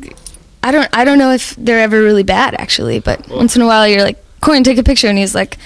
I 0.63 0.71
don't 0.71 0.89
I 0.93 1.03
don't 1.03 1.19
know 1.19 1.31
if 1.31 1.53
they're 1.57 1.79
ever 1.81 2.01
really 2.01 2.23
bad 2.23 2.55
actually, 2.55 2.99
but 2.99 3.27
once 3.27 3.55
in 3.55 3.61
a 3.61 3.67
while 3.67 3.87
you're 3.87 4.03
like, 4.03 4.17
Corin, 4.41 4.63
take 4.63 4.77
a 4.77 4.83
picture, 4.83 5.07
and 5.09 5.17
he's 5.17 5.35
like, 5.35 5.57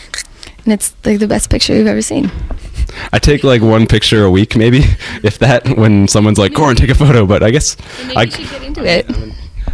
and 0.63 0.73
it's 0.73 0.93
like 1.05 1.19
the 1.19 1.27
best 1.27 1.49
picture 1.49 1.75
you've 1.75 1.87
ever 1.87 2.01
seen. 2.01 2.31
I 3.13 3.19
take 3.19 3.43
like 3.43 3.61
one 3.61 3.87
picture 3.87 4.23
a 4.23 4.31
week, 4.31 4.55
maybe, 4.55 4.79
if 5.23 5.39
that. 5.39 5.77
When 5.77 6.07
someone's 6.07 6.37
like, 6.37 6.53
"Corin, 6.53 6.75
take 6.75 6.89
a 6.89 6.95
photo," 6.95 7.25
but 7.25 7.43
I 7.43 7.51
guess 7.51 7.77
Maybe 8.05 8.17
I 8.17 8.25
should 8.29 8.49
get 8.49 8.63
into 8.63 8.85
it. 8.85 9.09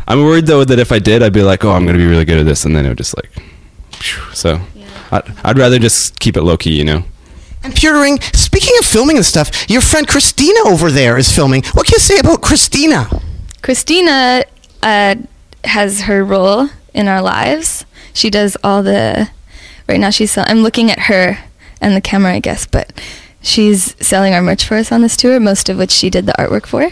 I'm 0.08 0.24
worried 0.24 0.46
though 0.46 0.64
that 0.64 0.80
if 0.80 0.92
I 0.92 1.00
did, 1.00 1.22
I'd 1.24 1.34
be 1.34 1.44
like, 1.44 1.66
"Oh, 1.66 1.72
I'm 1.72 1.86
gonna 1.86 1.98
be 1.98 2.06
really 2.08 2.26
good 2.26 2.40
at 2.40 2.46
this," 2.46 2.66
and 2.66 2.76
then 2.76 2.86
it 2.86 2.90
would 2.90 2.98
just 2.98 3.16
like, 3.16 3.32
phew. 3.92 4.22
so. 4.34 4.62
I'd, 5.12 5.24
I'd 5.44 5.58
rather 5.58 5.80
just 5.80 6.20
keep 6.20 6.36
it 6.36 6.44
low 6.44 6.58
key, 6.58 6.76
you 6.78 6.84
know. 6.84 7.04
And 7.64 7.74
Pure 7.76 8.00
Ring, 8.02 8.22
speaking 8.34 8.74
of 8.80 8.86
filming 8.86 9.18
and 9.18 9.26
stuff, 9.26 9.70
your 9.70 9.82
friend 9.82 10.08
Christina 10.08 10.60
over 10.68 10.92
there 10.92 11.18
is 11.18 11.34
filming. 11.34 11.64
What 11.74 11.86
can 11.86 11.94
you 11.96 12.00
say 12.00 12.20
about 12.20 12.42
Christina? 12.42 13.10
Christina 13.62 14.44
uh, 14.84 15.16
has 15.64 16.02
her 16.02 16.24
role 16.24 16.70
in 16.94 17.08
our 17.08 17.22
lives. 17.22 17.86
She 18.14 18.30
does 18.30 18.58
all 18.64 18.84
the. 18.84 19.30
Right 19.88 20.00
now, 20.00 20.10
she's. 20.10 20.32
Sell- 20.32 20.46
I'm 20.48 20.60
looking 20.64 20.92
at 20.92 21.00
her 21.02 21.38
and 21.82 21.96
the 21.96 22.02
camera, 22.02 22.34
I 22.34 22.40
guess, 22.40 22.66
but 22.66 22.92
she's 23.42 23.96
selling 24.06 24.34
our 24.34 24.42
merch 24.42 24.66
for 24.66 24.76
us 24.76 24.92
on 24.92 25.02
this 25.02 25.16
tour. 25.18 25.40
Most 25.40 25.70
of 25.70 25.78
which 25.78 25.92
she 25.92 26.10
did 26.10 26.26
the 26.26 26.34
artwork 26.34 26.66
for. 26.66 26.84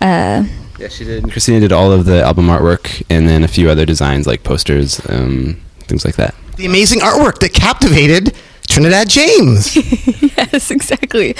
Uh, 0.00 0.44
Yeah, 0.78 0.88
she 0.88 1.04
did. 1.04 1.30
Christina 1.30 1.60
did 1.60 1.72
all 1.72 1.92
of 1.92 2.04
the 2.06 2.22
album 2.22 2.46
artwork 2.46 3.02
and 3.10 3.28
then 3.28 3.44
a 3.44 3.48
few 3.48 3.70
other 3.70 3.84
designs 3.86 4.26
like 4.26 4.42
posters, 4.42 5.00
um, 5.08 5.60
things 5.88 6.04
like 6.04 6.16
that. 6.16 6.34
The 6.56 6.66
amazing 6.66 7.00
artwork 7.00 7.38
that 7.40 7.52
captivated 7.54 8.34
Trinidad 8.68 9.08
James. 9.08 9.74
yes, 10.36 10.70
exactly. 10.70 11.34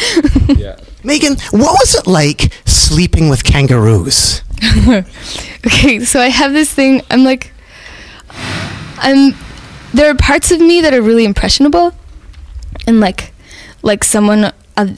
Yeah. 0.48 0.76
Megan, 1.04 1.36
what 1.50 1.72
was 1.80 1.94
it 1.94 2.06
like 2.06 2.52
sleeping 2.64 3.28
with 3.28 3.42
kangaroos? 3.44 4.42
okay, 5.66 6.00
so 6.00 6.20
I 6.20 6.28
have 6.28 6.52
this 6.52 6.72
thing. 6.72 7.02
I'm 7.10 7.24
like, 7.24 7.52
I'm. 8.98 9.34
There 9.94 10.10
are 10.10 10.14
parts 10.14 10.50
of 10.50 10.60
me 10.60 10.80
that 10.80 10.94
are 10.94 11.02
really 11.02 11.24
impressionable, 11.24 11.94
and 12.86 13.00
like, 13.00 13.32
like 13.82 14.04
someone. 14.04 14.52
I, 14.76 14.96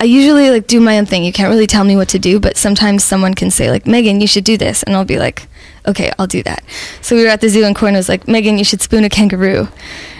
I 0.00 0.04
usually 0.04 0.48
like 0.50 0.66
do 0.66 0.80
my 0.80 0.96
own 0.98 1.04
thing. 1.04 1.24
You 1.24 1.32
can't 1.32 1.50
really 1.50 1.66
tell 1.66 1.84
me 1.84 1.94
what 1.94 2.08
to 2.10 2.18
do, 2.18 2.40
but 2.40 2.56
sometimes 2.56 3.04
someone 3.04 3.34
can 3.34 3.50
say 3.50 3.70
like, 3.70 3.86
Megan, 3.86 4.20
you 4.22 4.26
should 4.26 4.44
do 4.44 4.56
this, 4.56 4.82
and 4.82 4.96
I'll 4.96 5.04
be 5.04 5.18
like, 5.18 5.46
okay, 5.86 6.10
I'll 6.18 6.26
do 6.26 6.42
that. 6.44 6.64
So 7.02 7.14
we 7.16 7.22
were 7.22 7.28
at 7.28 7.42
the 7.42 7.50
zoo, 7.50 7.64
and 7.64 7.76
Corin 7.76 7.94
was 7.94 8.08
like, 8.08 8.26
Megan, 8.26 8.56
you 8.56 8.64
should 8.64 8.80
spoon 8.80 9.04
a 9.04 9.10
kangaroo. 9.10 9.68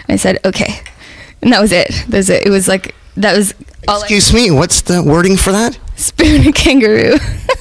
And 0.07 0.09
I 0.09 0.15
said, 0.17 0.37
okay, 0.45 0.81
and 1.41 1.51
that 1.51 1.59
was 1.61 1.71
it. 1.71 1.87
That 2.09 2.17
was 2.17 2.29
it. 2.29 2.45
It 2.45 2.49
was 2.51 2.67
like 2.67 2.93
that 3.17 3.35
was 3.35 3.55
all. 3.87 3.97
I- 4.01 4.01
Excuse 4.01 4.33
me, 4.33 4.51
what's 4.51 4.81
the 4.81 5.01
wording 5.03 5.35
for 5.37 5.51
that? 5.51 5.79
spoon 5.95 6.47
a 6.47 6.51
kangaroo. 6.51 7.15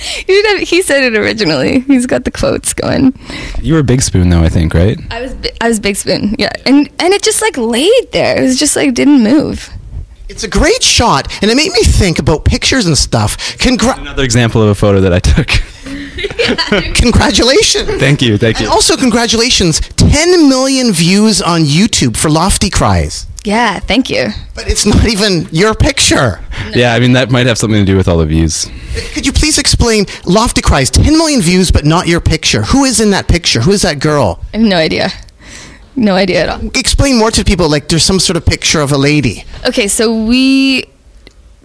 he, 0.00 0.34
should 0.34 0.46
have, 0.46 0.60
he 0.68 0.82
said 0.82 1.02
it 1.04 1.16
originally. 1.16 1.80
He's 1.80 2.06
got 2.06 2.24
the 2.24 2.30
quotes 2.30 2.72
going. 2.74 3.18
You 3.60 3.74
were 3.74 3.82
Big 3.82 4.02
Spoon 4.02 4.30
though, 4.30 4.42
I 4.42 4.48
think, 4.48 4.74
right? 4.74 4.98
I 5.10 5.20
was 5.22 5.34
I 5.60 5.68
was 5.68 5.78
big 5.80 5.96
spoon, 5.96 6.34
yeah, 6.38 6.50
and 6.66 6.88
and 6.98 7.12
it 7.12 7.22
just 7.22 7.42
like 7.42 7.56
laid 7.56 8.12
there. 8.12 8.38
It 8.38 8.42
was 8.42 8.58
just 8.58 8.76
like 8.76 8.94
didn't 8.94 9.22
move. 9.22 9.68
It's 10.28 10.44
a 10.44 10.48
great 10.48 10.82
shot, 10.82 11.26
and 11.42 11.50
it 11.50 11.56
made 11.56 11.72
me 11.72 11.82
think 11.82 12.18
about 12.20 12.44
pictures 12.44 12.86
and 12.86 12.96
stuff. 12.96 13.36
Congra- 13.58 13.98
Another 13.98 14.22
example 14.24 14.62
of 14.62 14.68
a 14.68 14.74
photo 14.74 15.00
that 15.00 15.12
I 15.12 15.18
took. 15.18 15.48
congratulations. 16.94 17.88
thank 17.98 18.22
you, 18.22 18.36
thank 18.38 18.56
And 18.58 18.66
you. 18.66 18.70
also, 18.72 18.96
congratulations 18.96 19.80
10 19.96 20.48
million 20.48 20.92
views 20.92 21.42
on 21.42 21.62
YouTube 21.62 22.16
for 22.16 22.28
Lofticries. 22.28 23.26
Yeah, 23.44 23.78
thank 23.78 24.10
you. 24.10 24.28
But 24.54 24.68
it's 24.68 24.84
not 24.84 25.06
even 25.06 25.48
your 25.50 25.74
picture. 25.74 26.40
Yeah, 26.74 26.94
I 26.94 27.00
mean 27.00 27.12
that 27.14 27.30
might 27.30 27.46
have 27.46 27.56
something 27.58 27.80
to 27.80 27.86
do 27.86 27.96
with 27.96 28.06
all 28.06 28.18
the 28.18 28.26
views. 28.26 28.70
Could 29.14 29.24
you 29.24 29.32
please 29.32 29.58
explain 29.58 30.04
Lofticries, 30.24 30.90
10 30.90 31.16
million 31.16 31.40
views, 31.40 31.70
but 31.70 31.84
not 31.84 32.06
your 32.06 32.20
picture? 32.20 32.62
Who 32.64 32.84
is 32.84 33.00
in 33.00 33.10
that 33.10 33.28
picture? 33.28 33.60
Who 33.60 33.72
is 33.72 33.82
that 33.82 33.98
girl? 33.98 34.40
I 34.52 34.58
have 34.58 34.66
no 34.66 34.76
idea. 34.76 35.08
No 35.96 36.14
idea 36.14 36.44
at 36.44 36.48
all. 36.48 36.68
Explain 36.76 37.18
more 37.18 37.30
to 37.30 37.44
people 37.44 37.68
like 37.68 37.88
there's 37.88 38.04
some 38.04 38.20
sort 38.20 38.36
of 38.36 38.44
picture 38.46 38.80
of 38.80 38.92
a 38.92 38.98
lady. 38.98 39.44
Okay, 39.66 39.88
so 39.88 40.24
we 40.24 40.84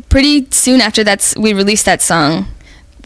pretty 0.09 0.47
soon 0.51 0.81
after 0.81 1.03
that's 1.03 1.35
we 1.35 1.53
released 1.53 1.85
that 1.85 2.01
song 2.01 2.47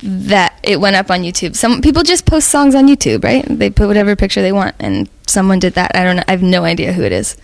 that 0.02 0.58
it 0.64 0.80
went 0.80 0.96
up 0.96 1.12
on 1.12 1.22
YouTube. 1.22 1.56
Some 1.56 1.82
people 1.82 2.04
just 2.04 2.26
post 2.26 2.50
songs 2.50 2.76
on 2.76 2.88
YouTube, 2.88 3.24
right? 3.24 3.46
They 3.48 3.70
put 3.70 3.88
whatever 3.88 4.16
picture 4.16 4.42
they 4.42 4.52
want 4.52 4.76
and 4.80 5.10
someone 5.28 5.60
did 5.60 5.74
that. 5.74 5.96
I 5.96 6.04
don't 6.04 6.16
know. 6.18 6.24
I 6.28 6.32
have 6.32 6.44
no 6.44 6.64
idea 6.64 6.94
who 6.94 7.04
it 7.04 7.12
is. 7.12 7.36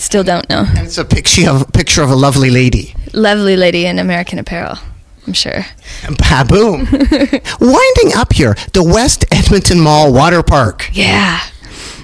Still 0.00 0.24
don't 0.24 0.48
know. 0.48 0.64
And 0.66 0.86
it's 0.86 0.96
a 0.98 1.04
picture 1.04 1.48
of, 1.50 1.72
picture 1.72 2.02
of 2.02 2.10
a 2.10 2.16
lovely 2.16 2.50
lady. 2.50 2.94
Lovely 3.12 3.54
lady 3.56 3.84
in 3.86 3.98
American 3.98 4.38
Apparel. 4.38 4.78
I'm 5.26 5.34
sure. 5.34 5.66
Baboom. 6.18 6.88
Winding 7.60 8.16
up 8.16 8.32
here, 8.32 8.56
the 8.72 8.82
West 8.82 9.24
Edmonton 9.30 9.78
Mall 9.78 10.12
Water 10.12 10.42
Park. 10.42 10.88
Yeah. 10.92 11.40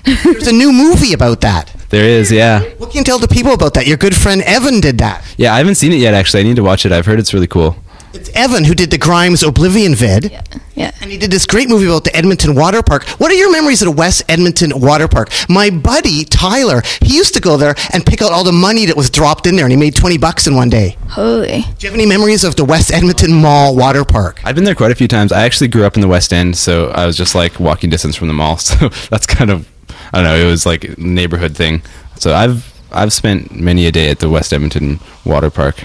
There's 0.05 0.47
a 0.47 0.53
new 0.53 0.73
movie 0.73 1.13
about 1.15 1.41
that. 1.41 1.73
There 1.89 2.05
is, 2.05 2.31
yeah, 2.31 2.61
What 2.79 2.91
can 2.91 2.99
you 2.99 3.05
tell 3.05 3.19
the 3.19 3.29
people 3.29 3.53
about 3.53 3.75
that? 3.75 3.87
Your 3.87 3.97
good 3.97 4.15
friend 4.15 4.43
Evan 4.43 4.81
did 4.81 4.99
that. 4.99 5.25
yeah. 5.39 5.55
I 5.55 5.59
haven't 5.59 5.77
seen 5.77 5.93
it 5.93 5.97
yet. 5.97 6.15
Actually, 6.15 6.41
I 6.41 6.43
need 6.43 6.57
to 6.57 6.63
watch 6.63 6.85
it. 6.85 6.93
I've 6.93 7.07
heard 7.07 7.19
it's 7.19 7.33
really 7.33 7.47
cool. 7.47 7.77
It's 8.17 8.31
Evan 8.31 8.65
who 8.65 8.75
did 8.75 8.91
the 8.91 8.97
Grimes 8.97 9.43
Oblivion 9.43 9.95
vid. 9.95 10.33
Yeah. 10.33 10.43
Yeah. 10.75 10.91
And 11.03 11.11
he 11.11 11.19
did 11.19 11.31
this 11.31 11.45
great 11.47 11.69
movie 11.69 11.87
about 11.87 12.05
the 12.05 12.17
Edmonton 12.17 12.55
Water 12.55 12.83
Park. 12.83 13.05
What 13.21 13.31
are 13.31 13.35
your 13.35 13.53
memories 13.53 13.83
of 13.83 13.87
the 13.87 13.93
West 13.93 14.23
Edmonton 14.29 14.79
Water 14.81 15.07
Park? 15.07 15.31
My 15.51 15.69
buddy 15.71 16.25
Tyler, 16.25 16.83
he 17.03 17.15
used 17.15 17.35
to 17.35 17.41
go 17.41 17.57
there 17.59 17.75
and 17.93 18.05
pick 18.05 18.23
out 18.23 18.33
all 18.33 18.43
the 18.43 18.53
money 18.53 18.87
that 18.87 18.97
was 18.97 19.11
dropped 19.11 19.47
in 19.47 19.57
there, 19.57 19.67
and 19.67 19.73
he 19.73 19.77
made 19.77 19.95
twenty 19.95 20.17
bucks 20.17 20.47
in 20.47 20.57
one 20.57 20.71
day. 20.71 20.97
Holy. 21.11 21.63
Do 21.63 21.87
you 21.87 21.91
have 21.91 21.95
any 21.95 22.07
memories 22.07 22.43
of 22.43 22.57
the 22.57 22.65
West 22.65 22.91
Edmonton 22.91 23.35
Mall 23.35 23.77
Water 23.77 24.05
Park? 24.05 24.41
I've 24.45 24.55
been 24.55 24.65
there 24.65 24.75
quite 24.75 24.91
a 24.93 24.95
few 24.95 25.09
times. 25.09 25.31
I 25.31 25.45
actually 25.45 25.69
grew 25.69 25.85
up 25.85 25.95
in 25.95 26.01
the 26.01 26.09
West 26.09 26.33
End, 26.33 26.57
so 26.57 26.89
I 26.89 27.05
was 27.07 27.17
just 27.17 27.35
like 27.35 27.61
walking 27.61 27.91
distance 27.91 28.17
from 28.17 28.29
the 28.29 28.35
mall. 28.35 28.57
So 28.67 28.89
that's 29.11 29.27
kind 29.27 29.51
of, 29.51 29.69
I 30.13 30.23
don't 30.23 30.25
know, 30.25 30.37
it 30.37 30.51
was 30.51 30.65
like 30.67 30.85
a 30.85 30.95
neighborhood 31.01 31.55
thing. 31.55 31.83
So 32.17 32.35
I've 32.35 32.73
I've 32.91 33.13
spent 33.13 33.55
many 33.55 33.87
a 33.87 33.93
day 33.93 34.11
at 34.11 34.19
the 34.21 34.29
West 34.31 34.53
Edmonton 34.53 35.01
Water 35.25 35.51
Park. 35.51 35.77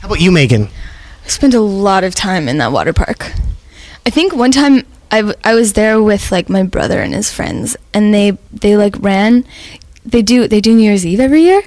How 0.00 0.06
about 0.06 0.20
you, 0.20 0.30
Megan? 0.30 0.68
Spent 1.28 1.54
a 1.54 1.60
lot 1.60 2.04
of 2.04 2.14
time 2.14 2.48
in 2.48 2.58
that 2.58 2.72
water 2.72 2.92
park. 2.92 3.32
I 4.06 4.10
think 4.10 4.34
one 4.34 4.50
time 4.50 4.84
I, 5.10 5.18
w- 5.18 5.38
I 5.44 5.54
was 5.54 5.74
there 5.74 6.02
with 6.02 6.32
like 6.32 6.48
my 6.48 6.62
brother 6.62 7.00
and 7.00 7.14
his 7.14 7.30
friends, 7.32 7.76
and 7.94 8.12
they 8.12 8.32
they 8.52 8.76
like 8.76 8.96
ran. 8.98 9.44
They 10.04 10.22
do 10.22 10.48
they 10.48 10.60
do 10.60 10.74
New 10.74 10.82
Year's 10.82 11.04
Eve 11.06 11.20
every 11.20 11.42
year, 11.42 11.62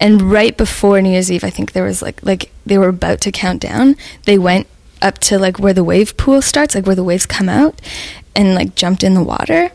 and 0.00 0.22
right 0.22 0.56
before 0.56 1.00
New 1.02 1.10
Year's 1.10 1.30
Eve, 1.30 1.44
I 1.44 1.50
think 1.50 1.72
there 1.72 1.84
was 1.84 2.00
like 2.00 2.22
like 2.22 2.50
they 2.64 2.78
were 2.78 2.88
about 2.88 3.20
to 3.22 3.32
count 3.32 3.60
down. 3.60 3.96
They 4.24 4.38
went 4.38 4.66
up 5.00 5.18
to 5.18 5.38
like 5.38 5.58
where 5.58 5.74
the 5.74 5.84
wave 5.84 6.16
pool 6.16 6.40
starts, 6.40 6.74
like 6.74 6.86
where 6.86 6.94
the 6.96 7.04
waves 7.04 7.26
come 7.26 7.48
out, 7.48 7.80
and 8.36 8.54
like 8.54 8.76
jumped 8.76 9.02
in 9.02 9.14
the 9.14 9.22
water, 9.22 9.70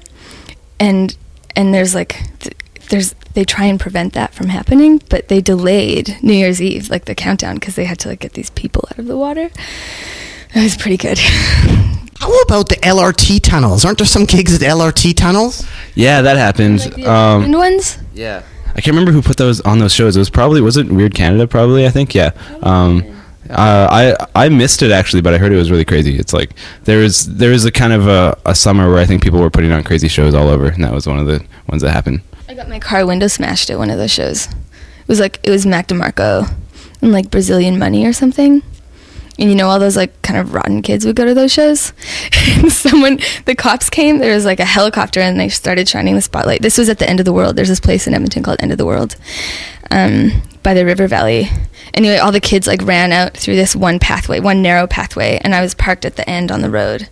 and 0.80 1.16
and 1.56 1.74
there's 1.74 1.94
like 1.94 2.40
th- 2.40 2.56
there's 2.90 3.13
they 3.38 3.45
try 3.45 3.65
and 3.65 3.80
prevent 3.80 4.13
that 4.13 4.34
from 4.34 4.47
happening, 4.47 5.00
but 5.10 5.28
they 5.28 5.41
delayed 5.41 6.17
New 6.23 6.34
Year's 6.34 6.60
Eve, 6.60 6.89
like 6.89 7.06
the 7.06 7.13
countdown, 7.13 7.54
because 7.54 7.76
they 7.76 7.86
had 7.86 8.00
to 8.00 8.10
like 8.10 8.21
get 8.21 8.34
these 8.34 8.50
people 8.50 8.86
out 8.89 8.97
of 8.97 9.06
the 9.06 9.15
water. 9.15 9.52
It 10.56 10.63
was 10.63 10.76
pretty 10.76 10.97
good. 10.97 11.19
How 12.19 12.41
about 12.41 12.67
the 12.69 12.78
LRT 12.78 13.43
tunnels? 13.43 13.86
Aren't 13.86 14.00
there 14.00 14.08
some 14.08 14.26
gigs 14.26 14.56
at 14.56 14.62
LRT 14.62 15.15
tunnels? 15.17 15.67
Yeah, 15.93 16.23
that 16.23 16.36
happened. 16.36 16.80
like 16.80 16.95
the 16.95 17.06
um, 17.06 17.52
ones. 17.52 18.00
Yeah. 18.15 18.41
I 18.69 18.82
can't 18.82 18.88
remember 18.88 19.12
who 19.12 19.21
put 19.21 19.38
those 19.38 19.62
on 19.62 19.78
those 19.78 19.93
shows. 19.93 20.15
It 20.15 20.19
was 20.19 20.32
probably 20.32 20.60
was 20.60 20.76
it 20.76 20.88
Weird 20.88 21.13
Canada 21.13 21.45
probably, 21.45 21.86
I 21.86 21.91
think. 21.91 22.15
Yeah. 22.15 22.32
Um 22.63 23.04
uh, 23.52 24.15
I 24.36 24.45
I 24.45 24.50
missed 24.50 24.82
it 24.82 24.89
actually, 24.89 25.21
but 25.21 25.36
I 25.36 25.38
heard 25.38 25.52
it 25.52 25.58
was 25.58 25.69
really 25.69 25.86
crazy. 25.86 26.17
It's 26.17 26.34
like 26.34 26.52
there 26.86 27.00
was 27.00 27.26
there 27.38 27.52
was 27.52 27.65
a 27.65 27.71
kind 27.71 27.93
of 27.93 28.08
a, 28.08 28.38
a 28.45 28.56
summer 28.56 28.89
where 28.89 28.97
I 28.97 29.06
think 29.06 29.21
people 29.21 29.39
were 29.39 29.50
putting 29.50 29.71
on 29.71 29.84
crazy 29.84 30.08
shows 30.08 30.34
all 30.34 30.50
over, 30.50 30.67
and 30.67 30.84
that 30.84 30.91
was 30.91 31.08
one 31.08 31.19
of 31.19 31.28
the 31.28 31.45
ones 31.69 31.82
that 31.84 31.91
happened. 31.91 32.21
I 32.49 32.53
got 32.53 32.69
my 32.69 32.79
car 32.79 33.05
window 33.05 33.27
smashed 33.27 33.69
at 33.69 33.77
one 33.77 33.89
of 33.89 33.97
those 33.97 34.12
shows. 34.12 34.45
It 34.47 35.07
was 35.07 35.19
like 35.19 35.39
it 35.43 35.49
was 35.49 35.65
Mac 35.65 35.88
DeMarco 35.88 36.49
and 37.01 37.12
like 37.12 37.29
Brazilian 37.29 37.77
Money 37.77 38.05
or 38.05 38.13
something. 38.13 38.63
And 39.39 39.49
you 39.49 39.55
know 39.55 39.67
all 39.67 39.79
those 39.79 39.97
like 39.97 40.21
kind 40.21 40.39
of 40.39 40.53
rotten 40.53 40.81
kids 40.81 41.05
would 41.05 41.17
go 41.17 41.25
to 41.25 41.33
those 41.33 41.51
shows. 41.51 41.91
and 42.47 42.71
someone, 42.71 43.19
the 43.45 43.53
cops 43.53 43.89
came. 43.89 44.19
There 44.19 44.33
was 44.33 44.45
like 44.45 44.60
a 44.62 44.65
helicopter, 44.65 45.19
and 45.19 45.39
they 45.39 45.49
started 45.49 45.88
shining 45.88 46.15
the 46.15 46.21
spotlight. 46.21 46.62
This 46.62 46.77
was 46.77 46.89
at 46.89 46.99
the 46.99 47.10
end 47.10 47.19
of 47.19 47.25
the 47.25 47.33
world. 47.33 47.55
There's 47.55 47.67
this 47.67 47.79
place 47.81 48.07
in 48.07 48.13
Edmonton 48.13 48.43
called 48.43 48.57
End 48.62 48.71
of 48.71 48.77
the 48.77 48.86
World, 48.86 49.15
um, 49.91 50.41
by 50.63 50.73
the 50.73 50.86
river 50.86 51.08
valley. 51.08 51.50
Anyway, 51.93 52.17
all 52.17 52.32
the 52.32 52.39
kids 52.39 52.67
like 52.67 52.84
ran 52.84 53.12
out 53.12 53.36
through 53.36 53.56
this 53.56 53.76
one 53.76 54.00
pathway, 54.00 54.39
one 54.39 54.62
narrow 54.62 54.86
pathway, 54.86 55.39
and 55.41 55.56
I 55.56 55.62
was 55.62 55.73
parked 55.73 56.06
at 56.06 56.15
the 56.15 56.30
end 56.30 56.52
on 56.52 56.62
the 56.62 56.69
road. 56.69 57.08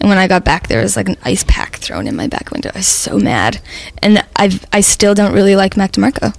And 0.00 0.08
when 0.08 0.18
I 0.18 0.28
got 0.28 0.44
back, 0.44 0.68
there 0.68 0.80
was 0.80 0.96
like 0.96 1.08
an 1.08 1.16
ice 1.24 1.44
pack 1.46 1.76
thrown 1.76 2.06
in 2.06 2.16
my 2.16 2.26
back 2.26 2.50
window. 2.50 2.70
I 2.74 2.78
was 2.78 2.86
so 2.86 3.18
mad, 3.18 3.60
and 4.02 4.24
I've 4.36 4.64
I 4.72 4.80
still 4.80 5.14
don't 5.14 5.32
really 5.32 5.56
like 5.56 5.76
Mac 5.76 5.92
DeMarco. 5.92 6.34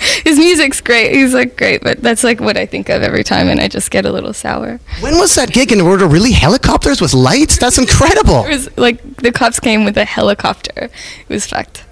His 0.24 0.38
music's 0.38 0.80
great. 0.80 1.14
He's 1.14 1.32
like 1.32 1.56
great, 1.56 1.82
but 1.82 2.02
that's 2.02 2.24
like 2.24 2.40
what 2.40 2.56
I 2.56 2.66
think 2.66 2.88
of 2.88 3.02
every 3.02 3.22
time, 3.24 3.48
and 3.48 3.60
I 3.60 3.68
just 3.68 3.90
get 3.90 4.04
a 4.04 4.12
little 4.12 4.32
sour. 4.32 4.80
When 5.00 5.16
was 5.18 5.34
that 5.36 5.52
gig? 5.52 5.72
And 5.72 5.86
were 5.86 5.96
there 5.96 6.08
really 6.08 6.32
helicopters 6.32 7.00
with 7.00 7.14
lights? 7.14 7.58
That's 7.58 7.78
incredible. 7.78 8.44
It 8.46 8.50
was 8.50 8.76
like 8.76 9.16
the 9.16 9.32
cops 9.32 9.60
came 9.60 9.84
with 9.84 9.96
a 9.96 10.04
helicopter. 10.04 10.84
It 10.84 11.28
was 11.28 11.46
fucked. 11.46 11.85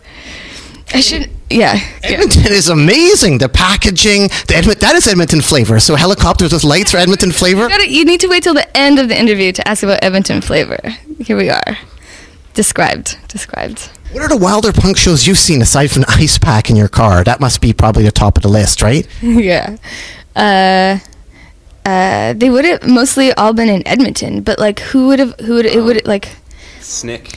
I 0.93 1.01
should, 1.01 1.31
yeah. 1.51 1.75
yeah. 1.75 1.81
Edmonton 2.03 2.53
is 2.53 2.69
amazing. 2.69 3.39
The 3.39 3.49
packaging, 3.49 4.23
the 4.23 4.55
Edmont, 4.55 4.81
that 4.81 4.95
is 4.95 5.07
Edmonton 5.07 5.41
flavor. 5.41 5.81
So 5.81 5.95
helicopters 5.97 6.53
with 6.53 6.65
lights 6.65 6.95
are 6.95 6.99
Edmonton 6.99 7.33
flavor. 7.33 7.63
You, 7.63 7.69
gotta, 7.69 7.91
you 7.91 8.05
need 8.05 8.21
to 8.21 8.29
wait 8.29 8.43
till 8.43 8.55
the 8.55 8.77
end 8.77 8.99
of 8.99 9.09
the 9.09 9.19
interview 9.19 9.53
to 9.53 9.67
ask 9.69 9.83
about 9.83 10.03
Edmonton 10.03 10.41
flavor. 10.41 10.79
Here 11.21 11.37
we 11.37 11.51
are. 11.51 11.79
Described. 12.53 13.19
Described. 13.29 13.91
What 14.13 14.23
are 14.23 14.29
the 14.29 14.37
wilder 14.37 14.73
punk 14.73 14.97
shows 14.97 15.27
you've 15.27 15.39
seen 15.39 15.61
aside 15.61 15.91
from 15.91 16.03
the 16.03 16.11
ice 16.11 16.39
pack 16.39 16.71
in 16.71 16.77
your 16.77 16.89
car? 16.89 17.25
That 17.25 17.41
must 17.41 17.61
be 17.61 17.73
probably 17.73 18.05
the 18.05 18.13
top 18.13 18.37
of 18.37 18.43
the 18.43 18.49
list, 18.49 18.81
right? 18.81 19.09
yeah. 19.23 19.77
Uh, 20.37 20.99
uh, 21.85 22.33
they 22.35 22.49
would 22.49 22.65
have 22.65 22.87
mostly 22.87 23.33
all 23.33 23.53
been 23.53 23.69
in 23.69 23.87
Edmonton, 23.87 24.43
but 24.43 24.59
like, 24.59 24.79
who 24.81 25.09
would 25.09 25.19
have? 25.19 25.39
Who 25.41 25.55
would 25.55 25.67
it 25.67 25.83
would 25.83 26.07
like? 26.07 26.29
Snick. 26.81 27.37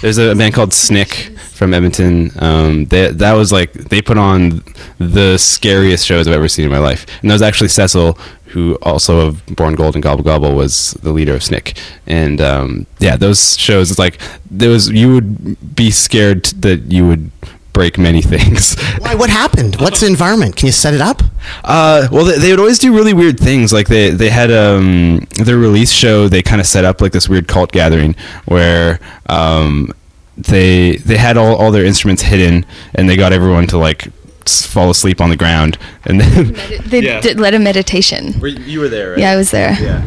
There's 0.00 0.18
a 0.18 0.34
band 0.34 0.54
called 0.54 0.72
Snick 0.72 1.36
from 1.56 1.72
Edmonton. 1.72 2.30
Um, 2.38 2.84
they, 2.86 3.10
that 3.10 3.32
was 3.32 3.50
like 3.50 3.72
they 3.72 4.02
put 4.02 4.18
on 4.18 4.62
the 4.98 5.38
scariest 5.38 6.06
shows 6.06 6.28
I've 6.28 6.34
ever 6.34 6.48
seen 6.48 6.66
in 6.66 6.70
my 6.70 6.78
life, 6.78 7.06
and 7.22 7.30
that 7.30 7.34
was 7.34 7.42
actually 7.42 7.68
Cecil, 7.68 8.18
who 8.46 8.76
also 8.82 9.26
of 9.26 9.44
Born 9.56 9.74
Gold 9.74 9.94
and 9.94 10.02
Gobble 10.02 10.22
Gobble 10.22 10.54
was 10.54 10.92
the 11.02 11.12
leader 11.12 11.34
of 11.34 11.42
Snick. 11.42 11.78
And 12.06 12.40
um, 12.40 12.86
yeah, 13.00 13.16
those 13.16 13.58
shows 13.58 13.90
it's 13.90 13.98
like 13.98 14.18
there 14.50 14.70
was 14.70 14.90
you 14.90 15.12
would 15.14 15.74
be 15.74 15.90
scared 15.90 16.44
that 16.46 16.92
you 16.92 17.06
would 17.08 17.30
break 17.76 17.98
many 17.98 18.22
things. 18.22 18.74
Why? 19.02 19.14
What 19.14 19.28
happened? 19.30 19.76
What's 19.84 20.00
the 20.00 20.06
environment? 20.06 20.56
Can 20.56 20.66
you 20.66 20.72
set 20.72 20.94
it 20.94 21.00
up? 21.10 21.20
Uh, 21.62 22.08
well, 22.10 22.24
they, 22.24 22.38
they 22.38 22.50
would 22.50 22.58
always 22.64 22.78
do 22.78 22.94
really 22.94 23.12
weird 23.12 23.38
things. 23.38 23.72
Like 23.72 23.88
they 23.88 24.10
they 24.22 24.30
had 24.30 24.50
um 24.50 25.26
their 25.44 25.58
release 25.58 25.92
show. 25.92 26.28
They 26.28 26.42
kind 26.42 26.60
of 26.60 26.66
set 26.66 26.84
up 26.84 27.00
like 27.02 27.12
this 27.12 27.28
weird 27.28 27.46
cult 27.48 27.70
gathering 27.72 28.14
where 28.46 28.98
um 29.28 29.90
they 30.38 30.96
they 30.96 31.16
had 31.18 31.36
all, 31.36 31.54
all 31.56 31.70
their 31.70 31.84
instruments 31.84 32.22
hidden 32.22 32.64
and 32.94 33.08
they 33.08 33.16
got 33.16 33.32
everyone 33.32 33.66
to 33.68 33.78
like 33.78 34.08
fall 34.46 34.90
asleep 34.90 35.20
on 35.20 35.28
the 35.30 35.36
ground 35.36 35.76
and 36.04 36.20
then 36.20 36.44
They 36.86 37.00
Yeah. 37.00 37.20
did 37.20 37.38
led 37.40 37.54
a 37.54 37.58
meditation. 37.58 38.40
you 38.66 38.80
were 38.80 38.88
there, 38.88 39.10
right? 39.10 39.18
Yeah, 39.18 39.32
I 39.32 39.36
was 39.36 39.50
there. 39.50 39.72
Yeah. 39.80 40.02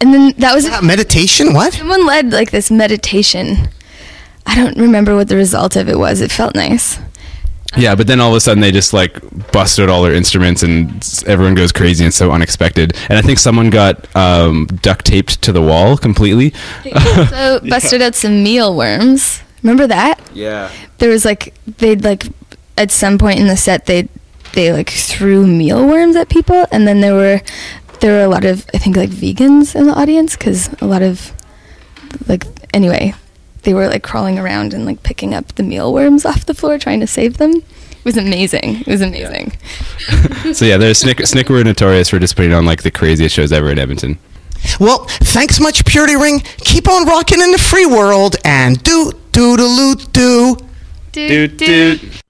And 0.00 0.14
then 0.14 0.32
that 0.38 0.54
was 0.54 0.64
Uh, 0.66 0.80
meditation? 0.82 1.52
What? 1.54 1.72
someone 1.74 2.06
led 2.06 2.32
like 2.32 2.50
this 2.50 2.70
meditation. 2.70 3.68
I 4.46 4.54
don't 4.54 4.76
remember 4.76 5.14
what 5.14 5.28
the 5.28 5.36
result 5.36 5.76
of 5.76 5.88
it 5.88 5.98
was. 5.98 6.20
It 6.20 6.30
felt 6.30 6.54
nice. 6.54 6.98
Yeah, 7.76 7.94
but 7.94 8.06
then 8.06 8.20
all 8.20 8.30
of 8.30 8.36
a 8.36 8.40
sudden 8.40 8.60
they 8.60 8.70
just 8.70 8.92
like 8.92 9.18
busted 9.50 9.88
all 9.88 10.02
their 10.02 10.14
instruments 10.14 10.62
and 10.62 11.02
everyone 11.26 11.54
goes 11.54 11.72
crazy 11.72 12.04
and 12.04 12.14
so 12.14 12.30
unexpected. 12.30 12.96
And 13.08 13.18
I 13.18 13.22
think 13.22 13.38
someone 13.38 13.70
got 13.70 14.14
um, 14.14 14.66
duct 14.82 15.04
taped 15.06 15.42
to 15.42 15.52
the 15.52 15.62
wall 15.62 15.96
completely. 15.96 16.52
So 16.84 17.60
busted 17.68 18.02
out 18.02 18.14
some 18.14 18.42
mealworms. 18.42 19.42
Remember 19.62 19.86
that? 19.86 20.20
Yeah. 20.32 20.70
There 20.98 21.10
was 21.10 21.24
like 21.24 21.54
they'd 21.78 22.04
like 22.04 22.26
at 22.76 22.90
some 22.90 23.18
point 23.18 23.40
in 23.40 23.46
the 23.46 23.56
set 23.56 23.86
they 23.86 24.08
they 24.52 24.72
like 24.72 24.90
threw 24.90 25.46
mealworms 25.46 26.14
at 26.14 26.28
people, 26.28 26.66
and 26.70 26.86
then 26.86 27.00
there 27.00 27.14
were 27.14 27.40
there 28.00 28.12
were 28.12 28.24
a 28.24 28.28
lot 28.28 28.44
of 28.44 28.66
I 28.72 28.78
think 28.78 28.96
like 28.96 29.10
vegans 29.10 29.74
in 29.74 29.86
the 29.86 29.94
audience 29.94 30.36
because 30.36 30.70
a 30.80 30.86
lot 30.86 31.02
of 31.02 31.32
like 32.28 32.44
anyway 32.72 33.14
they 33.64 33.74
were 33.74 33.88
like 33.88 34.02
crawling 34.02 34.38
around 34.38 34.72
and 34.72 34.86
like 34.86 35.02
picking 35.02 35.34
up 35.34 35.54
the 35.54 35.62
mealworms 35.62 36.24
off 36.24 36.46
the 36.46 36.54
floor 36.54 36.78
trying 36.78 37.00
to 37.00 37.06
save 37.06 37.38
them. 37.38 37.52
It 37.56 38.04
was 38.04 38.16
amazing. 38.16 38.80
It 38.80 38.86
was 38.86 39.00
amazing. 39.00 39.56
So 40.52 40.66
yeah, 40.66 40.76
there's 40.76 40.98
Snick, 40.98 41.26
Snick 41.26 41.48
were 41.48 41.64
notorious 41.64 42.10
for 42.10 42.18
just 42.18 42.36
putting 42.36 42.52
on 42.52 42.66
like 42.66 42.82
the 42.82 42.90
craziest 42.90 43.34
shows 43.34 43.50
ever 43.50 43.70
in 43.70 43.78
Edmonton. 43.78 44.18
Well, 44.78 45.06
thanks 45.06 45.58
much, 45.58 45.84
Purity 45.86 46.16
Ring. 46.16 46.40
Keep 46.58 46.86
on 46.88 47.06
rocking 47.06 47.40
in 47.40 47.50
the 47.50 47.58
free 47.58 47.86
world 47.86 48.36
and 48.44 48.82
do 48.82 49.10
doodaloo 49.32 50.12
doo. 50.12 50.56
Doot, 51.12 51.56
doot. 51.56 52.00
teeth 52.00 52.23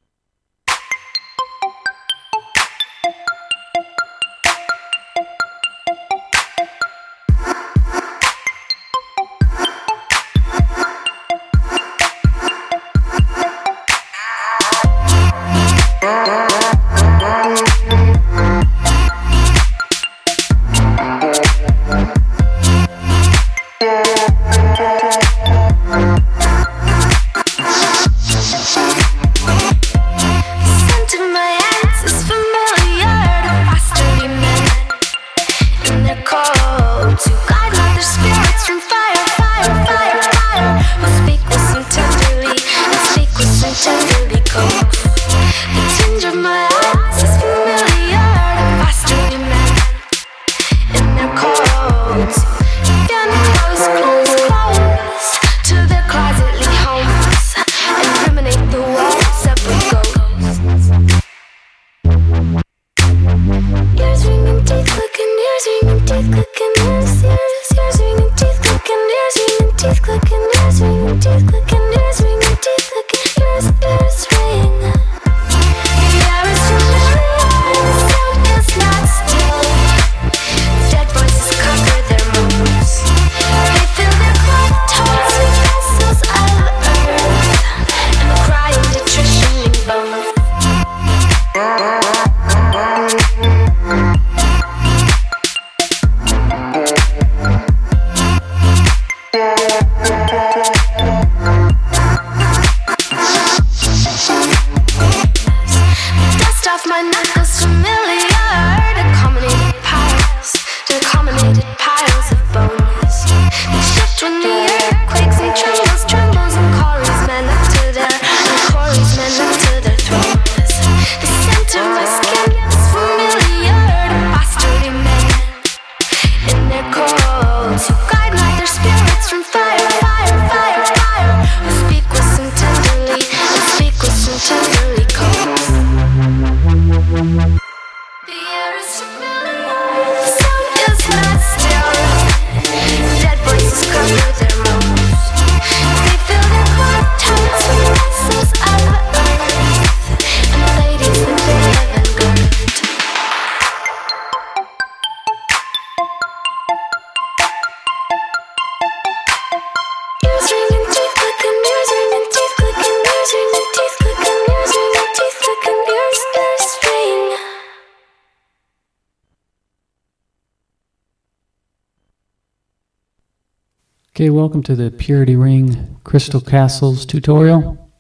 Okay, 174.17 174.31
welcome 174.31 174.63
to 174.63 174.77
the 174.77 174.93
Purity 174.93 175.35
Ring 175.35 175.99
Crystal 176.05 176.41
Castles 176.41 177.05
tutorial. 177.05 177.91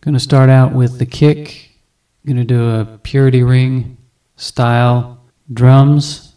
Going 0.00 0.14
to 0.14 0.18
start 0.18 0.50
out 0.50 0.72
with 0.72 0.98
the 0.98 1.06
kick. 1.06 1.78
Going 2.26 2.38
to 2.38 2.44
do 2.44 2.70
a 2.70 2.98
Purity 3.04 3.44
Ring 3.44 3.96
style 4.34 5.22
drums, 5.52 6.34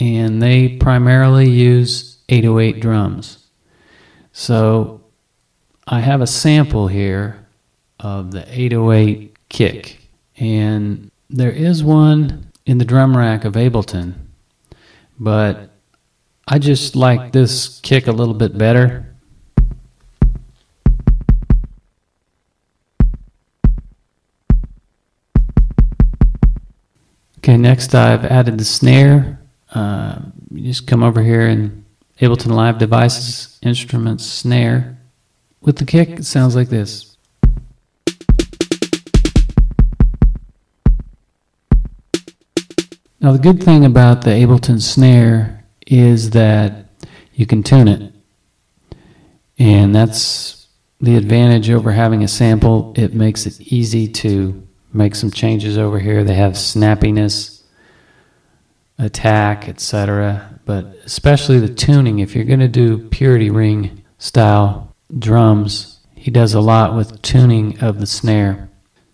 and 0.00 0.42
they 0.42 0.78
primarily 0.78 1.48
use 1.48 2.18
808 2.28 2.80
drums. 2.80 3.46
So 4.32 5.04
I 5.86 6.00
have 6.00 6.22
a 6.22 6.26
sample 6.26 6.88
here 6.88 7.46
of 8.00 8.32
the 8.32 8.44
808 8.52 9.36
kick, 9.48 10.00
and 10.38 11.08
there 11.30 11.52
is 11.52 11.84
one 11.84 12.50
in 12.66 12.78
the 12.78 12.84
drum 12.84 13.16
rack 13.16 13.44
of 13.44 13.52
Ableton, 13.52 14.14
but 15.20 15.70
I 16.46 16.58
just 16.58 16.94
like 16.94 17.32
this 17.32 17.80
kick 17.80 18.06
a 18.06 18.12
little 18.12 18.34
bit 18.34 18.56
better. 18.58 19.14
Okay, 27.38 27.56
next 27.56 27.94
I've 27.94 28.24
added 28.24 28.58
the 28.58 28.64
snare. 28.64 29.40
Uh, 29.74 30.20
you 30.50 30.64
just 30.64 30.86
come 30.86 31.02
over 31.02 31.22
here 31.22 31.46
and 31.46 31.84
Ableton 32.20 32.52
Live 32.52 32.78
Devices, 32.78 33.58
Instruments, 33.62 34.24
Snare. 34.24 34.98
With 35.60 35.76
the 35.76 35.84
kick, 35.84 36.10
it 36.10 36.24
sounds 36.24 36.54
like 36.54 36.68
this. 36.68 37.16
Now, 43.20 43.32
the 43.32 43.38
good 43.40 43.62
thing 43.62 43.84
about 43.84 44.22
the 44.22 44.30
Ableton 44.30 44.80
snare 44.80 45.63
is 45.98 46.30
that 46.30 46.86
you 47.34 47.46
can 47.46 47.62
tune 47.62 47.88
it. 47.88 48.12
And 49.58 49.94
that's 49.94 50.66
the 51.00 51.16
advantage 51.16 51.70
over 51.70 51.92
having 51.92 52.22
a 52.22 52.28
sample. 52.28 52.92
It 52.96 53.14
makes 53.14 53.46
it 53.46 53.60
easy 53.60 54.08
to 54.08 54.66
make 54.92 55.14
some 55.14 55.30
changes 55.30 55.76
over 55.76 55.98
here. 55.98 56.24
They 56.24 56.34
have 56.34 56.52
snappiness, 56.52 57.62
attack, 58.98 59.68
etc. 59.68 60.60
But 60.64 60.96
especially 61.04 61.58
the 61.58 61.72
tuning, 61.72 62.20
if 62.20 62.34
you're 62.34 62.44
going 62.44 62.60
to 62.60 62.68
do 62.68 63.08
Purity 63.08 63.50
Ring 63.50 64.02
style 64.18 64.94
drums, 65.18 66.00
he 66.14 66.30
does 66.30 66.54
a 66.54 66.60
lot 66.60 66.96
with 66.96 67.20
tuning 67.22 67.78
of 67.80 68.00
the 68.00 68.06
snare. 68.06 68.70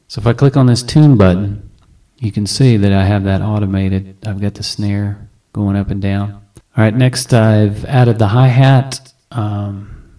So 0.09 0.21
if 0.21 0.27
I 0.27 0.33
click 0.33 0.57
on 0.57 0.67
this 0.67 0.83
tune 0.83 1.17
button, 1.17 1.71
you 2.19 2.31
can 2.31 2.47
see 2.47 2.77
that 2.77 2.93
I 2.93 3.05
have 3.05 3.25
that 3.25 3.43
automated. 3.43 4.17
I've 4.27 4.41
got 4.41 4.55
the 4.55 4.63
snare 4.63 5.29
going 5.53 5.77
up 5.77 5.91
and 5.91 6.01
down. 6.01 6.40
All 6.77 6.85
right, 6.85 6.95
next 6.95 7.35
I've 7.35 7.85
added 7.85 8.21
the 8.21 8.29
hi 8.29 8.47
hat, 8.47 9.13
um, 9.33 10.13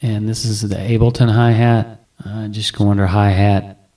and 0.00 0.28
this 0.28 0.44
is 0.44 0.62
the 0.62 0.76
Ableton 0.76 1.28
hi 1.28 1.50
hat. 1.50 2.04
Uh, 2.24 2.46
just 2.46 2.76
go 2.78 2.90
under 2.90 3.06
hi 3.06 3.30
hat, 3.30 3.88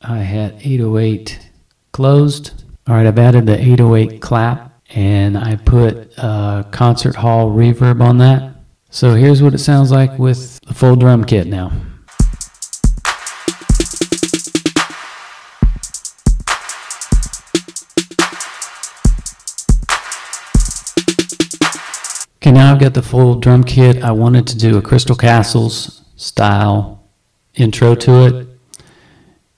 hi 0.00 0.18
hat 0.18 0.54
808 0.60 1.50
closed. 1.92 2.64
All 2.86 2.94
right, 2.94 3.06
I've 3.06 3.18
added 3.18 3.44
the 3.44 3.60
808 3.60 4.22
clap, 4.22 4.80
and 4.94 5.36
I 5.36 5.56
put 5.56 6.18
uh, 6.18 6.62
concert 6.70 7.14
hall 7.14 7.50
reverb 7.50 8.00
on 8.00 8.16
that. 8.18 8.54
So 8.88 9.14
here's 9.14 9.42
what 9.42 9.52
it 9.52 9.58
sounds 9.58 9.92
like 9.92 10.18
with 10.18 10.60
the 10.62 10.72
full 10.72 10.96
drum 10.96 11.24
kit 11.24 11.46
now. 11.46 11.72
Okay, 22.44 22.52
now 22.52 22.74
I've 22.74 22.78
got 22.78 22.92
the 22.92 23.00
full 23.00 23.36
drum 23.36 23.64
kit. 23.64 24.02
I 24.02 24.10
wanted 24.10 24.46
to 24.48 24.58
do 24.58 24.76
a 24.76 24.82
Crystal 24.82 25.16
Castles 25.16 26.02
style 26.16 27.02
intro 27.54 27.94
to 27.94 28.26
it. 28.26 28.46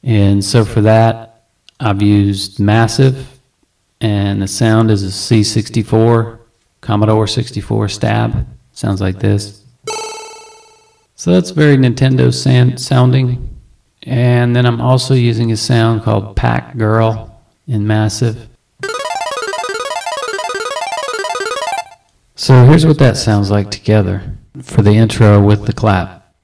And 0.05 0.45
so 0.45 0.65
for 0.65 0.81
that, 0.83 1.49
I've 1.81 2.01
used 2.01 2.61
Massive, 2.61 3.41
and 4.01 4.41
the 4.41 4.47
sound 4.47 4.93
is 4.93 5.03
a 5.03 5.09
C64, 5.09 6.39
Commodore 6.81 7.27
64 7.27 7.89
stab. 7.89 8.47
Sounds 8.71 9.01
like 9.01 9.19
this. 9.19 9.65
So 11.17 11.33
that's 11.33 11.51
very 11.51 11.77
Nintendo 11.77 12.33
san- 12.33 12.79
sounding. 12.79 13.59
And 14.05 14.55
then 14.55 14.65
I'm 14.65 14.81
also 14.81 15.15
using 15.15 15.51
a 15.51 15.57
sound 15.57 16.05
called 16.05 16.37
Pack 16.37 16.77
Girl 16.77 17.43
in 17.67 17.85
Massive. 17.85 18.49
So 22.39 22.67
here's 22.67 22.85
what 22.85 22.99
that 22.99 23.17
sounds 23.17 23.51
like 23.51 23.71
together 23.71 24.37
for 24.61 24.83
the 24.83 24.91
intro 24.91 25.41
with 25.41 25.65
the 25.65 25.73
clap. 25.73 26.35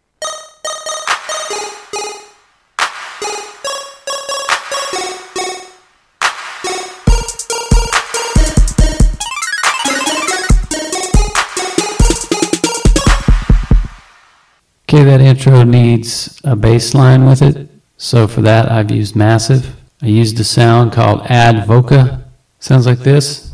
Okay, 14.88 15.04
that 15.04 15.20
intro 15.20 15.62
needs 15.62 16.40
a 16.42 16.56
bass 16.56 16.94
line 16.94 17.26
with 17.26 17.42
it. 17.42 17.68
So 17.98 18.26
for 18.26 18.40
that, 18.40 18.72
I've 18.72 18.90
used 18.90 19.14
Massive. 19.14 19.76
I 20.00 20.06
used 20.06 20.40
a 20.40 20.44
sound 20.44 20.94
called 20.94 21.26
Ad 21.26 21.68
Voca. 21.68 22.24
Sounds 22.60 22.86
like 22.86 23.00
this. 23.00 23.51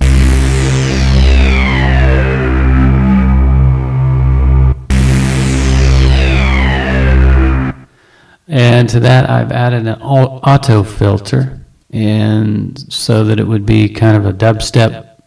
And 8.49 8.89
to 8.89 9.01
that, 9.01 9.29
I've 9.29 9.53
added 9.53 9.87
an 9.87 10.01
auto 10.01 10.83
filter, 10.83 11.61
and 11.93 12.79
so 12.93 13.25
that 13.25 13.39
it 13.39 13.45
would 13.45 13.67
be 13.67 13.91
kind 13.91 14.17
of 14.17 14.25
a 14.25 14.33
dubstep 14.33 15.21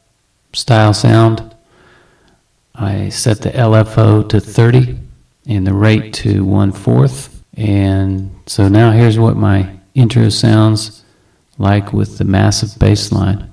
style 0.53 0.93
sound. 0.93 1.55
I 2.73 3.09
set 3.09 3.41
the 3.41 3.51
LFO 3.51 4.27
to 4.29 4.39
30 4.39 4.97
and 5.45 5.67
the 5.67 5.73
rate 5.73 6.13
to 6.15 6.43
1 6.43 6.71
fourth. 6.71 7.43
And 7.55 8.31
so 8.47 8.67
now 8.67 8.91
here's 8.91 9.19
what 9.19 9.37
my 9.37 9.69
intro 9.93 10.29
sounds 10.29 11.03
like 11.57 11.93
with 11.93 12.17
the 12.17 12.23
massive 12.23 12.79
bass 12.79 13.11
line. 13.11 13.51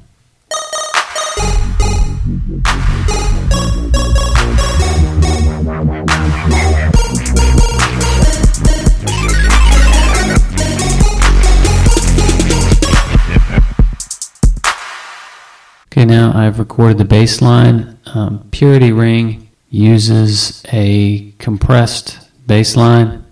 Okay, 15.99 16.05
now 16.05 16.31
I've 16.33 16.61
recorded 16.61 16.99
the 16.99 17.05
bass 17.05 17.43
line. 17.43 17.99
Um, 18.15 18.47
Purity 18.53 18.93
Ring 18.93 19.51
uses 19.69 20.63
a 20.73 21.33
compressed 21.41 22.21
bass 22.47 22.77
line 22.77 23.25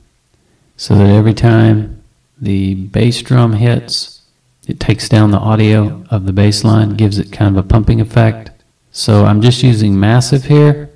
so 0.77 0.97
that 0.97 1.07
every 1.07 1.33
time 1.33 2.03
the 2.41 2.75
bass 2.75 3.23
drum 3.23 3.53
hits, 3.53 4.23
it 4.67 4.81
takes 4.81 5.09
down 5.09 5.31
the 5.31 5.39
audio 5.39 6.05
of 6.11 6.27
the 6.27 6.33
bass 6.33 6.65
line, 6.65 6.97
gives 6.97 7.21
it 7.21 7.31
kind 7.31 7.57
of 7.57 7.65
a 7.65 7.69
pumping 7.69 8.01
effect. 8.01 8.51
So 8.91 9.27
I'm 9.27 9.43
just 9.43 9.63
using 9.63 10.01
massive 10.01 10.47
here. 10.47 10.91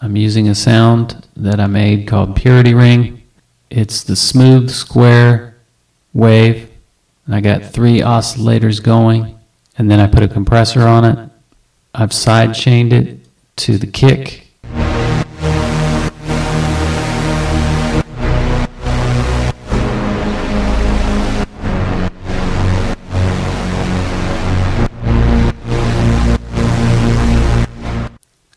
I'm 0.00 0.14
using 0.14 0.48
a 0.48 0.54
sound 0.54 1.26
that 1.34 1.58
I 1.58 1.66
made 1.66 2.06
called 2.06 2.36
Purity 2.36 2.72
Ring. 2.72 3.20
It's 3.68 4.04
the 4.04 4.14
smooth 4.14 4.70
square 4.70 5.56
wave. 6.12 6.70
And 7.26 7.34
I 7.34 7.40
got 7.40 7.64
three 7.64 7.98
oscillators 7.98 8.80
going, 8.80 9.39
and 9.80 9.90
then 9.90 9.98
I 9.98 10.06
put 10.06 10.22
a 10.22 10.28
compressor 10.28 10.82
on 10.82 11.06
it. 11.06 11.30
I've 11.94 12.12
side 12.12 12.54
chained 12.54 12.92
it 12.92 13.18
to 13.56 13.78
the 13.78 13.86
kick. 13.86 14.46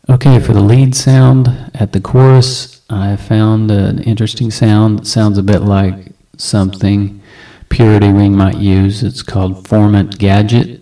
Okay, 0.09 0.41
for 0.41 0.51
the 0.51 0.59
lead 0.59 0.93
sound 0.93 1.47
at 1.73 1.93
the 1.93 2.01
chorus, 2.01 2.81
I 2.89 3.15
found 3.15 3.71
an 3.71 4.03
interesting 4.03 4.51
sound 4.51 4.99
that 4.99 5.07
sounds 5.07 5.37
a 5.37 5.43
bit 5.43 5.61
like 5.61 6.07
something 6.35 7.21
Purity 7.69 8.11
Ring 8.11 8.35
might 8.35 8.57
use. 8.57 9.03
It's 9.03 9.23
called 9.23 9.65
Formant 9.65 10.17
Gadget 10.17 10.72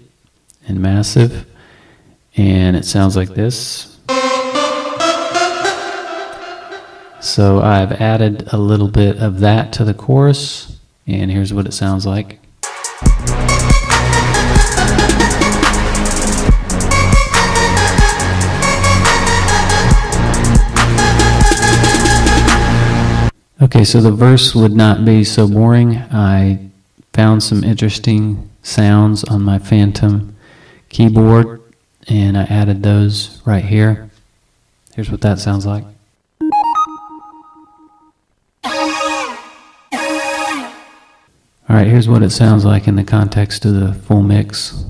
and 0.67 0.79
Massive, 0.79 1.45
and 2.37 2.75
it 2.75 2.85
sounds 2.85 3.15
like 3.15 3.29
this. 3.29 3.99
So 7.19 7.61
I've 7.61 7.91
added 7.93 8.47
a 8.51 8.57
little 8.57 8.87
bit 8.87 9.17
of 9.17 9.39
that 9.41 9.71
to 9.73 9.83
the 9.83 9.93
chorus, 9.93 10.79
and 11.05 11.29
here's 11.29 11.53
what 11.53 11.65
it 11.65 11.73
sounds 11.73 12.05
like. 12.05 12.39
Okay, 23.61 23.83
so 23.83 24.01
the 24.01 24.11
verse 24.11 24.55
would 24.55 24.73
not 24.73 25.05
be 25.05 25.23
so 25.23 25.47
boring. 25.47 25.97
I 26.11 26.71
found 27.13 27.43
some 27.43 27.63
interesting 27.63 28.49
sounds 28.63 29.23
on 29.23 29.43
my 29.43 29.59
Phantom 29.59 30.30
keyboard, 30.91 31.61
and 32.07 32.37
I 32.37 32.43
added 32.43 32.83
those 32.83 33.41
right 33.45 33.63
here. 33.63 34.09
Here's 34.93 35.09
what 35.09 35.21
that 35.21 35.39
sounds 35.39 35.65
like. 35.65 35.85
All 41.69 41.77
right, 41.77 41.87
here's 41.87 42.09
what 42.09 42.21
it 42.21 42.31
sounds 42.31 42.65
like 42.65 42.87
in 42.87 42.97
the 42.97 43.03
context 43.03 43.63
of 43.63 43.73
the 43.73 43.93
full 43.93 44.21
mix. 44.21 44.83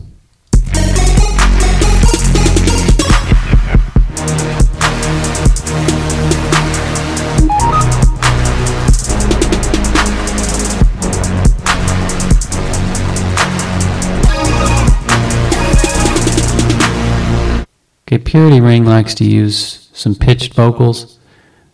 Okay, 18.14 18.22
Purity 18.22 18.60
Ring 18.60 18.84
likes 18.84 19.16
to 19.16 19.24
use 19.24 19.88
some 19.94 20.16
pitched 20.16 20.54
vocals. 20.54 21.18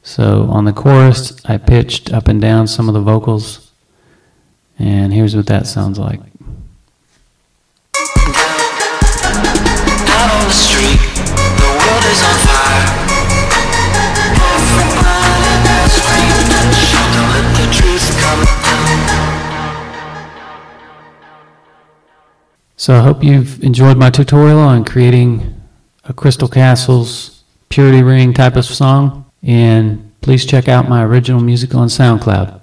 So 0.03 0.43
on 0.51 0.65
the 0.65 0.71
chorus, 0.71 1.35
I 1.45 1.57
pitched 1.57 2.13
up 2.13 2.27
and 2.27 2.39
down 2.39 2.67
some 2.67 2.87
of 2.87 2.93
the 2.93 3.01
vocals. 3.01 3.71
And 4.77 5.11
here's 5.11 5.35
what 5.35 5.47
that 5.47 5.65
sounds 5.65 5.97
like. 5.97 6.19
Out 6.19 6.29
on 10.29 10.43
the 10.45 10.53
street, 10.53 10.99
the 11.57 11.73
world 11.73 12.05
is 12.05 12.21
on 12.21 12.37
fire. 12.45 12.85
Everybody 14.77 15.57
now 15.65 15.89
scream 15.89 16.37
and 16.53 16.69
shout, 16.77 17.09
don't 17.17 17.33
let 17.33 17.49
the 17.57 17.65
truth 17.73 18.13
come 18.21 18.45
down. 18.45 18.85
So 22.75 22.93
I 22.93 23.01
hope 23.01 23.23
you've 23.23 23.63
enjoyed 23.63 23.97
my 23.97 24.11
tutorial 24.11 24.59
on 24.59 24.85
creating 24.85 25.56
a 26.07 26.13
Crystal 26.13 26.47
Castles 26.47 27.43
Purity 27.69 28.01
Ring 28.01 28.33
type 28.33 28.55
of 28.55 28.65
song. 28.65 29.25
And 29.43 30.11
please 30.21 30.45
check 30.45 30.67
out 30.67 30.89
my 30.89 31.03
original 31.03 31.41
music 31.41 31.75
on 31.75 31.87
SoundCloud. 31.87 32.61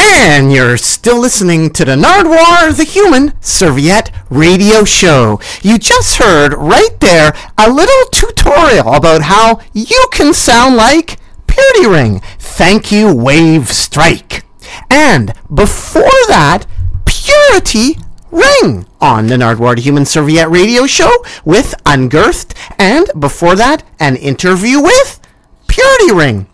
And 0.00 0.52
you're 0.52 0.76
still 0.76 1.20
listening 1.20 1.70
to 1.70 1.84
the 1.84 1.96
Nardwuar 1.96 2.76
the 2.76 2.84
Human 2.84 3.32
Serviette 3.40 4.12
Radio 4.30 4.84
Show. 4.84 5.40
You 5.62 5.78
just 5.78 6.16
heard 6.18 6.54
right 6.54 6.96
there 7.00 7.34
a 7.56 7.70
little 7.70 8.10
tutorial 8.12 8.94
about 8.94 9.22
how 9.22 9.60
you 9.72 10.06
can 10.12 10.32
sound 10.32 10.76
like 10.76 11.18
Purity 11.58 11.88
Ring. 11.88 12.20
Thank 12.38 12.92
you, 12.92 13.12
Wave 13.12 13.68
Strike. 13.68 14.44
And 14.88 15.32
before 15.52 16.04
that, 16.28 16.66
Purity 17.04 17.98
Ring 18.30 18.86
on 19.00 19.26
the 19.26 19.34
Nardwuar 19.34 19.76
Human 19.76 20.04
Serviette 20.04 20.50
Radio 20.50 20.86
Show 20.86 21.10
with 21.44 21.74
Ungirthed. 21.84 22.54
And 22.78 23.10
before 23.18 23.56
that, 23.56 23.82
an 23.98 24.14
interview 24.14 24.80
with 24.80 25.20
Purity 25.66 26.12
Ring. 26.12 26.46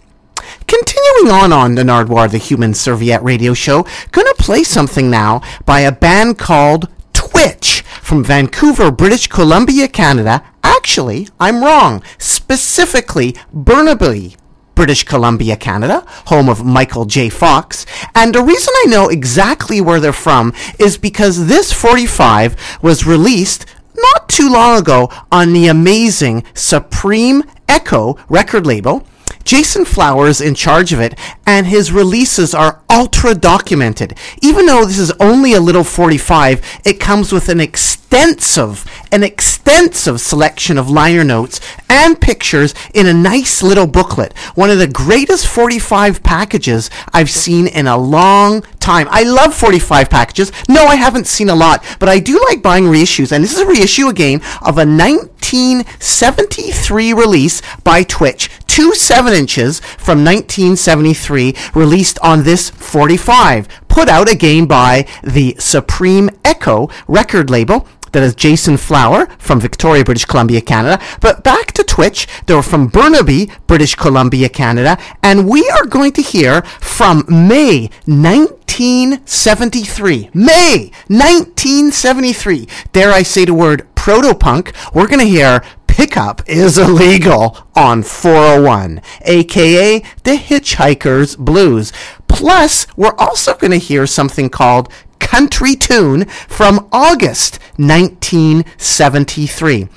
Continuing 0.67 1.31
on 1.31 1.53
on 1.53 1.75
the 1.75 1.83
Nardwuar 1.83 2.31
the 2.31 2.39
Human 2.39 2.73
Serviette 2.73 3.23
radio 3.23 3.53
show, 3.53 3.87
gonna 4.11 4.33
play 4.39 4.63
something 4.63 5.11
now 5.11 5.43
by 5.67 5.81
a 5.81 5.93
band 5.93 6.39
called 6.39 6.89
Twitch 7.13 7.83
from 8.01 8.25
Vancouver, 8.25 8.91
British 8.91 9.27
Columbia, 9.27 9.87
Canada. 9.87 10.43
Actually, 10.63 11.29
I'm 11.39 11.63
wrong. 11.63 12.03
Specifically, 12.17 13.37
Burnaby, 13.53 14.37
British 14.75 15.05
Columbia, 15.05 15.57
Canada, 15.57 16.05
home 16.27 16.49
of 16.49 16.65
Michael 16.65 17.05
J. 17.05 17.29
Fox. 17.29 17.87
And 18.15 18.35
the 18.35 18.43
reason 18.43 18.73
I 18.85 18.87
know 18.89 19.09
exactly 19.09 19.81
where 19.81 20.01
they're 20.01 20.13
from 20.13 20.53
is 20.79 20.99
because 20.99 21.47
this 21.47 21.73
45 21.73 22.79
was 22.83 23.07
released 23.07 23.67
not 23.97 24.29
too 24.29 24.51
long 24.51 24.79
ago 24.79 25.11
on 25.31 25.53
the 25.53 25.69
amazing 25.69 26.45
Supreme 26.55 27.45
Echo 27.69 28.19
record 28.29 28.67
label. 28.67 29.07
Jason 29.45 29.85
Flowers 29.85 30.41
in 30.41 30.55
charge 30.55 30.93
of 30.93 31.01
it, 31.01 31.19
and 31.47 31.67
his 31.67 31.93
releases 31.93 32.55
are 32.55 32.81
ultra 32.91 33.35
documented. 33.35 34.17
Even 34.41 34.67
though 34.67 34.85
this 34.85 34.99
is 34.99 35.13
only 35.21 35.53
a 35.53 35.61
little 35.61 35.85
45, 35.85 36.81
it 36.85 37.01
comes 37.01 37.33
with 37.33 37.49
an 37.49 37.61
extensive, 37.61 38.85
an 39.13 39.23
extensive 39.23 40.21
selection 40.21 40.79
of 40.79 40.91
liner 40.91 41.25
notes 41.25 41.61
and 41.89 42.21
pictures 42.21 42.75
in 42.95 43.07
a 43.07 43.13
nice 43.13 43.63
little 43.63 43.87
booklet. 43.87 44.37
One 44.55 44.71
of 44.71 44.79
the 44.79 44.87
greatest 44.87 45.47
45 45.47 46.23
packages 46.23 46.91
I've 47.13 47.31
seen 47.31 47.67
in 47.67 47.87
a 47.87 47.99
long 47.99 48.63
time. 48.85 49.09
I 49.11 49.23
love 49.23 49.55
45 49.55 50.11
packages. 50.11 50.53
No, 50.69 50.85
I 50.85 50.97
haven't 50.97 51.27
seen 51.27 51.49
a 51.49 51.55
lot, 51.55 51.83
but 51.99 52.11
I 52.11 52.21
do 52.21 52.39
like 52.49 52.63
buying 52.63 52.85
reissues, 52.85 53.33
and 53.33 53.43
this 53.43 53.55
is 53.55 53.59
a 53.59 53.67
reissue 53.67 54.09
again 54.09 54.43
of 54.61 54.77
a 54.79 54.85
1973 54.87 57.13
release 57.15 57.63
by 57.83 58.03
Twitch. 58.03 58.51
Two 58.67 58.95
7 58.95 59.33
inches 59.33 59.81
from 59.81 60.23
1973, 60.25 61.57
released 61.75 62.19
on 62.21 62.43
this 62.43 62.69
45, 62.71 63.69
put 63.89 64.09
out 64.09 64.31
again 64.31 64.67
by 64.67 65.07
the 65.23 65.57
Supreme 65.59 66.31
Echo 66.45 66.91
record 67.09 67.51
label. 67.51 67.89
That 68.15 68.23
is 68.23 68.35
Jason 68.37 68.77
Flower 68.77 69.27
from 69.39 69.59
Victoria, 69.59 70.05
British 70.05 70.25
Columbia, 70.25 70.61
Canada. 70.61 71.03
But 71.21 71.43
back 71.43 71.73
to 71.73 71.83
Twitch, 71.83 72.29
they're 72.47 72.63
from 72.63 72.87
Burnaby, 72.87 73.51
British 73.67 73.97
Columbia, 73.97 74.49
Canada. 74.49 74.97
And 75.21 75.49
we 75.49 75.69
are 75.71 75.85
going 75.85 76.13
to 76.13 76.23
hear 76.23 76.63
from 76.63 77.25
May 77.29 77.91
1973. 78.07 80.31
May 80.33 80.93
1973. 81.09 82.69
Dare 82.93 83.11
I 83.11 83.25
say 83.25 83.47
the 83.47 83.53
word 83.53 83.93
proto-punk? 83.97 84.73
We're 84.95 85.09
going 85.09 85.19
to 85.19 85.27
hear 85.27 85.65
Pickup 85.89 86.49
is 86.49 86.79
illegal 86.79 87.67
on 87.75 88.05
401, 88.05 89.03
aka 89.23 90.05
the 90.23 90.37
Hitchhiker's 90.37 91.35
Blues. 91.35 91.93
Plus, 92.29 92.87
we're 92.97 93.17
also 93.17 93.55
going 93.55 93.73
to 93.73 93.79
hear 93.79 94.07
something 94.07 94.51
called 94.51 94.89
Country 95.25 95.75
Tune 95.75 96.27
from 96.27 96.89
August 96.93 97.59
1973. 97.77 99.89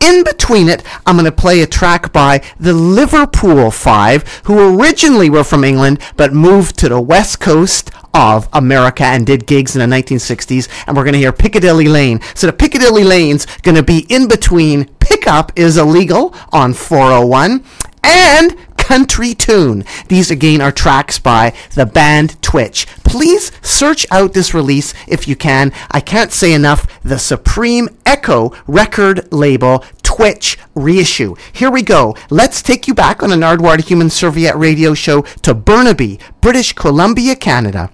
In 0.00 0.24
between 0.24 0.68
it, 0.68 0.82
I'm 1.04 1.16
going 1.16 1.24
to 1.24 1.32
play 1.32 1.60
a 1.60 1.66
track 1.66 2.12
by 2.12 2.42
the 2.58 2.72
Liverpool 2.72 3.70
Five, 3.70 4.22
who 4.44 4.80
originally 4.80 5.28
were 5.28 5.44
from 5.44 5.64
England 5.64 6.00
but 6.16 6.32
moved 6.32 6.78
to 6.78 6.88
the 6.88 7.00
west 7.00 7.40
coast 7.40 7.90
of 8.14 8.48
America 8.52 9.04
and 9.04 9.26
did 9.26 9.46
gigs 9.46 9.76
in 9.76 9.80
the 9.80 9.96
1960s. 9.96 10.68
And 10.86 10.96
we're 10.96 11.04
going 11.04 11.14
to 11.14 11.18
hear 11.18 11.32
Piccadilly 11.32 11.88
Lane. 11.88 12.20
So 12.34 12.46
the 12.46 12.52
Piccadilly 12.52 13.04
Lane's 13.04 13.46
going 13.62 13.74
to 13.74 13.82
be 13.82 14.06
in 14.08 14.28
between 14.28 14.86
Pickup 15.00 15.52
is 15.56 15.76
Illegal 15.76 16.34
on 16.52 16.72
401 16.72 17.64
and 18.02 18.56
Country 18.86 19.34
Tune. 19.34 19.84
These 20.06 20.30
again 20.30 20.60
are 20.60 20.70
tracks 20.70 21.18
by 21.18 21.52
the 21.74 21.84
band 21.84 22.40
Twitch. 22.40 22.86
Please 23.02 23.50
search 23.60 24.06
out 24.12 24.32
this 24.32 24.54
release 24.54 24.94
if 25.08 25.26
you 25.26 25.34
can. 25.34 25.72
I 25.90 25.98
can't 25.98 26.30
say 26.30 26.52
enough. 26.52 26.86
The 27.02 27.18
Supreme 27.18 27.88
Echo 28.06 28.52
record 28.68 29.32
label 29.32 29.84
Twitch 30.04 30.56
reissue. 30.76 31.34
Here 31.52 31.68
we 31.68 31.82
go. 31.82 32.14
Let's 32.30 32.62
take 32.62 32.86
you 32.86 32.94
back 32.94 33.24
on 33.24 33.32
a 33.32 33.34
Nardwuar 33.34 33.82
Human 33.82 34.08
Serviette 34.08 34.56
radio 34.56 34.94
show 34.94 35.22
to 35.42 35.52
Burnaby, 35.52 36.20
British 36.40 36.72
Columbia, 36.72 37.34
Canada. 37.34 37.90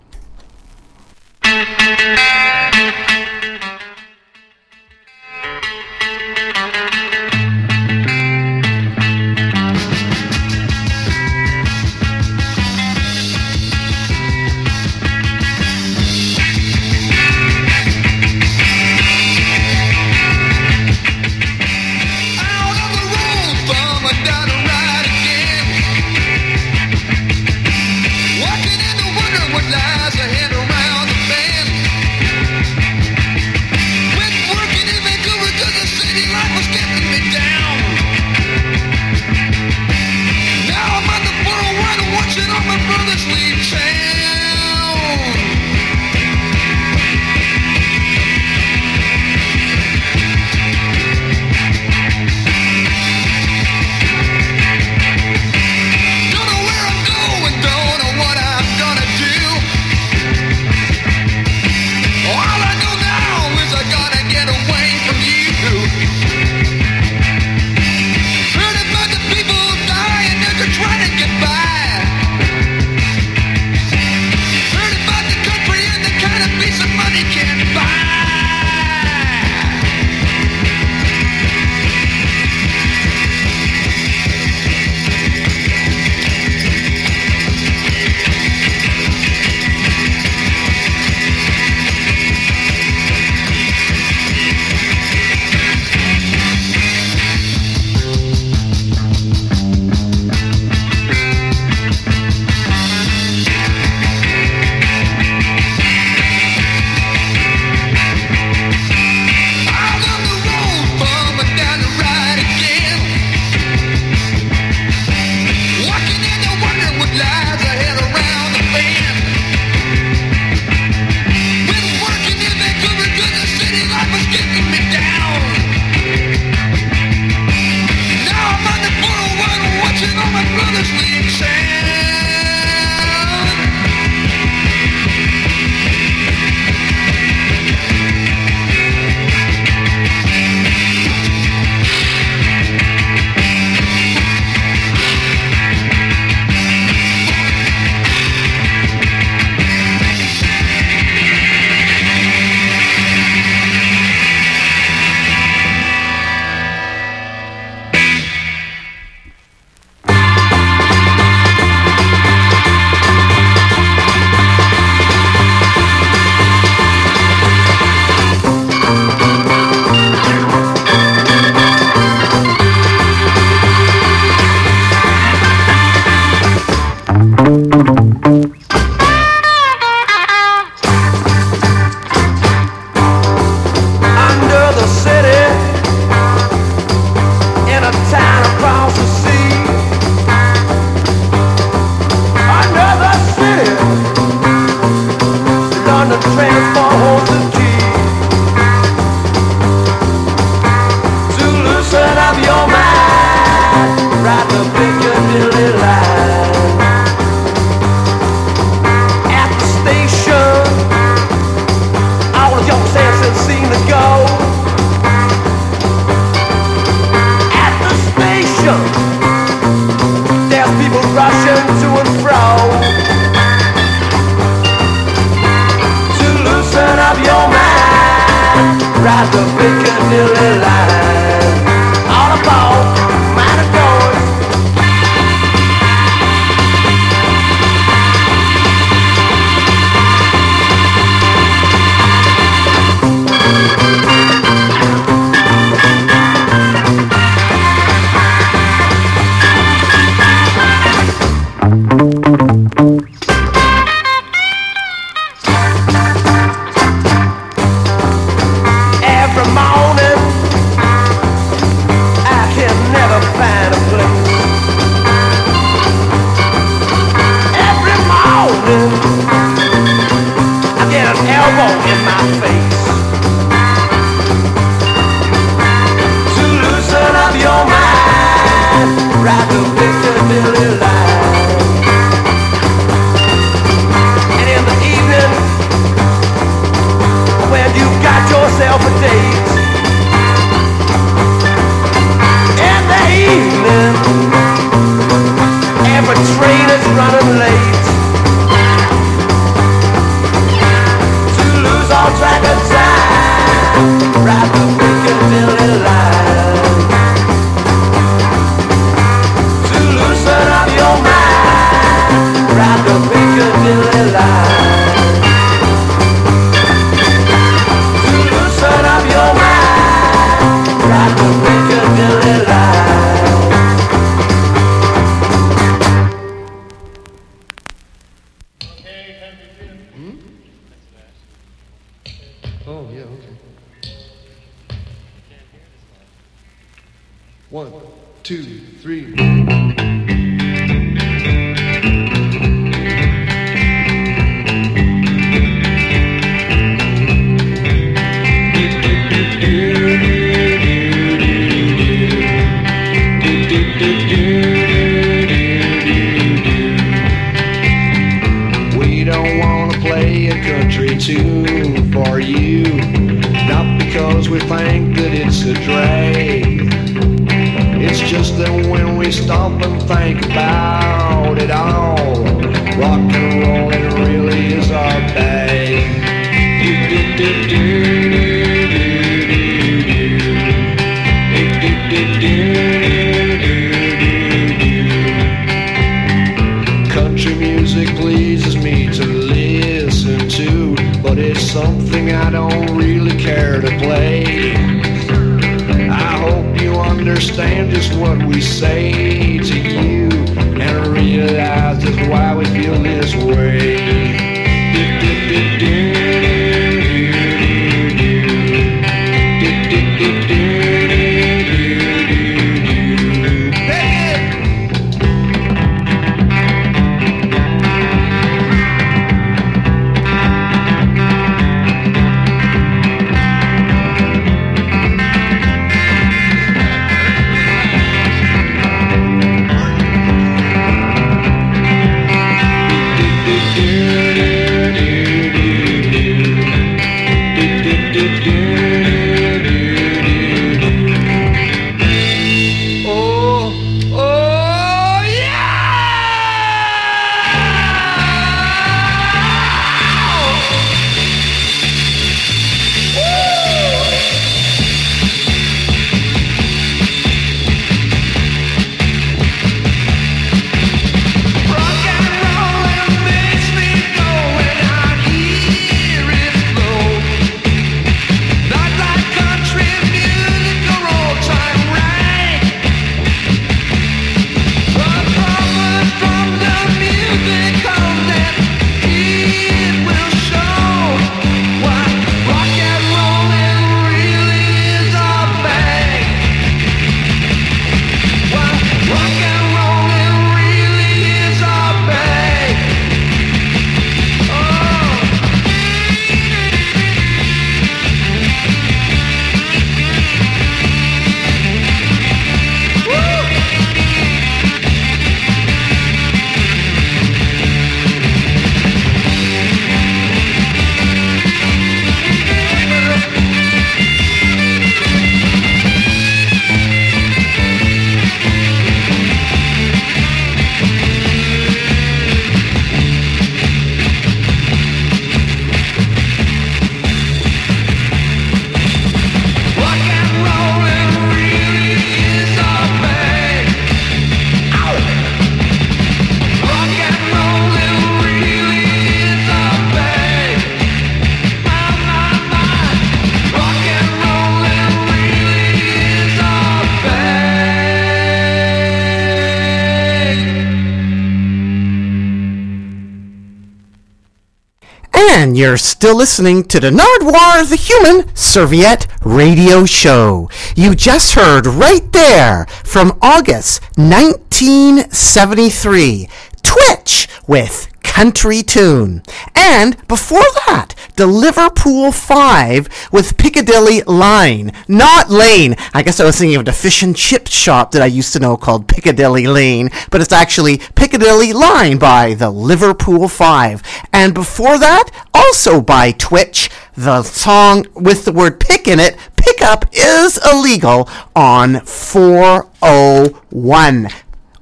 You're 555.40 555.56
still 555.56 555.96
listening 555.96 556.44
to 556.50 556.60
the 556.60 556.70
Nardwuar 556.70 557.48
the 557.50 557.56
Human 557.56 558.14
Serviette 558.14 558.88
Radio 559.06 559.64
Show. 559.64 560.30
You 560.54 560.76
just 560.76 561.14
heard 561.14 561.48
right 561.48 561.90
there 561.94 562.46
from 562.66 563.00
August 563.02 563.64
1973 563.78 566.10
Twitch 566.44 567.08
with 567.26 567.70
Country 567.84 568.44
Tune. 568.44 569.02
And 569.34 569.78
before 569.88 570.26
that, 570.46 570.76
the 571.00 571.08
Liverpool 571.08 571.92
Five 571.94 572.68
with 572.92 573.18
Piccadilly 573.18 573.82
Line, 573.84 574.52
not 574.68 575.10
Lane. 575.10 575.56
I 575.74 575.82
guess 575.82 576.02
I 576.02 576.04
was 576.04 576.20
thinking 576.20 576.36
of 576.36 576.44
the 576.44 576.52
fish 576.52 576.84
and 576.84 576.94
chip 576.94 577.30
shop 577.30 577.72
that 577.72 577.82
I 577.82 577.86
used 577.86 578.12
to 578.14 578.20
know 578.20 578.36
called 578.36 578.68
Piccadilly 578.68 579.26
Lane, 579.26 579.70
but 579.92 580.02
it's 580.02 580.12
actually 580.12 580.58
Piccadilly 580.76 581.32
Line 581.32 581.78
by 581.78 582.16
the 582.16 582.30
Liverpool 582.30 583.08
Five. 583.08 583.64
And 583.94 584.14
before 584.14 584.60
that, 584.60 584.92
also 585.14 585.62
by 585.62 585.94
Twitch, 585.94 586.50
the 586.76 587.04
song 587.04 587.66
with 587.76 588.04
the 588.04 588.12
word 588.12 588.42
pick 588.42 588.68
in 588.68 588.82
it, 588.82 588.98
Pickup 589.16 589.68
is 589.72 590.20
illegal 590.30 590.90
on 591.16 591.62
401. 591.62 593.88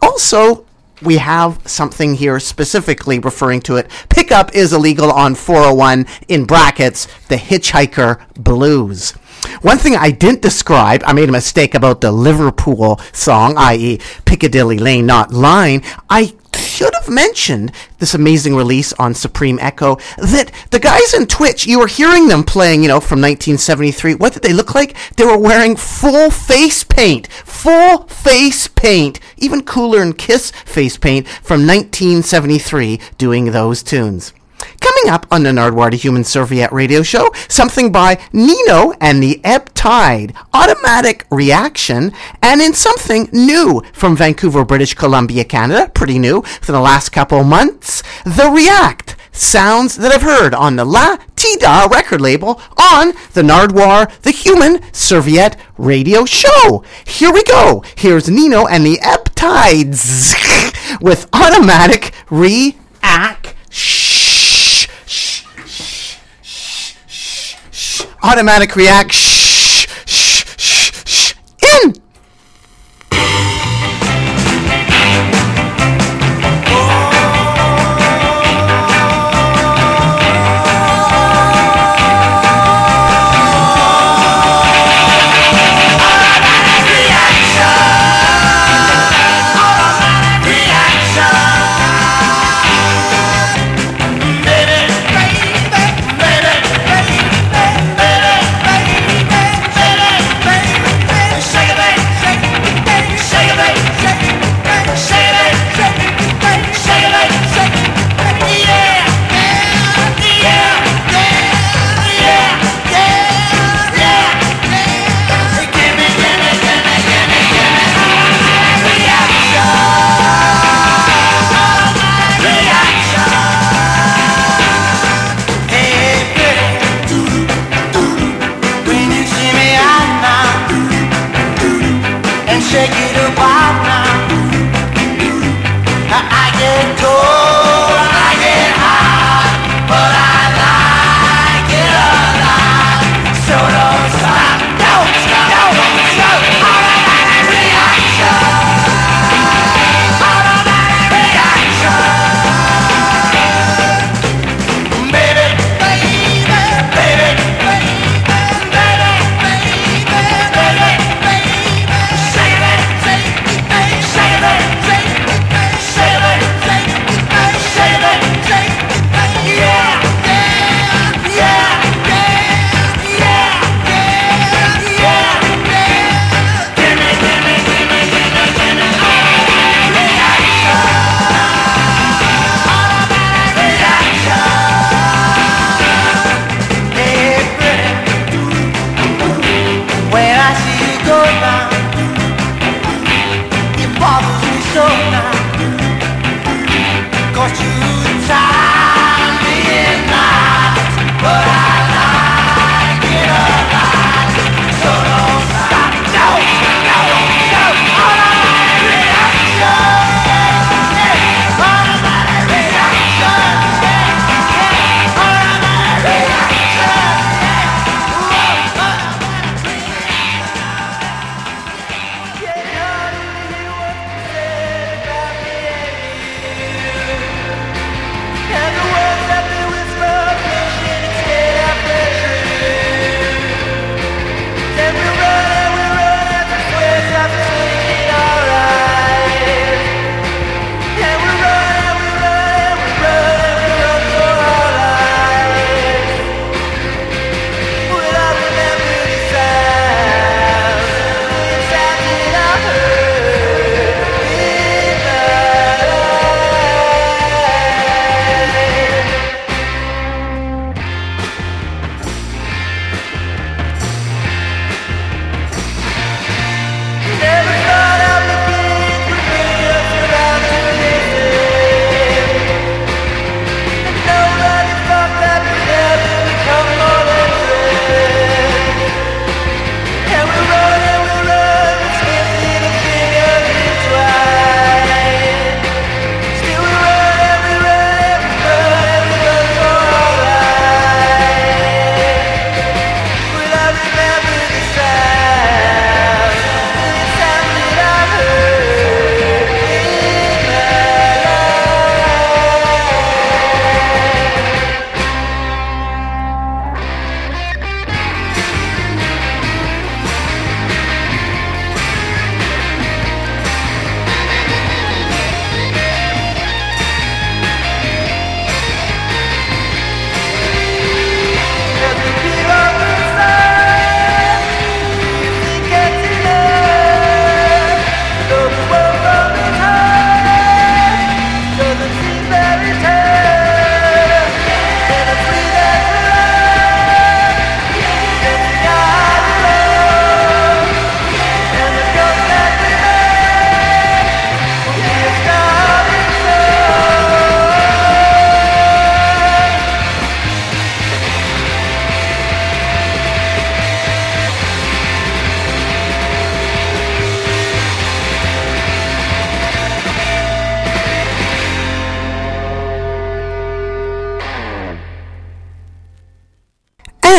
Also, 0.01 0.65
we 1.01 1.17
have 1.17 1.59
something 1.65 2.15
here 2.15 2.39
specifically 2.39 3.19
referring 3.19 3.61
to 3.61 3.77
it. 3.77 3.89
Pickup 4.09 4.53
is 4.55 4.73
illegal 4.73 5.11
on 5.11 5.35
401 5.35 6.05
in 6.27 6.45
brackets, 6.45 7.07
the 7.27 7.35
Hitchhiker 7.35 8.21
Blues. 8.35 9.11
One 9.61 9.77
thing 9.77 9.95
I 9.95 10.11
didn't 10.11 10.41
describe, 10.41 11.03
I 11.05 11.13
made 11.13 11.29
a 11.29 11.31
mistake 11.31 11.75
about 11.75 12.01
the 12.01 12.11
Liverpool 12.11 12.99
song, 13.13 13.55
i.e., 13.57 13.99
Piccadilly 14.25 14.79
Lane, 14.79 15.05
not 15.05 15.31
Line. 15.31 15.83
I 16.09 16.33
should 16.55 16.93
mentioned 17.09 17.71
this 17.99 18.13
amazing 18.13 18.55
release 18.55 18.93
on 18.93 19.13
Supreme 19.13 19.59
Echo 19.59 19.95
that 20.17 20.51
the 20.71 20.79
guys 20.79 21.13
in 21.13 21.27
Twitch, 21.27 21.65
you 21.65 21.79
were 21.79 21.87
hearing 21.87 22.27
them 22.27 22.43
playing, 22.43 22.81
you 22.81 22.87
know, 22.87 22.99
from 22.99 23.21
1973. 23.21 24.15
What 24.15 24.33
did 24.33 24.43
they 24.43 24.53
look 24.53 24.75
like? 24.75 24.95
They 25.15 25.25
were 25.25 25.37
wearing 25.37 25.75
full 25.75 26.29
face 26.29 26.83
paint, 26.83 27.27
full 27.27 28.07
face 28.07 28.67
paint, 28.67 29.19
even 29.37 29.63
cooler 29.63 29.99
than 29.99 30.13
Kiss 30.13 30.51
face 30.51 30.97
paint 30.97 31.27
from 31.27 31.65
1973 31.65 32.99
doing 33.17 33.51
those 33.51 33.83
tunes. 33.83 34.33
Coming 34.97 35.13
up 35.13 35.27
on 35.29 35.43
the 35.43 35.51
Nardwuar 35.51 35.91
the 35.91 35.97
Human 35.97 36.23
Serviette 36.23 36.71
radio 36.71 37.03
show, 37.03 37.31
something 37.47 37.91
by 37.91 38.19
Nino 38.33 38.93
and 38.99 39.21
the 39.21 39.39
Ebb 39.43 39.71
Tide, 39.75 40.33
Automatic 40.53 41.27
Reaction, 41.29 42.11
and 42.41 42.61
in 42.61 42.73
something 42.73 43.29
new 43.31 43.83
from 43.93 44.17
Vancouver, 44.17 44.65
British 44.65 44.95
Columbia, 44.95 45.43
Canada, 45.43 45.91
pretty 45.93 46.17
new 46.17 46.41
for 46.41 46.71
the 46.71 46.79
last 46.79 47.09
couple 47.09 47.43
months, 47.43 48.01
The 48.23 48.49
React. 48.49 49.15
Sounds 49.31 49.97
that 49.97 50.11
I've 50.11 50.23
heard 50.23 50.55
on 50.55 50.77
the 50.77 50.85
La 50.85 51.17
Tida 51.35 51.87
record 51.91 52.19
label 52.19 52.59
on 52.75 53.09
the 53.33 53.43
Nardwuar 53.43 54.19
the 54.23 54.31
Human 54.31 54.81
Serviette 54.93 55.59
radio 55.77 56.25
show. 56.25 56.83
Here 57.05 57.31
we 57.31 57.43
go. 57.43 57.83
Here's 57.95 58.29
Nino 58.29 58.65
and 58.65 58.83
the 58.83 58.99
Ebb 59.03 59.35
Tides 59.35 60.33
with 61.01 61.29
Automatic 61.33 62.15
React. 62.31 63.53
Automatic 68.27 68.75
react. 68.75 69.13
Shh, 69.13 69.87
shh, 70.05 70.43
shh, 70.57 70.91
shh. 71.05 71.33
In. 71.83 71.95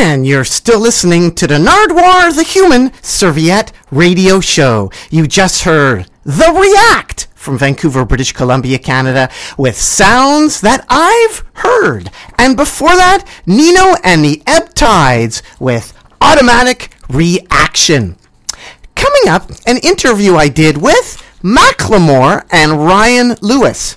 And 0.01 0.25
you're 0.25 0.45
still 0.45 0.79
listening 0.79 1.35
to 1.35 1.49
the 1.49 1.59
Nardwuar 1.59 2.33
the 2.35 2.45
Human 2.45 2.93
Serviette 3.03 3.73
radio 3.91 4.39
show. 4.39 4.93
You 5.11 5.27
just 5.27 5.65
heard 5.65 6.07
The 6.23 6.53
React 6.53 7.27
from 7.35 7.59
Vancouver, 7.59 8.05
British 8.05 8.33
Columbia, 8.33 8.79
Canada, 8.79 9.29
with 9.59 9.77
sounds 9.77 10.61
that 10.61 10.87
I've 10.89 11.45
heard. 11.55 12.13
And 12.39 12.57
before 12.57 12.95
that, 12.95 13.25
Nino 13.45 13.97
and 14.05 14.25
the 14.25 14.41
Ebb 14.47 14.73
Tides 14.75 15.43
with 15.59 15.93
Automatic 16.21 16.93
Reaction. 17.09 18.17
Coming 18.95 19.29
up, 19.29 19.51
an 19.67 19.79
interview 19.79 20.37
I 20.37 20.49
did 20.49 20.77
with 20.77 21.21
Macklemore 21.43 22.47
and 22.53 22.85
Ryan 22.85 23.35
Lewis. 23.43 23.97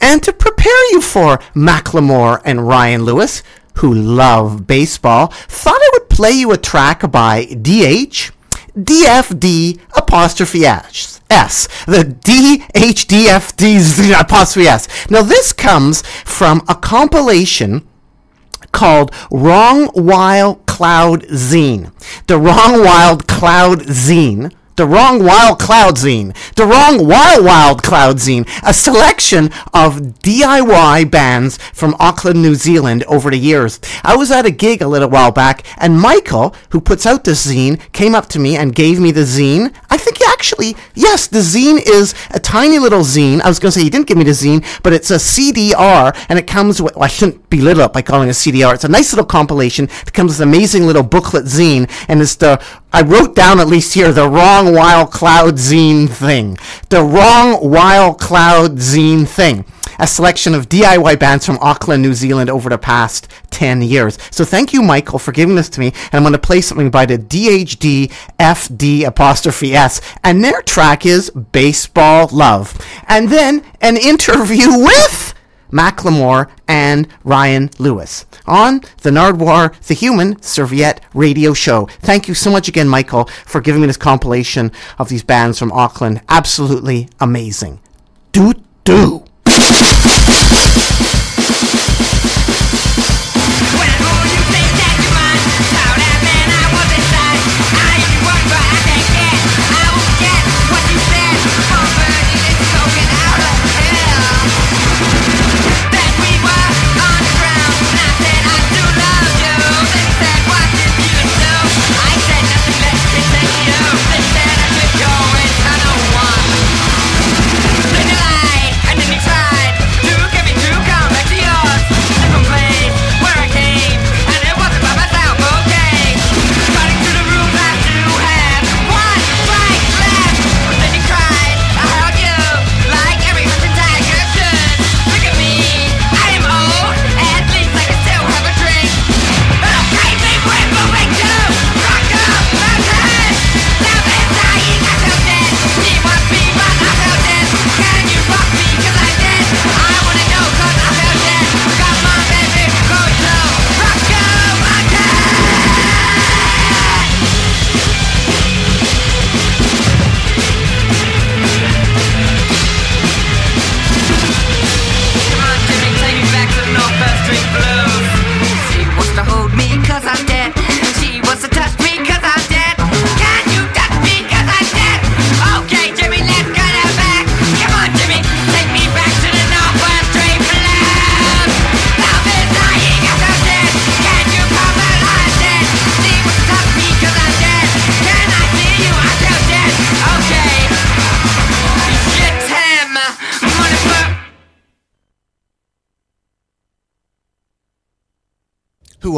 And 0.00 0.22
to 0.22 0.32
prepare 0.32 0.92
you 0.92 1.02
for 1.02 1.38
Macklemore 1.54 2.40
and 2.44 2.66
Ryan 2.66 3.04
Lewis, 3.04 3.42
who 3.76 3.92
love 3.94 4.66
baseball, 4.66 5.28
thought 5.28 5.80
I 5.80 5.90
would 5.94 6.08
play 6.08 6.32
you 6.32 6.52
a 6.52 6.56
track 6.56 7.10
by 7.10 7.44
DH, 7.46 8.30
DFD 8.76 9.80
apostrophe 9.96 10.64
S. 10.64 11.20
The 11.86 12.04
DHDFD 12.24 13.70
apostrophe 14.20 14.68
S. 14.68 15.10
Now 15.10 15.22
this 15.22 15.52
comes 15.52 16.02
from 16.24 16.62
a 16.68 16.74
compilation 16.74 17.86
called 18.72 19.12
Wrong 19.30 19.90
Wild 19.94 20.64
Cloud 20.66 21.22
Zine. 21.24 21.92
The 22.26 22.38
Wrong 22.38 22.82
Wild 22.84 23.26
Cloud 23.28 23.80
Zine. 23.80 24.52
The 24.82 24.88
Wrong 24.88 25.22
Wild 25.22 25.60
Cloud 25.60 25.94
Zine. 25.94 26.34
The 26.56 26.66
Wrong 26.66 27.06
Wild 27.06 27.44
Wild 27.44 27.84
Cloud 27.84 28.16
Zine. 28.16 28.48
A 28.64 28.74
selection 28.74 29.44
of 29.72 30.00
DIY 30.24 31.08
bands 31.08 31.56
from 31.72 31.94
Auckland, 32.00 32.42
New 32.42 32.56
Zealand 32.56 33.04
over 33.04 33.30
the 33.30 33.38
years. 33.38 33.78
I 34.02 34.16
was 34.16 34.32
at 34.32 34.44
a 34.44 34.50
gig 34.50 34.82
a 34.82 34.88
little 34.88 35.08
while 35.08 35.30
back 35.30 35.64
and 35.78 36.00
Michael, 36.00 36.52
who 36.70 36.80
puts 36.80 37.06
out 37.06 37.22
this 37.22 37.46
zine, 37.46 37.78
came 37.92 38.16
up 38.16 38.26
to 38.30 38.40
me 38.40 38.56
and 38.56 38.74
gave 38.74 38.98
me 38.98 39.12
the 39.12 39.20
zine. 39.20 39.72
I 39.88 39.98
think 39.98 40.18
he 40.18 40.24
actually, 40.26 40.74
yes, 40.96 41.28
the 41.28 41.38
zine 41.38 41.80
is 41.86 42.16
a 42.32 42.40
tiny 42.40 42.80
little 42.80 43.02
zine. 43.02 43.40
I 43.40 43.46
was 43.46 43.60
going 43.60 43.70
to 43.70 43.78
say 43.78 43.84
he 43.84 43.90
didn't 43.90 44.08
give 44.08 44.18
me 44.18 44.24
the 44.24 44.32
zine, 44.32 44.64
but 44.82 44.92
it's 44.92 45.12
a 45.12 45.16
CDR 45.16 46.12
and 46.28 46.40
it 46.40 46.48
comes 46.48 46.82
with, 46.82 46.96
well, 46.96 47.04
I 47.04 47.08
shouldn't 47.08 47.48
belittle 47.50 47.84
it 47.84 47.92
by 47.92 48.02
calling 48.02 48.28
it 48.28 48.32
a 48.32 48.34
CDR. 48.34 48.74
It's 48.74 48.82
a 48.82 48.88
nice 48.88 49.12
little 49.12 49.26
compilation. 49.26 49.84
It 49.84 50.12
comes 50.12 50.32
with 50.32 50.40
an 50.40 50.48
amazing 50.48 50.88
little 50.88 51.04
booklet 51.04 51.44
zine 51.44 51.88
and 52.08 52.20
it's 52.20 52.34
the, 52.34 52.60
I 52.92 53.02
wrote 53.02 53.34
down 53.34 53.58
at 53.58 53.68
least 53.68 53.94
here, 53.94 54.12
the 54.12 54.28
wrong 54.28 54.74
wild 54.74 55.10
cloud 55.10 55.54
zine 55.54 56.08
thing. 56.08 56.58
The 56.90 57.02
wrong 57.02 57.70
wild 57.70 58.20
cloud 58.20 58.76
zine 58.76 59.26
thing. 59.26 59.64
A 59.98 60.06
selection 60.06 60.54
of 60.54 60.68
DIY 60.68 61.18
bands 61.18 61.46
from 61.46 61.58
Auckland, 61.60 62.02
New 62.02 62.12
Zealand 62.12 62.50
over 62.50 62.68
the 62.68 62.78
past 62.78 63.28
10 63.50 63.82
years. 63.82 64.18
So 64.30 64.44
thank 64.44 64.72
you, 64.72 64.82
Michael, 64.82 65.18
for 65.18 65.32
giving 65.32 65.54
this 65.54 65.68
to 65.70 65.80
me. 65.80 65.86
And 65.86 66.14
I'm 66.14 66.22
going 66.22 66.32
to 66.32 66.38
play 66.38 66.60
something 66.60 66.90
by 66.90 67.06
the 67.06 67.18
DHD 67.18 68.10
FD 68.38 69.04
apostrophe 69.06 69.74
S. 69.74 70.00
And 70.24 70.44
their 70.44 70.60
track 70.62 71.06
is 71.06 71.30
Baseball 71.30 72.28
Love. 72.32 72.78
And 73.06 73.28
then 73.28 73.64
an 73.80 73.96
interview 73.96 74.68
with 74.78 75.34
Macklemore 75.72 76.50
and 76.68 77.08
Ryan 77.24 77.70
Lewis 77.78 78.26
on 78.46 78.82
the 79.02 79.10
Nardwuar 79.10 79.74
the 79.86 79.94
Human 79.94 80.40
Serviette 80.40 81.00
radio 81.14 81.52
show. 81.54 81.86
Thank 82.00 82.28
you 82.28 82.34
so 82.34 82.50
much 82.50 82.68
again, 82.68 82.88
Michael, 82.88 83.24
for 83.46 83.60
giving 83.60 83.80
me 83.80 83.86
this 83.86 83.96
compilation 83.96 84.70
of 84.98 85.08
these 85.08 85.22
bands 85.22 85.58
from 85.58 85.72
Auckland. 85.72 86.20
Absolutely 86.28 87.08
amazing. 87.20 87.80
Do 88.32 88.54
do. 88.84 89.24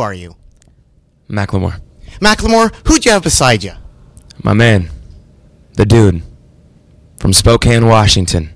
Are 0.04 0.12
you? 0.12 0.36
Macklemore. 1.30 1.80
Macklemore, 2.20 2.74
who'd 2.86 3.06
you 3.06 3.12
have 3.12 3.22
beside 3.22 3.64
you? 3.64 3.72
My 4.42 4.52
man. 4.52 4.90
The 5.76 5.86
dude. 5.86 6.22
From 7.18 7.32
Spokane, 7.32 7.86
Washington. 7.86 8.50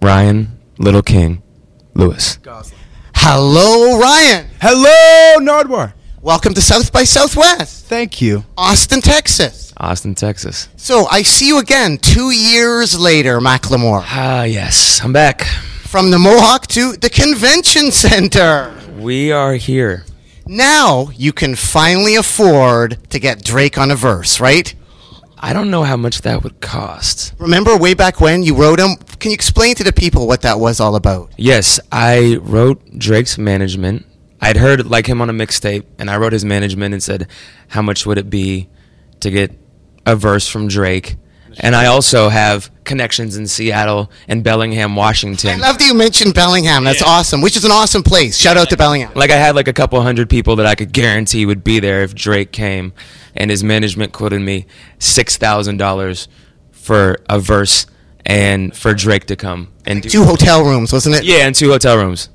Ryan 0.00 0.58
Little 0.78 1.02
King 1.02 1.42
Lewis. 1.92 2.38
Hello, 3.14 4.00
Ryan. 4.00 4.46
Hello, 4.62 5.40
Nardwuar. 5.40 5.92
Welcome 6.22 6.54
to 6.54 6.62
South 6.62 6.90
by 6.90 7.04
Southwest. 7.04 7.84
Thank 7.84 8.22
you. 8.22 8.42
Austin, 8.56 9.02
Texas. 9.02 9.74
Austin, 9.76 10.14
Texas. 10.14 10.70
So 10.78 11.06
I 11.10 11.20
see 11.20 11.48
you 11.48 11.58
again 11.58 11.98
two 11.98 12.30
years 12.30 12.98
later, 12.98 13.40
Macklemore. 13.40 14.04
Ah, 14.06 14.44
yes. 14.44 15.02
I'm 15.04 15.12
back. 15.12 15.42
From 15.42 16.10
the 16.10 16.18
Mohawk 16.18 16.66
to 16.68 16.96
the 16.96 17.10
Convention 17.10 17.90
Center. 17.90 18.74
We 18.96 19.32
are 19.32 19.52
here. 19.56 20.06
Now 20.46 21.10
you 21.14 21.32
can 21.32 21.54
finally 21.54 22.16
afford 22.16 22.98
to 23.10 23.18
get 23.18 23.44
Drake 23.44 23.78
on 23.78 23.90
a 23.90 23.96
verse, 23.96 24.40
right? 24.40 24.74
I 25.38 25.52
don't 25.52 25.70
know 25.70 25.82
how 25.82 25.96
much 25.96 26.22
that 26.22 26.44
would 26.44 26.60
cost. 26.60 27.34
Remember 27.38 27.76
way 27.76 27.94
back 27.94 28.20
when 28.20 28.42
you 28.42 28.54
wrote 28.54 28.78
him? 28.78 28.96
Can 29.18 29.30
you 29.30 29.34
explain 29.34 29.74
to 29.74 29.84
the 29.84 29.92
people 29.92 30.26
what 30.28 30.42
that 30.42 30.60
was 30.60 30.78
all 30.78 30.94
about? 30.94 31.32
Yes, 31.36 31.80
I 31.90 32.38
wrote 32.42 32.98
Drake's 32.98 33.38
management. 33.38 34.06
I'd 34.40 34.56
heard 34.56 34.86
like 34.86 35.06
him 35.06 35.20
on 35.20 35.30
a 35.30 35.32
mixtape, 35.32 35.84
and 35.98 36.10
I 36.10 36.16
wrote 36.16 36.32
his 36.32 36.44
management 36.44 36.92
and 36.94 37.02
said, 37.02 37.28
"How 37.68 37.82
much 37.82 38.06
would 38.06 38.18
it 38.18 38.28
be 38.30 38.68
to 39.20 39.30
get 39.30 39.56
a 40.04 40.16
verse 40.16 40.48
from 40.48 40.66
Drake?" 40.68 41.16
And 41.58 41.76
I 41.76 41.86
also 41.86 42.28
have 42.28 42.70
connections 42.84 43.36
in 43.36 43.46
Seattle 43.46 44.10
and 44.28 44.42
Bellingham, 44.42 44.96
Washington. 44.96 45.50
I 45.50 45.56
love 45.68 45.78
that 45.78 45.86
you 45.86 45.94
mentioned 45.94 46.34
Bellingham. 46.34 46.84
That's 46.84 47.02
awesome, 47.02 47.40
which 47.40 47.56
is 47.56 47.64
an 47.64 47.70
awesome 47.70 48.02
place. 48.02 48.36
Shout 48.36 48.56
out 48.56 48.70
to 48.70 48.76
Bellingham. 48.76 49.12
Like 49.14 49.30
I 49.30 49.36
had 49.36 49.54
like 49.54 49.68
a 49.68 49.72
couple 49.72 50.00
hundred 50.02 50.28
people 50.28 50.56
that 50.56 50.66
I 50.66 50.74
could 50.74 50.92
guarantee 50.92 51.46
would 51.46 51.62
be 51.64 51.80
there 51.80 52.02
if 52.02 52.14
Drake 52.14 52.52
came, 52.52 52.92
and 53.34 53.50
his 53.50 53.62
management 53.64 54.12
quoted 54.12 54.40
me 54.40 54.66
six 54.98 55.36
thousand 55.36 55.76
dollars 55.76 56.28
for 56.70 57.18
a 57.28 57.38
verse 57.38 57.86
and 58.26 58.76
for 58.76 58.94
Drake 58.94 59.26
to 59.26 59.36
come 59.36 59.72
and 59.86 60.02
do 60.02 60.08
Two 60.08 60.24
hotel 60.24 60.64
rooms, 60.64 60.92
wasn't 60.92 61.16
it? 61.16 61.24
Yeah, 61.24 61.46
and 61.46 61.54
two 61.54 61.70
hotel 61.70 61.96
rooms. 61.96 62.28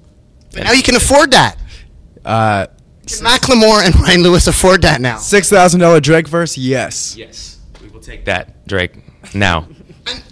But 0.53 0.63
now 0.63 0.71
you 0.71 0.83
can 0.83 0.95
afford 0.95 1.31
that. 1.31 1.57
Uh, 2.25 2.67
Can 3.05 3.25
Macklemore 3.25 3.85
and 3.85 3.95
Ryan 3.95 4.23
Lewis 4.23 4.47
afford 4.47 4.81
that 4.83 4.99
now? 5.01 5.17
Six 5.17 5.49
thousand 5.49 5.79
dollar 5.81 5.99
Drake 5.99 6.27
verse? 6.27 6.57
Yes. 6.57 7.15
Yes, 7.15 7.59
we 7.81 7.89
will 7.89 7.99
take 7.99 8.25
that, 8.25 8.65
Drake. 8.67 8.93
Now. 9.33 9.67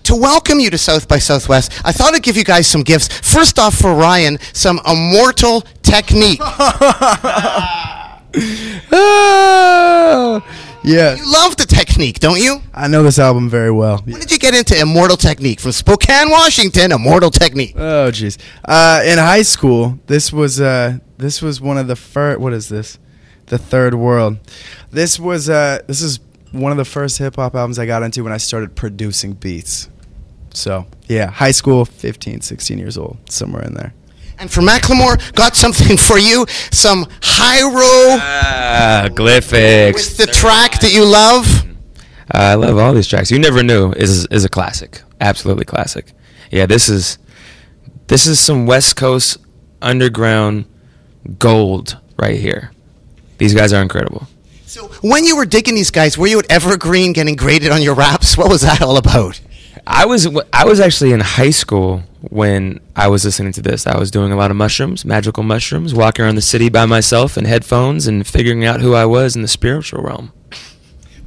To 0.03 0.15
welcome 0.15 0.59
you 0.59 0.69
to 0.69 0.77
South 0.77 1.07
by 1.07 1.19
Southwest, 1.19 1.71
I 1.83 1.91
thought 1.91 2.13
I'd 2.13 2.23
give 2.23 2.37
you 2.37 2.43
guys 2.43 2.67
some 2.67 2.83
gifts. 2.83 3.07
First 3.07 3.59
off, 3.59 3.75
for 3.75 3.95
Ryan, 3.95 4.37
some 4.53 4.79
immortal 4.85 5.61
technique. 5.81 6.39
Yeah. 10.85 11.15
You 11.15 11.31
love 11.31 11.57
the 11.57 11.65
technique, 11.65 12.19
don't 12.19 12.39
you? 12.39 12.61
I 12.73 12.87
know 12.87 13.01
this 13.01 13.17
album 13.17 13.49
very 13.49 13.71
well. 13.71 14.01
When 14.05 14.19
did 14.19 14.31
you 14.31 14.37
get 14.37 14.53
into 14.53 14.79
Immortal 14.79 15.17
Technique? 15.17 15.59
From 15.59 15.71
Spokane, 15.71 16.29
Washington, 16.29 16.91
Immortal 16.91 17.31
Technique. 17.31 17.73
Oh 17.75 18.11
jeez. 18.11 18.37
Uh, 18.63 19.01
in 19.03 19.17
high 19.17 19.41
school, 19.41 19.99
this 20.05 20.31
was 20.31 20.61
uh, 20.61 20.99
this 21.17 21.41
was 21.41 21.59
one 21.59 21.79
of 21.79 21.87
the 21.87 21.95
first. 21.95 22.39
What 22.39 22.53
is 22.53 22.69
this? 22.69 22.99
The 23.47 23.57
Third 23.57 23.95
World. 23.95 24.37
This 24.91 25.19
was 25.19 25.49
uh, 25.49 25.79
this 25.87 26.01
is 26.01 26.19
one 26.55 26.71
of 26.71 26.77
the 26.77 26.85
first 26.85 27.17
hip 27.17 27.35
hop 27.35 27.55
albums 27.55 27.77
I 27.79 27.85
got 27.85 28.03
into 28.03 28.23
when 28.23 28.33
I 28.33 28.37
started 28.37 28.75
producing 28.75 29.33
beats. 29.33 29.89
So 30.53 30.85
yeah, 31.07 31.27
high 31.29 31.51
school, 31.51 31.85
15, 31.85 32.41
16 32.41 32.77
years 32.77 32.97
old, 32.97 33.17
somewhere 33.29 33.63
in 33.63 33.73
there. 33.73 33.93
And 34.37 34.51
for 34.51 34.61
Macklemore, 34.61 35.33
got 35.33 35.55
something 35.55 35.95
for 35.97 36.17
you. 36.17 36.45
Some 36.71 37.05
Hyro 37.21 38.17
Ah, 38.19 39.07
Glyphics. 39.09 39.93
with 39.93 40.17
the 40.17 40.27
track 40.27 40.79
that 40.81 40.93
you 40.93 41.05
love. 41.05 41.63
I 42.31 42.55
love 42.55 42.77
all 42.77 42.93
these 42.93 43.07
tracks. 43.07 43.31
You 43.31 43.39
never 43.39 43.63
knew 43.63 43.91
is 43.93 44.25
is 44.27 44.43
a 44.45 44.49
classic. 44.49 45.01
Absolutely 45.21 45.65
classic. 45.65 46.11
Yeah, 46.51 46.65
this 46.65 46.89
is 46.89 47.17
this 48.07 48.25
is 48.27 48.39
some 48.39 48.65
West 48.65 48.95
Coast 48.95 49.37
underground 49.81 50.65
gold 51.39 51.97
right 52.17 52.39
here. 52.39 52.71
These 53.37 53.53
guys 53.53 53.73
are 53.73 53.81
incredible. 53.81 54.27
So 54.75 54.89
when 54.99 55.23
you 55.23 55.37
were 55.37 55.45
digging 55.45 55.73
these 55.73 55.89
guys, 55.89 56.17
were 56.17 56.27
you 56.27 56.37
at 56.37 56.51
Evergreen 56.51 57.13
getting 57.13 57.37
graded 57.37 57.71
on 57.71 57.81
your 57.81 57.95
raps? 57.95 58.37
What 58.37 58.49
was 58.49 58.59
that 58.59 58.81
all 58.81 58.97
about? 58.97 59.39
I 59.87 60.05
was 60.05 60.27
I 60.51 60.65
was 60.65 60.81
actually 60.81 61.13
in 61.13 61.21
high 61.21 61.51
school 61.51 62.03
when 62.19 62.81
I 62.93 63.07
was 63.07 63.23
listening 63.23 63.53
to 63.53 63.61
this. 63.61 63.87
I 63.87 63.97
was 63.97 64.11
doing 64.11 64.33
a 64.33 64.35
lot 64.35 64.51
of 64.51 64.57
mushrooms, 64.57 65.05
magical 65.05 65.43
mushrooms, 65.43 65.93
walking 65.93 66.25
around 66.25 66.35
the 66.35 66.41
city 66.41 66.67
by 66.67 66.85
myself 66.85 67.37
in 67.37 67.45
headphones 67.45 68.05
and 68.05 68.27
figuring 68.27 68.65
out 68.65 68.81
who 68.81 68.95
I 68.95 69.05
was 69.05 69.37
in 69.37 69.43
the 69.43 69.47
spiritual 69.47 70.03
realm. 70.03 70.33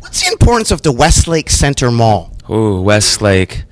What's 0.01 0.21
the 0.23 0.31
importance 0.31 0.71
of 0.71 0.83
the 0.83 0.93
Westlake 0.93 1.49
Center 1.49 1.91
Mall? 1.91 2.37
Ooh, 2.51 2.83
Westlake. 2.83 3.65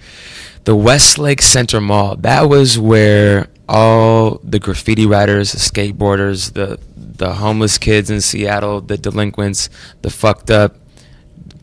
The 0.64 0.74
Westlake 0.74 1.42
Center 1.42 1.82
Mall. 1.82 2.16
That 2.16 2.48
was 2.48 2.78
where 2.78 3.48
all 3.68 4.40
the 4.42 4.58
graffiti 4.58 5.04
writers, 5.04 5.52
the 5.52 5.58
skateboarders, 5.58 6.54
the 6.54 6.80
the 7.18 7.34
homeless 7.34 7.78
kids 7.78 8.10
in 8.10 8.20
Seattle, 8.20 8.80
the 8.80 8.96
delinquents, 8.98 9.68
the 10.02 10.10
fucked 10.10 10.50
up 10.50 10.76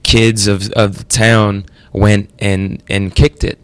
kids 0.04 0.48
of 0.48 0.70
of 0.74 0.98
the 0.98 1.04
town 1.06 1.66
went 1.92 2.30
and 2.40 2.84
and 2.90 3.16
kicked 3.16 3.44
it. 3.44 3.60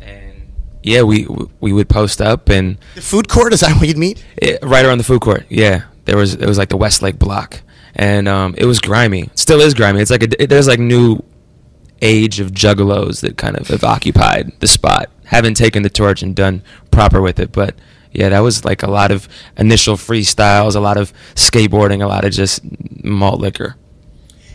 And 0.00 0.52
yeah, 0.82 1.02
we 1.02 1.26
we 1.60 1.72
would 1.72 1.88
post 1.88 2.20
up 2.20 2.48
and 2.48 2.78
The 2.94 3.00
food 3.02 3.28
court, 3.28 3.52
is 3.52 3.60
that 3.60 3.76
where 3.76 3.84
you'd 3.86 3.98
meet? 3.98 4.24
it, 4.36 4.58
right 4.62 4.84
around 4.84 4.98
the 4.98 5.04
food 5.04 5.20
court. 5.20 5.44
Yeah, 5.48 5.84
there 6.06 6.16
was 6.16 6.34
it 6.34 6.46
was 6.46 6.58
like 6.58 6.68
the 6.70 6.76
Westlake 6.76 7.18
block, 7.18 7.60
and 7.94 8.28
um, 8.28 8.54
it 8.58 8.64
was 8.64 8.80
grimy. 8.80 9.30
Still 9.34 9.60
is 9.60 9.74
grimy. 9.74 10.00
It's 10.00 10.10
like 10.10 10.22
a, 10.22 10.42
it, 10.42 10.46
there's 10.48 10.68
like 10.68 10.80
new 10.80 11.20
age 12.02 12.40
of 12.40 12.50
juggalos 12.52 13.20
that 13.20 13.36
kind 13.36 13.56
of 13.58 13.68
have 13.68 13.84
occupied 13.84 14.52
the 14.60 14.66
spot. 14.66 15.10
Haven't 15.24 15.54
taken 15.54 15.82
the 15.82 15.90
torch 15.90 16.22
and 16.22 16.34
done 16.34 16.62
proper 16.90 17.20
with 17.20 17.38
it, 17.38 17.52
but 17.52 17.74
yeah, 18.12 18.28
that 18.30 18.40
was 18.40 18.64
like 18.64 18.82
a 18.82 18.90
lot 18.90 19.10
of 19.10 19.28
initial 19.56 19.96
freestyles, 19.96 20.74
a 20.74 20.80
lot 20.80 20.96
of 20.96 21.12
skateboarding, 21.34 22.02
a 22.02 22.06
lot 22.06 22.24
of 22.24 22.32
just 22.32 22.60
malt 23.04 23.40
liquor. 23.40 23.76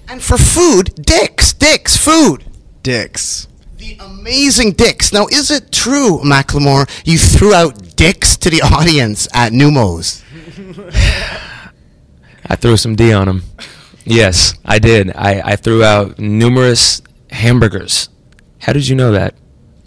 And 0.07 0.21
for 0.21 0.37
food, 0.37 0.93
Dick's, 0.95 1.53
Dick's, 1.53 1.97
food. 1.97 2.45
Dicks. 2.83 3.47
The 3.77 3.97
amazing 3.99 4.73
Dick's. 4.73 5.11
Now, 5.11 5.27
is 5.27 5.49
it 5.49 5.71
true, 5.71 6.19
Macklemore, 6.19 6.89
you 7.05 7.17
threw 7.17 7.53
out 7.53 7.95
Dick's 7.95 8.37
to 8.37 8.49
the 8.49 8.61
audience 8.61 9.27
at 9.33 9.51
Neumos? 9.51 10.21
I 12.47 12.55
threw 12.55 12.77
some 12.77 12.95
D 12.95 13.11
on 13.11 13.27
them. 13.27 13.43
Yes, 14.03 14.53
I 14.63 14.77
did. 14.77 15.11
I, 15.15 15.41
I 15.41 15.55
threw 15.55 15.83
out 15.83 16.19
numerous 16.19 17.01
hamburgers. 17.31 18.09
How 18.59 18.73
did 18.73 18.87
you 18.87 18.95
know 18.95 19.11
that? 19.13 19.33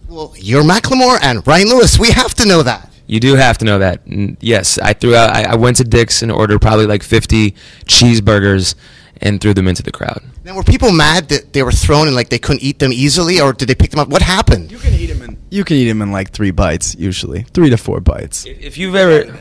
Well, 0.09 0.35
you're 0.37 0.65
Macklemore 0.65 1.19
and 1.23 1.47
Ryan 1.47 1.69
Lewis. 1.69 1.99
We 1.99 2.11
have 2.11 2.35
to 2.35 2.47
know 2.47 2.63
that. 2.65 2.88
You 3.09 3.19
do 3.19 3.35
have 3.35 3.59
to 3.59 3.65
know 3.65 3.79
that. 3.81 4.03
N- 4.07 4.37
Yes, 4.41 4.79
I 4.79 4.93
threw 4.93 5.17
out. 5.17 5.35
I, 5.35 5.43
I 5.53 5.55
went 5.57 5.79
to 5.79 5.85
Dick's 5.85 6.23
and 6.23 6.31
ordered 6.31 6.61
probably 6.61 6.87
like 6.87 7.03
50 7.03 7.53
cheeseburgers 7.87 8.75
and 9.21 9.41
threw 9.41 9.53
them 9.53 9.67
into 9.67 9.83
the 9.83 9.91
crowd. 9.91 10.23
Now, 10.45 10.55
were 10.55 10.63
people 10.63 10.93
mad 10.93 11.29
that 11.31 11.53
they 11.53 11.63
were 11.65 11.73
thrown 11.73 12.07
and 12.07 12.15
like 12.15 12.29
they 12.29 12.39
couldn't 12.39 12.63
eat 12.63 12.79
them 12.79 12.93
easily, 12.93 13.41
or 13.41 13.53
did 13.53 13.69
they 13.69 13.75
pick 13.75 13.91
them 13.91 13.99
up? 13.99 14.09
What 14.09 14.23
happened? 14.23 14.71
You 14.71 14.79
can 14.79 14.93
eat 14.95 15.07
them 15.07 15.23
in. 15.23 15.37
You 15.51 15.65
can 15.65 15.77
eat 15.77 15.89
them 15.89 16.01
in 16.03 16.13
like 16.13 16.31
three 16.31 16.53
bites 16.53 16.95
usually, 16.97 17.43
three 17.55 17.71
to 17.71 17.77
four 17.77 18.01
bites. 18.01 18.45
If 18.47 18.79
you've 18.79 18.95
ever, 18.95 19.39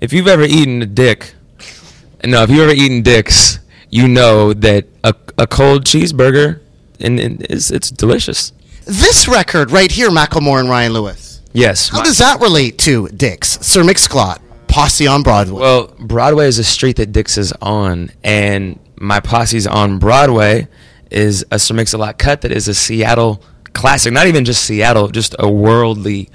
if 0.00 0.12
you've 0.12 0.26
ever 0.28 0.42
eaten 0.42 0.82
a 0.82 0.86
dick, 0.86 1.34
no, 2.24 2.42
if 2.42 2.50
you've 2.50 2.60
ever 2.60 2.72
eaten 2.72 3.02
Dick's, 3.02 3.58
you 3.90 4.08
know 4.08 4.52
that 4.54 4.86
a, 5.04 5.14
a 5.38 5.46
cold 5.46 5.84
cheeseburger 5.84 6.60
and, 7.00 7.20
and 7.20 7.42
is 7.50 7.70
it's 7.70 7.90
delicious. 7.90 8.52
This 8.86 9.28
record 9.28 9.70
right 9.70 9.90
here, 9.90 10.10
Macklemore 10.10 10.58
and 10.60 10.68
Ryan 10.68 10.92
Lewis. 10.92 11.33
Yes. 11.54 11.88
How 11.88 12.02
does 12.02 12.18
that 12.18 12.40
relate 12.40 12.78
to 12.80 13.08
Dick's? 13.08 13.64
Sir 13.64 13.84
Mix-a-Lot, 13.84 14.42
Posse 14.66 15.06
on 15.06 15.22
Broadway. 15.22 15.60
Well, 15.60 15.86
Broadway 16.00 16.46
is 16.48 16.58
a 16.58 16.64
street 16.64 16.96
that 16.96 17.12
Dick's 17.12 17.38
is 17.38 17.52
on, 17.62 18.10
and 18.22 18.78
my 18.96 19.20
posse's 19.20 19.66
on 19.66 19.98
Broadway 19.98 20.66
is 21.10 21.46
a 21.52 21.58
Sir 21.60 21.74
Mix-a-Lot 21.74 22.18
cut 22.18 22.40
that 22.40 22.50
is 22.50 22.66
a 22.66 22.74
Seattle 22.74 23.40
classic. 23.72 24.12
Not 24.12 24.26
even 24.26 24.44
just 24.44 24.64
Seattle, 24.64 25.08
just 25.08 25.36
a 25.38 25.48
worldly, 25.48 26.28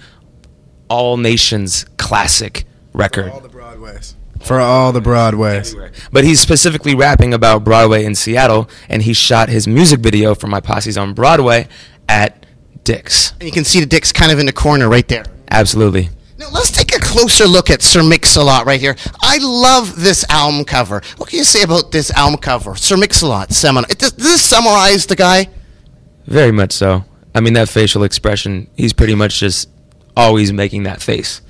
all 0.87 1.17
nations 1.17 1.85
classic 1.97 2.63
record. 2.93 3.29
All 3.29 3.41
the 3.41 3.49
Broadways. 3.49 4.15
For 4.39 4.61
all 4.61 4.93
the 4.93 5.01
Broadways. 5.01 5.75
But 6.13 6.23
he's 6.23 6.39
specifically 6.39 6.95
rapping 6.95 7.33
about 7.33 7.65
Broadway 7.65 8.05
in 8.05 8.15
Seattle, 8.15 8.69
and 8.87 9.03
he 9.03 9.11
shot 9.11 9.49
his 9.49 9.67
music 9.67 9.99
video 9.99 10.33
for 10.33 10.47
my 10.47 10.61
posse's 10.61 10.97
on 10.97 11.13
Broadway 11.13 11.67
at 12.07 12.38
Dick's. 12.89 13.33
and 13.33 13.43
you 13.43 13.51
can 13.51 13.63
see 13.63 13.79
the 13.79 13.85
Dick's 13.85 14.11
kind 14.11 14.31
of 14.31 14.39
in 14.39 14.47
the 14.47 14.51
corner 14.51 14.89
right 14.89 15.07
there. 15.07 15.23
Absolutely. 15.51 16.09
Now 16.39 16.49
let's 16.51 16.71
take 16.71 16.95
a 16.95 16.99
closer 16.99 17.45
look 17.45 17.69
at 17.69 17.83
Sir 17.83 18.01
Mix-a-Lot 18.01 18.65
right 18.65 18.79
here. 18.79 18.95
I 19.21 19.37
love 19.41 20.01
this 20.01 20.25
album 20.29 20.65
cover. 20.65 21.01
What 21.17 21.29
can 21.29 21.37
you 21.37 21.43
say 21.43 21.61
about 21.61 21.91
this 21.91 22.09
album 22.11 22.39
cover? 22.39 22.75
Sir 22.75 22.97
Mix-a-Lot, 22.97 23.51
seminar. 23.51 23.87
Does, 23.89 24.13
does 24.13 24.25
this 24.25 24.41
summarize 24.41 25.05
the 25.05 25.15
guy? 25.15 25.49
Very 26.25 26.51
much 26.51 26.71
so. 26.71 27.03
I 27.35 27.41
mean, 27.41 27.53
that 27.53 27.69
facial 27.69 28.03
expression, 28.03 28.69
he's 28.75 28.93
pretty 28.93 29.13
much 29.13 29.39
just 29.39 29.69
always 30.17 30.51
making 30.51 30.83
that 30.83 31.01
face. 31.01 31.41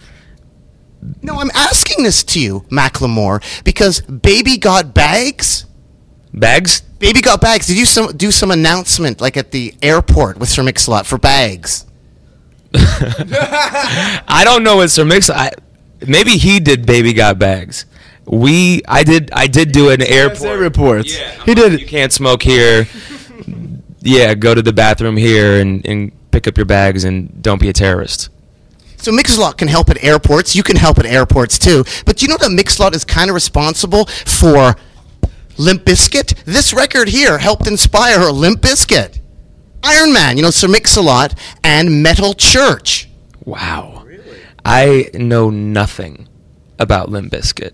No, 1.21 1.35
I'm 1.35 1.51
asking 1.53 2.03
this 2.03 2.23
to 2.25 2.41
you, 2.41 2.65
Macklemore, 2.69 3.41
because 3.63 4.01
Baby 4.01 4.57
Got 4.57 4.93
Bags. 4.93 5.65
Bags? 6.39 6.81
Baby 6.99 7.21
Got 7.21 7.41
Bags. 7.41 7.67
Did 7.67 7.77
you 7.77 7.85
some, 7.85 8.15
do 8.15 8.31
some 8.31 8.51
announcement 8.51 9.21
like 9.21 9.37
at 9.37 9.51
the 9.51 9.73
airport 9.81 10.37
with 10.37 10.49
Sir 10.49 10.63
Mix-a-Lot 10.63 11.05
for 11.05 11.17
bags? 11.17 11.85
I 12.73 14.41
don't 14.43 14.63
know 14.63 14.77
what 14.77 14.89
Sir 14.89 15.03
Mix. 15.05 15.29
I 15.29 15.51
maybe 16.05 16.31
he 16.31 16.59
did 16.59 16.85
Baby 16.85 17.13
Got 17.13 17.39
Bags. 17.39 17.85
We 18.25 18.81
I 18.87 19.03
did 19.03 19.31
I 19.33 19.47
did 19.47 19.71
do 19.71 19.89
an 19.89 20.03
airport 20.03 20.59
reports. 20.59 21.15
He 21.45 21.55
did. 21.55 21.79
You 21.79 21.87
can't 21.87 22.13
smoke 22.13 22.43
here. 22.43 22.87
yeah, 24.01 24.35
go 24.35 24.53
to 24.53 24.61
the 24.61 24.73
bathroom 24.73 25.17
here 25.17 25.59
and, 25.59 25.83
and 25.85 26.11
pick 26.29 26.47
up 26.47 26.57
your 26.57 26.67
bags 26.67 27.05
and 27.05 27.41
don't 27.41 27.59
be 27.59 27.69
a 27.69 27.73
terrorist. 27.73 28.29
So 28.97 29.13
Mix-a-Lot 29.13 29.57
can 29.57 29.69
help 29.69 29.89
at 29.89 30.03
airports. 30.03 30.55
You 30.55 30.61
can 30.61 30.75
help 30.75 30.99
at 30.99 31.05
airports 31.05 31.57
too. 31.57 31.85
But 32.05 32.21
you 32.21 32.27
know 32.27 32.37
that 32.37 32.51
Mix-a-Lot 32.51 32.93
is 32.93 33.05
kind 33.05 33.29
of 33.29 33.33
responsible 33.33 34.05
for 34.05 34.75
Limp 35.59 35.83
Bizkit? 35.83 36.45
This 36.45 36.73
record 36.73 37.09
here 37.09 37.37
helped 37.37 37.67
inspire 37.67 38.31
Limp 38.31 38.61
Bizkit. 38.61 39.19
Iron 39.83 40.13
Man, 40.13 40.37
you 40.37 40.41
know, 40.41 40.51
Sir 40.51 40.69
Mix-a-Lot 40.69 41.37
and 41.65 42.01
Metal 42.01 42.33
Church. 42.33 43.09
Wow. 43.43 44.03
Really? 44.05 44.39
I 44.63 45.09
know 45.13 45.49
nothing 45.49 46.29
about 46.79 47.09
Limp 47.09 47.33
Bizkit. 47.33 47.73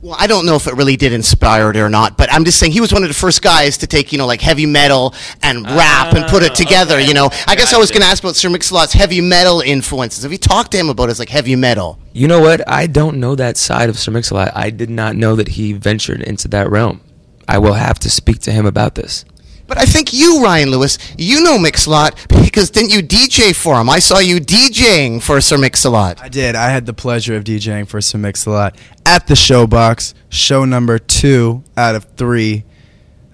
Well, 0.00 0.16
I 0.18 0.26
don't 0.26 0.46
know 0.46 0.56
if 0.56 0.66
it 0.66 0.74
really 0.74 0.96
did 0.96 1.12
inspire 1.12 1.70
it 1.70 1.76
or 1.76 1.88
not, 1.88 2.18
but 2.18 2.28
I'm 2.32 2.44
just 2.44 2.58
saying 2.58 2.72
he 2.72 2.80
was 2.80 2.92
one 2.92 3.04
of 3.04 3.08
the 3.08 3.14
first 3.14 3.40
guys 3.40 3.78
to 3.78 3.86
take, 3.86 4.10
you 4.10 4.18
know, 4.18 4.26
like 4.26 4.40
heavy 4.40 4.66
metal 4.66 5.14
and 5.44 5.64
rap 5.64 6.14
and 6.14 6.28
put 6.28 6.42
it 6.42 6.50
ah, 6.50 6.54
together, 6.54 6.98
you 6.98 7.14
know. 7.14 7.30
I 7.46 7.54
guess 7.54 7.72
I 7.72 7.78
was 7.78 7.92
going 7.92 8.02
to 8.02 8.08
ask 8.08 8.20
about 8.24 8.34
Sir 8.34 8.50
Mix-a-Lot's 8.50 8.94
heavy 8.94 9.20
metal 9.20 9.60
influences. 9.60 10.24
Have 10.24 10.32
you 10.32 10.38
talked 10.38 10.72
to 10.72 10.76
him 10.76 10.88
about 10.88 11.08
his, 11.08 11.20
like, 11.20 11.28
heavy 11.28 11.54
metal? 11.54 12.00
You 12.12 12.26
know 12.26 12.40
what? 12.40 12.68
I 12.68 12.88
don't 12.88 13.18
know 13.18 13.36
that 13.36 13.56
side 13.56 13.88
of 13.88 13.96
Sir 13.96 14.10
Mix-a-Lot. 14.10 14.50
I 14.56 14.70
did 14.70 14.90
not 14.90 15.14
know 15.14 15.36
that 15.36 15.50
he 15.50 15.72
ventured 15.72 16.20
into 16.20 16.48
that 16.48 16.68
realm. 16.68 17.00
I 17.48 17.58
will 17.58 17.74
have 17.74 17.98
to 18.00 18.10
speak 18.10 18.38
to 18.40 18.52
him 18.52 18.66
about 18.66 18.94
this. 18.94 19.24
But 19.66 19.78
I 19.78 19.84
think 19.84 20.12
you, 20.12 20.42
Ryan 20.42 20.70
Lewis, 20.70 20.98
you 21.16 21.42
know 21.42 21.58
Mix-a-Lot 21.58 22.26
because 22.28 22.68
didn't 22.70 22.92
you 22.92 23.02
DJ 23.02 23.54
for 23.54 23.80
him? 23.80 23.88
I 23.88 24.00
saw 24.00 24.18
you 24.18 24.38
DJing 24.38 25.22
for 25.22 25.40
Sir 25.40 25.56
Mix-a-Lot. 25.56 26.20
I 26.20 26.28
did. 26.28 26.54
I 26.54 26.68
had 26.68 26.84
the 26.84 26.92
pleasure 26.92 27.36
of 27.36 27.44
DJing 27.44 27.88
for 27.88 28.00
Sir 28.02 28.18
Mix-a-Lot 28.18 28.76
at 29.06 29.28
the 29.28 29.34
Showbox, 29.34 30.12
show 30.28 30.64
number 30.66 30.98
two 30.98 31.64
out 31.76 31.94
of 31.94 32.04
three, 32.16 32.64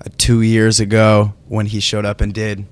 uh, 0.01 0.11
two 0.17 0.43
years 0.43 0.79
ago 0.79 1.35
when 1.49 1.67
he 1.67 1.81
showed 1.81 2.05
up 2.05 2.21
and 2.21 2.33
did 2.33 2.67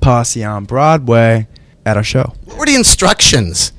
Posse 0.00 0.42
on 0.42 0.64
Broadway 0.64 1.48
at 1.84 1.96
our 1.96 2.04
show. 2.04 2.32
What 2.44 2.58
were 2.58 2.66
the 2.66 2.74
instructions? 2.76 3.72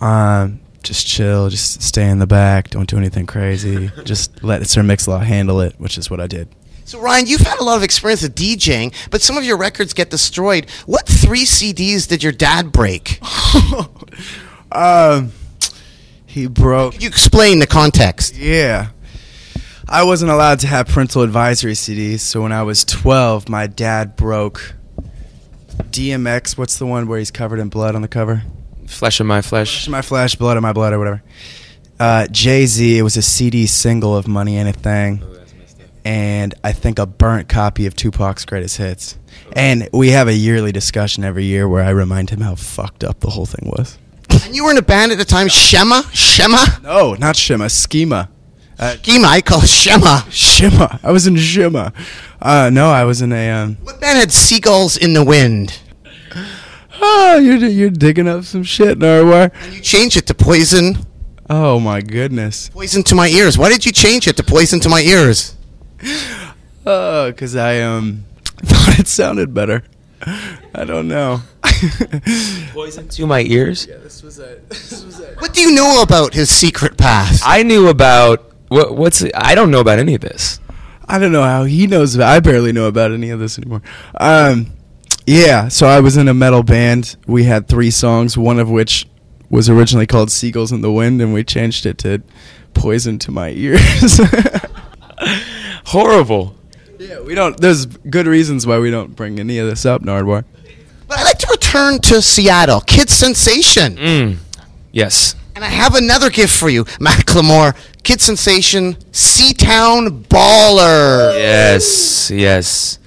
Um, 0.00 0.60
just 0.86 1.06
chill, 1.06 1.48
just 1.50 1.82
stay 1.82 2.08
in 2.08 2.18
the 2.18 2.26
back, 2.26 2.70
don't 2.70 2.88
do 2.88 2.96
anything 2.96 3.26
crazy, 3.26 3.90
just 4.04 4.42
let 4.42 4.66
Sir 4.66 4.82
Mix-a-Lot 4.82 5.26
handle 5.26 5.60
it, 5.60 5.74
which 5.78 5.98
is 5.98 6.10
what 6.10 6.20
I 6.20 6.26
did. 6.26 6.48
So 6.84 7.00
Ryan, 7.00 7.26
you've 7.26 7.40
had 7.40 7.58
a 7.58 7.64
lot 7.64 7.76
of 7.76 7.82
experience 7.82 8.22
with 8.22 8.36
DJing, 8.36 8.94
but 9.10 9.20
some 9.20 9.36
of 9.36 9.44
your 9.44 9.56
records 9.56 9.92
get 9.92 10.08
destroyed. 10.08 10.70
What 10.86 11.06
three 11.06 11.44
CDs 11.44 12.06
did 12.08 12.22
your 12.22 12.32
dad 12.32 12.72
break? 12.72 13.20
Um, 14.72 15.32
he 16.26 16.48
broke. 16.48 16.94
Could 16.94 17.02
you 17.02 17.08
explain 17.08 17.60
the 17.60 17.66
context? 17.66 18.36
Yeah. 18.36 18.88
I 19.88 20.02
wasn't 20.02 20.32
allowed 20.32 20.58
to 20.60 20.66
have 20.66 20.88
parental 20.88 21.22
advisory 21.22 21.72
CDs, 21.72 22.20
so 22.20 22.42
when 22.42 22.52
I 22.52 22.62
was 22.62 22.84
12, 22.84 23.48
my 23.48 23.68
dad 23.68 24.16
broke 24.16 24.74
DMX. 25.90 26.58
What's 26.58 26.78
the 26.78 26.86
one 26.86 27.06
where 27.06 27.18
he's 27.18 27.30
covered 27.30 27.60
in 27.60 27.68
blood 27.68 27.94
on 27.94 28.02
the 28.02 28.08
cover? 28.08 28.42
Flesh 28.86 29.20
of 29.20 29.26
my 29.26 29.42
flesh. 29.42 29.70
Flesh 29.70 29.86
of 29.86 29.92
my 29.92 30.02
flesh, 30.02 30.34
blood 30.36 30.56
of 30.56 30.62
my 30.62 30.72
blood, 30.72 30.92
or 30.92 30.98
whatever. 30.98 31.22
Uh, 31.98 32.26
Jay 32.30 32.66
Z. 32.66 32.98
It 32.98 33.02
was 33.02 33.16
a 33.16 33.22
CD 33.22 33.66
single 33.66 34.16
of 34.16 34.28
Money 34.28 34.56
Ain't 34.58 34.68
a 34.68 34.72
Thing, 34.72 35.22
and 36.04 36.54
I 36.62 36.72
think 36.72 36.98
a 36.98 37.06
burnt 37.06 37.48
copy 37.48 37.86
of 37.86 37.94
Tupac's 37.96 38.44
greatest 38.44 38.76
hits. 38.76 39.18
And 39.52 39.88
we 39.92 40.10
have 40.10 40.28
a 40.28 40.34
yearly 40.34 40.72
discussion 40.72 41.24
every 41.24 41.44
year 41.44 41.68
where 41.68 41.82
I 41.82 41.90
remind 41.90 42.30
him 42.30 42.40
how 42.40 42.54
fucked 42.54 43.02
up 43.04 43.20
the 43.20 43.30
whole 43.30 43.46
thing 43.46 43.70
was. 43.76 43.98
And 44.44 44.54
you 44.54 44.64
were 44.64 44.70
in 44.70 44.76
a 44.76 44.82
band 44.82 45.12
at 45.12 45.18
the 45.18 45.24
time, 45.24 45.48
Shema? 45.48 46.02
Shema? 46.12 46.64
No, 46.82 47.14
not 47.14 47.36
Shema, 47.36 47.68
Schema. 47.68 48.28
Uh, 48.78 48.96
Schema, 48.96 49.28
I 49.28 49.40
call 49.40 49.62
it 49.62 49.68
Shema. 49.68 50.22
Shema. 50.30 50.98
I 51.02 51.10
was 51.10 51.26
in 51.26 51.36
Shema. 51.36 51.90
Uh, 52.42 52.68
no, 52.70 52.90
I 52.90 53.04
was 53.04 53.22
in 53.22 53.32
a. 53.32 53.50
Um, 53.50 53.76
What 53.82 54.00
band 54.00 54.18
had 54.18 54.32
Seagulls 54.32 54.96
in 54.98 55.14
the 55.14 55.24
Wind? 55.24 55.78
Oh, 57.00 57.38
you're 57.38 57.56
you're 57.56 57.90
digging 57.90 58.28
up 58.28 58.44
some 58.44 58.62
shit, 58.62 58.98
Narwhal. 58.98 59.50
And 59.60 59.74
you 59.74 59.80
changed 59.80 60.16
it 60.16 60.26
to 60.26 60.34
Poison. 60.34 60.98
Oh 61.48 61.78
my 61.78 62.00
goodness. 62.00 62.68
Poison 62.70 63.02
to 63.04 63.14
my 63.14 63.28
ears. 63.28 63.56
Why 63.56 63.68
did 63.68 63.86
you 63.86 63.92
change 63.92 64.26
it 64.26 64.36
to 64.36 64.42
Poison 64.42 64.80
to 64.80 64.88
my 64.88 65.00
ears? 65.00 65.56
Oh, 66.84 67.32
cause 67.36 67.56
I 67.56 67.80
um 67.80 68.24
thought 68.56 68.98
it 68.98 69.08
sounded 69.08 69.54
better. 69.54 69.84
I 70.74 70.84
don't 70.84 71.08
know. 71.08 71.42
Poison 72.72 73.08
to 73.08 73.26
my 73.26 73.42
ears. 73.42 73.86
Yeah, 73.86 73.98
this 73.98 74.22
was 74.22 74.38
a. 74.38 74.60
This 74.68 75.04
was 75.04 75.20
a. 75.20 75.34
What 75.34 75.52
do 75.52 75.60
you 75.60 75.72
know 75.74 76.02
about 76.02 76.34
his 76.34 76.50
secret 76.50 76.96
past? 76.96 77.42
I 77.46 77.62
knew 77.62 77.88
about 77.88 78.52
what? 78.68 78.96
What's? 78.96 79.24
I 79.34 79.54
don't 79.54 79.70
know 79.70 79.80
about 79.80 79.98
any 79.98 80.14
of 80.14 80.20
this. 80.20 80.58
I 81.08 81.18
don't 81.18 81.32
know 81.32 81.42
how 81.42 81.64
he 81.64 81.86
knows. 81.86 82.16
About, 82.16 82.28
I 82.28 82.40
barely 82.40 82.72
know 82.72 82.86
about 82.86 83.12
any 83.12 83.30
of 83.30 83.38
this 83.38 83.58
anymore. 83.58 83.82
Um, 84.18 84.72
yeah. 85.26 85.68
So 85.68 85.86
I 85.86 86.00
was 86.00 86.16
in 86.16 86.28
a 86.28 86.34
metal 86.34 86.62
band. 86.62 87.16
We 87.26 87.44
had 87.44 87.68
three 87.68 87.90
songs, 87.90 88.36
one 88.38 88.58
of 88.58 88.70
which 88.70 89.06
was 89.50 89.68
originally 89.68 90.06
called 90.06 90.30
"Seagulls 90.30 90.72
in 90.72 90.80
the 90.80 90.92
Wind," 90.92 91.20
and 91.20 91.32
we 91.34 91.44
changed 91.44 91.86
it 91.86 91.98
to 91.98 92.22
"Poison 92.74 93.18
to 93.20 93.30
My 93.30 93.50
Ears." 93.50 94.20
Horrible. 95.86 96.54
yeah, 96.98 97.20
we 97.20 97.34
don't. 97.34 97.58
There's 97.58 97.86
good 97.86 98.26
reasons 98.26 98.66
why 98.66 98.78
we 98.78 98.90
don't 98.90 99.14
bring 99.14 99.38
any 99.38 99.58
of 99.58 99.68
this 99.68 99.86
up, 99.86 100.02
Nardwuar. 100.02 100.44
But 101.08 101.18
I'd 101.20 101.24
like 101.24 101.38
to 101.38 101.48
return 101.50 102.00
to 102.00 102.20
Seattle. 102.20 102.80
Kid 102.80 103.08
Sensation. 103.08 103.96
Mm. 103.96 104.36
Yes. 104.90 105.36
And 105.54 105.64
I 105.64 105.68
have 105.68 105.94
another 105.94 106.30
gift 106.30 106.54
for 106.58 106.68
you, 106.68 106.84
Macklemore. 107.00 107.76
Kid 108.02 108.20
Sensation, 108.20 108.94
Seatown 109.12 110.24
Baller. 110.24 111.32
Yes. 111.34 112.30
Yes. 112.30 112.98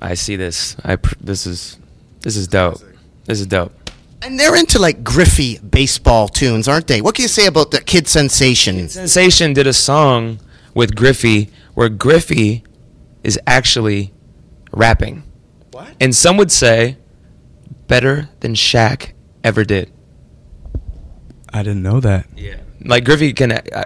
I 0.00 0.14
see 0.14 0.36
this. 0.36 0.76
I. 0.84 0.96
Pr- 0.96 1.14
this 1.20 1.46
is. 1.46 1.78
This 2.20 2.36
is 2.36 2.48
dope. 2.48 2.80
This 3.24 3.40
is 3.40 3.46
dope. 3.46 3.72
And 4.22 4.40
they're 4.40 4.56
into 4.56 4.78
like 4.78 5.04
Griffey 5.04 5.58
baseball 5.58 6.28
tunes, 6.28 6.66
aren't 6.66 6.86
they? 6.86 7.00
What 7.00 7.14
can 7.14 7.22
you 7.22 7.28
say 7.28 7.46
about 7.46 7.70
the 7.70 7.80
Kid 7.80 8.08
Sensation? 8.08 8.76
Kid 8.76 8.90
Sensation 8.90 9.52
did 9.52 9.66
a 9.66 9.72
song 9.72 10.40
with 10.74 10.96
Griffey 10.96 11.50
where 11.74 11.88
Griffey 11.88 12.64
is 13.22 13.38
actually 13.46 14.12
rapping. 14.72 15.22
What? 15.72 15.94
And 16.00 16.14
some 16.14 16.36
would 16.38 16.50
say 16.50 16.96
better 17.86 18.28
than 18.40 18.54
Shaq 18.54 19.12
ever 19.44 19.64
did. 19.64 19.92
I 21.52 21.62
didn't 21.62 21.82
know 21.82 22.00
that. 22.00 22.26
Yeah. 22.36 22.56
Like 22.84 23.04
Griffey 23.04 23.32
can 23.32 23.52
uh, 23.52 23.84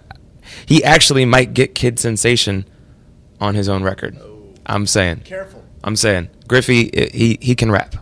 he 0.67 0.83
actually 0.85 1.25
might 1.25 1.55
get 1.55 1.75
Kid 1.75 1.99
Sensation 1.99 2.65
on 3.41 3.55
his 3.55 3.69
own 3.69 3.83
record. 3.83 4.17
I'm 4.67 4.87
saying. 4.87 5.21
Careful. 5.25 5.60
I'm 5.85 5.97
saying. 5.97 6.29
Griffey 6.49 6.91
he 7.13 7.39
he 7.41 7.55
can 7.55 7.71
rap. 7.71 7.97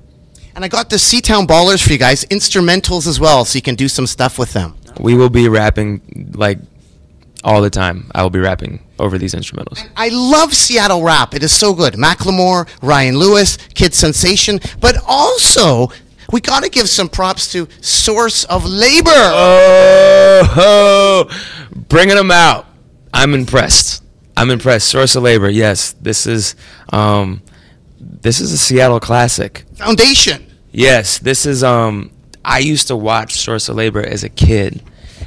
And 0.55 0.65
I 0.65 0.69
got 0.69 0.91
the 0.91 0.97
Seatown 0.97 1.47
Ballers 1.47 1.85
for 1.85 1.93
you 1.93 1.99
guys, 1.99 2.25
instrumentals 2.27 3.07
as 3.07 3.21
well, 3.21 3.45
so 3.45 3.57
you 3.57 3.63
can 3.63 3.77
do 3.77 3.87
some 3.89 4.07
stuff 4.07 4.39
with 4.39 4.53
them. 4.55 4.75
We 4.99 5.15
will 5.15 5.31
be 5.31 5.49
rapping 5.49 6.33
like 6.35 6.59
all 7.45 7.63
the 7.63 7.71
time. 7.71 8.11
I 8.15 8.23
will 8.23 8.31
be 8.31 8.41
rapping 8.41 8.81
over 8.99 9.19
these 9.19 9.35
instrumentals. 9.35 9.89
I 9.97 10.09
love 10.09 10.55
Seattle 10.55 11.03
rap. 11.05 11.35
It 11.35 11.45
is 11.45 11.53
so 11.53 11.73
good. 11.75 11.95
Macklemore, 11.95 12.69
Ryan 12.83 13.17
Lewis, 13.17 13.57
Kid 13.75 13.95
Sensation, 13.95 14.59
but 14.81 14.97
also 15.07 15.93
we 16.33 16.41
got 16.41 16.65
to 16.65 16.69
give 16.71 16.89
some 16.89 17.09
props 17.09 17.53
to 17.53 17.69
Source 17.81 18.45
of 18.45 18.67
Labor. 18.67 19.11
Oh, 20.51 21.31
bringing 21.89 22.17
them 22.17 22.31
out. 22.31 22.67
I'm 23.15 23.33
impressed. 23.35 24.03
I'm 24.37 24.51
impressed. 24.51 24.89
Source 24.89 25.17
of 25.17 25.23
Labor. 25.23 25.49
Yes, 25.49 25.93
this 25.93 26.27
is 26.27 26.55
um, 26.93 27.43
this 28.23 28.41
is 28.41 28.53
a 28.53 28.59
Seattle 28.59 29.01
classic. 29.01 29.65
Foundation. 29.75 30.47
Yes, 30.73 31.19
this 31.19 31.47
is 31.47 31.63
um. 31.65 32.11
I 32.45 32.61
used 32.61 32.89
to 32.89 32.97
watch 32.97 33.35
Source 33.35 33.69
of 33.69 33.77
Labor 33.77 34.05
as 34.05 34.25
a 34.25 34.29
kid, 34.29 34.83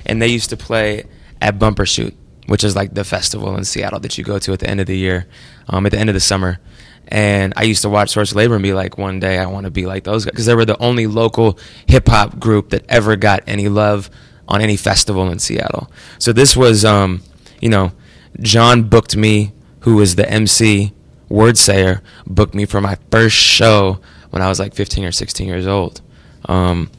and 0.06 0.22
they 0.22 0.28
used 0.28 0.50
to 0.50 0.58
play 0.58 1.06
at 1.40 1.60
Bumbershoot, 1.60 2.16
which 2.48 2.64
is 2.64 2.76
like 2.76 2.94
the 2.94 3.04
festival 3.04 3.56
in 3.56 3.64
Seattle 3.64 4.00
that 4.00 4.18
you 4.18 4.24
go 4.24 4.40
to 4.40 4.54
at 4.54 4.60
the 4.60 4.70
end 4.70 4.80
of 4.80 4.88
the 4.88 4.98
year, 4.98 5.28
um, 5.68 5.86
at 5.86 5.92
the 5.92 6.00
end 6.00 6.10
of 6.10 6.14
the 6.14 6.20
summer. 6.20 6.60
And 7.08 7.54
I 7.58 7.64
used 7.64 7.82
to 7.82 7.90
watch 7.90 8.12
Source 8.12 8.32
of 8.32 8.38
Labor 8.38 8.56
and 8.56 8.64
be 8.64 8.74
like, 8.74 8.98
one 8.98 9.20
day 9.20 9.38
I 9.38 9.46
want 9.46 9.66
to 9.66 9.72
be 9.72 9.86
like 9.86 10.04
those 10.04 10.24
guys 10.24 10.32
because 10.32 10.46
they 10.46 10.56
were 10.56 10.66
the 10.66 10.82
only 10.82 11.08
local 11.08 11.60
hip 11.86 12.08
hop 12.08 12.40
group 12.40 12.70
that 12.70 12.86
ever 12.88 13.16
got 13.16 13.44
any 13.48 13.68
love 13.68 14.10
on 14.48 14.62
any 14.62 14.78
festival 14.78 15.30
in 15.30 15.38
Seattle. 15.38 15.92
So 16.20 16.32
this 16.34 16.56
was, 16.56 16.86
um, 16.86 17.22
you 17.60 17.70
know, 17.70 17.92
John 18.40 18.84
booked 18.84 19.16
me, 19.16 19.52
who 19.82 19.96
was 19.98 20.16
the 20.16 20.30
MC 20.30 20.94
Wordsayer, 21.32 22.02
booked 22.28 22.54
me 22.54 22.66
for 22.66 22.82
my 22.82 22.98
first 23.10 23.36
show 23.36 24.00
when 24.32 24.42
I 24.42 24.50
was 24.50 24.60
like 24.60 24.74
15 24.74 25.06
or 25.06 25.12
16 25.12 25.48
years 25.48 25.68
old. 25.68 26.02
Um, 26.46 26.90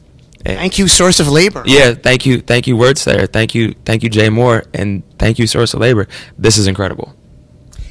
Thank 0.45 0.77
you, 0.77 0.89
Source 0.89 1.21
of 1.21 1.29
Labor. 1.29 1.63
yeah, 1.65 1.93
thank 1.93 2.25
you, 2.25 2.41
thank 2.41 2.67
you, 2.67 2.75
Wordsayer. 2.75 3.31
Thank 3.31 3.55
you, 3.55 3.75
thank 3.85 4.03
you, 4.03 4.09
Jay 4.09 4.27
Moore, 4.29 4.65
and 4.73 5.01
thank 5.17 5.39
you, 5.39 5.47
Source 5.47 5.73
of 5.73 5.79
Labor. 5.79 6.07
This 6.37 6.57
is 6.57 6.67
incredible. 6.67 7.15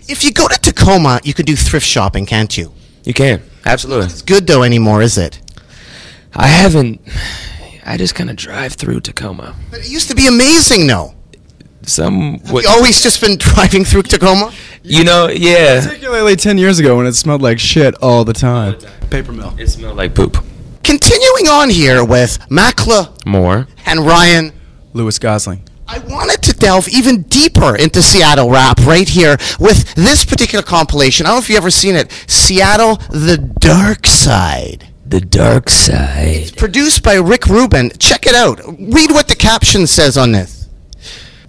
If 0.07 0.23
you 0.23 0.33
go 0.33 0.49
to 0.49 0.59
Tacoma, 0.61 1.21
you 1.25 1.33
can 1.33 1.47
do 1.47 1.57
thrift 1.57 1.87
shopping, 1.87 2.27
can't 2.27 2.55
you? 2.59 2.73
You 3.05 3.15
can 3.15 3.43
absolutely. 3.65 4.07
It's 4.07 4.21
good 4.23 4.47
though 4.47 4.63
anymore, 4.65 5.01
is 5.01 5.17
it? 5.17 5.41
I 6.35 6.47
haven't. 6.47 7.01
I 7.87 7.97
just 7.97 8.15
kind 8.15 8.29
of 8.31 8.37
drive 8.37 8.75
through 8.75 9.01
Tacoma. 9.01 9.55
But 9.71 9.81
it 9.81 9.89
used 9.91 10.09
to 10.09 10.15
be 10.15 10.27
amazing, 10.27 10.87
though. 10.87 11.15
Some 11.87 12.39
Have 12.39 12.53
would, 12.53 12.65
you 12.65 12.71
always 12.71 13.03
just 13.03 13.21
been 13.21 13.37
driving 13.39 13.85
through 13.85 14.03
Tacoma? 14.03 14.53
you 14.83 15.05
know, 15.05 15.29
yeah. 15.29 15.81
Particularly 15.85 16.37
10 16.37 16.59
years 16.59 16.79
ago 16.79 16.97
when 16.97 17.07
it 17.07 17.13
smelled 17.15 17.43
like 17.43 17.59
shit 17.59 17.95
all 18.03 18.25
the 18.25 18.33
time. 18.33 18.77
Paper 19.11 19.33
mill. 19.33 19.55
It 19.59 19.69
smelled 19.69 19.97
like 19.97 20.15
poop. 20.15 20.37
Continuing 20.85 21.49
on 21.49 21.71
here 21.71 22.05
with 22.05 22.39
Macklemore. 22.49 23.69
and 23.87 24.01
Ryan. 24.01 24.53
Lewis 24.93 25.19
Gosling. 25.19 25.63
I 25.89 25.99
wanted 25.99 26.43
to 26.45 26.53
delve 26.55 26.89
even 26.89 27.23
deeper 27.23 27.77
into 27.77 28.03
Seattle 28.03 28.51
rap 28.51 28.79
right 28.87 29.09
here 29.09 29.37
with 29.61 29.95
this 29.95 30.25
particular 30.25 30.63
compilation. 30.63 31.27
I 31.27 31.31
don't 31.31 31.37
know 31.37 31.43
if 31.43 31.49
you've 31.51 31.59
ever 31.59 31.71
seen 31.71 31.97
it. 31.97 32.11
Seattle, 32.27 32.97
The 33.11 33.37
Dark 33.59 34.07
Side. 34.07 34.89
The 35.05 35.21
dark 35.21 35.69
side. 35.69 36.37
It's 36.37 36.51
Produced 36.53 37.03
by 37.03 37.17
Rick 37.17 37.45
Rubin. 37.47 37.91
Check 37.99 38.27
it 38.27 38.35
out. 38.35 38.61
Read 38.79 39.11
what 39.11 39.29
the 39.29 39.37
caption 39.37 39.87
says 39.87 40.17
on 40.17 40.33
this. 40.33 40.62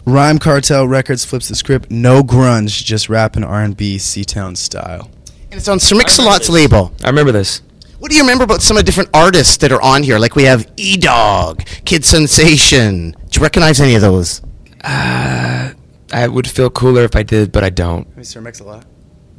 Rhyme 0.05 0.37
Cartel 0.37 0.87
Records 0.87 1.23
flips 1.23 1.47
the 1.47 1.55
script. 1.55 1.89
No 1.89 2.21
grunge, 2.23 2.83
just 2.83 3.07
rap 3.09 3.35
and 3.35 3.45
R&B, 3.45 3.97
Seatown 3.97 4.57
style. 4.57 5.09
And 5.49 5.53
it's 5.53 5.67
on 5.67 5.79
Sir 5.79 5.95
Mix-a-Lot's 5.95 6.49
label. 6.49 6.91
I 7.03 7.07
remember 7.07 7.31
this. 7.31 7.61
What 7.99 8.11
do 8.11 8.17
you 8.17 8.23
remember 8.23 8.43
about 8.43 8.61
some 8.61 8.75
of 8.75 8.81
the 8.81 8.85
different 8.85 9.09
artists 9.13 9.55
that 9.57 9.71
are 9.71 9.81
on 9.81 10.03
here? 10.03 10.19
Like 10.19 10.35
we 10.35 10.43
have 10.43 10.69
E-Dog, 10.75 11.63
Kid 11.85 12.03
Sensation. 12.03 13.11
Do 13.29 13.39
you 13.39 13.41
recognize 13.41 13.79
any 13.79 13.95
of 13.95 14.01
those? 14.01 14.41
Uh, 14.83 15.71
I 16.11 16.27
would 16.27 16.47
feel 16.49 16.69
cooler 16.69 17.03
if 17.03 17.15
I 17.15 17.23
did, 17.23 17.53
but 17.53 17.63
I 17.63 17.69
don't. 17.69 18.13
Mr. 18.17 18.43
Mix-a-Lot. 18.43 18.85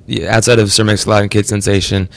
yeah, 0.06 0.34
outside 0.34 0.58
of 0.58 0.72
Sir 0.72 0.84
Mix-a-Lot 0.84 1.22
and 1.22 1.30
Kid 1.30 1.44
Sensation, 1.46 2.08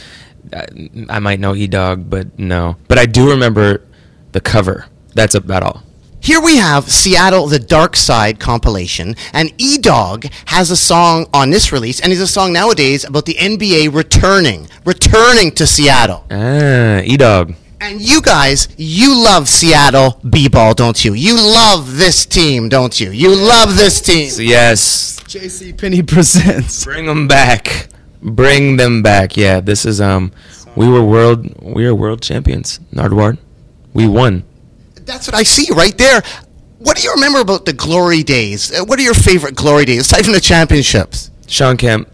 I, 0.53 0.65
I 1.09 1.19
might 1.19 1.41
know 1.41 1.53
E 1.53 1.67
Dog, 1.67 2.09
but 2.09 2.39
no. 2.39 2.77
But 2.87 2.97
I 2.97 3.07
do 3.07 3.29
remember 3.29 3.85
the 4.31 4.39
cover. 4.39 4.85
That's 5.15 5.35
about 5.35 5.63
all. 5.63 5.83
Here 6.27 6.41
we 6.41 6.57
have 6.57 6.91
Seattle 6.91 7.47
The 7.47 7.57
Dark 7.57 7.95
Side 7.95 8.37
compilation, 8.37 9.15
and 9.31 9.53
E 9.57 9.77
Dog 9.77 10.25
has 10.47 10.69
a 10.69 10.75
song 10.75 11.25
on 11.33 11.51
this 11.51 11.71
release, 11.71 12.01
and 12.01 12.11
it's 12.11 12.19
a 12.19 12.27
song 12.27 12.51
nowadays 12.51 13.05
about 13.05 13.25
the 13.25 13.35
NBA 13.35 13.95
returning, 13.95 14.67
returning 14.83 15.51
to 15.51 15.65
Seattle. 15.65 16.25
Ah, 16.29 16.99
E 16.99 17.15
Dog. 17.15 17.55
And 17.79 18.01
you 18.01 18.21
guys, 18.21 18.67
you 18.75 19.15
love 19.15 19.47
Seattle 19.47 20.19
B-ball, 20.29 20.73
don't 20.73 21.05
you? 21.05 21.13
You 21.13 21.37
love 21.37 21.95
this 21.95 22.25
team, 22.25 22.67
don't 22.67 22.99
you? 22.99 23.11
You 23.11 23.33
love 23.33 23.77
this 23.77 24.01
team. 24.01 24.29
Yes. 24.37 25.21
JCPenney 25.21 26.05
presents. 26.05 26.83
Bring 26.83 27.05
them 27.05 27.29
back. 27.29 27.87
Bring 28.21 28.75
them 28.75 29.01
back. 29.01 29.37
Yeah, 29.37 29.61
this 29.61 29.85
is 29.85 30.01
um 30.01 30.33
we 30.75 30.89
were 30.89 31.05
world 31.05 31.47
we 31.63 31.85
are 31.85 31.95
world 31.95 32.21
champions. 32.21 32.81
Nardwuar. 32.91 33.37
We 33.93 34.09
won. 34.09 34.43
That's 35.07 35.25
what 35.27 35.35
I 35.35 35.43
see 35.43 35.73
right 35.73 35.97
there. 35.97 36.21
What 36.79 36.97
do 36.97 37.01
you 37.03 37.11
remember 37.13 37.39
about 37.39 37.65
the 37.65 37.73
glory 37.73 38.21
days? 38.21 38.71
Uh, 38.71 38.83
What 38.85 38.99
are 38.99 39.01
your 39.01 39.13
favorite 39.15 39.55
glory 39.55 39.85
days 39.85 40.01
aside 40.01 40.25
from 40.25 40.33
the 40.33 40.41
championships? 40.41 41.31
Shawn 41.47 41.77
Kemp, 41.77 42.07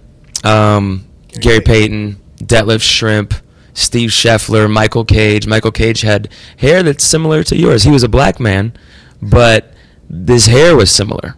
um, 0.46 1.06
Gary 1.42 1.60
Payton, 1.60 2.22
Detlef 2.38 2.80
Schrempf, 2.82 3.42
Steve 3.74 4.12
Scheffler, 4.12 4.72
Michael 4.72 5.04
Cage. 5.04 5.48
Michael 5.48 5.72
Cage 5.72 6.02
had 6.02 6.30
hair 6.58 6.84
that's 6.84 7.04
similar 7.04 7.44
to 7.44 7.58
yours. 7.58 7.84
He 7.84 7.90
was 7.92 8.04
a 8.04 8.08
black 8.08 8.40
man, 8.40 8.74
but 9.22 9.74
his 10.28 10.46
hair 10.46 10.76
was 10.76 10.92
similar. 10.92 11.36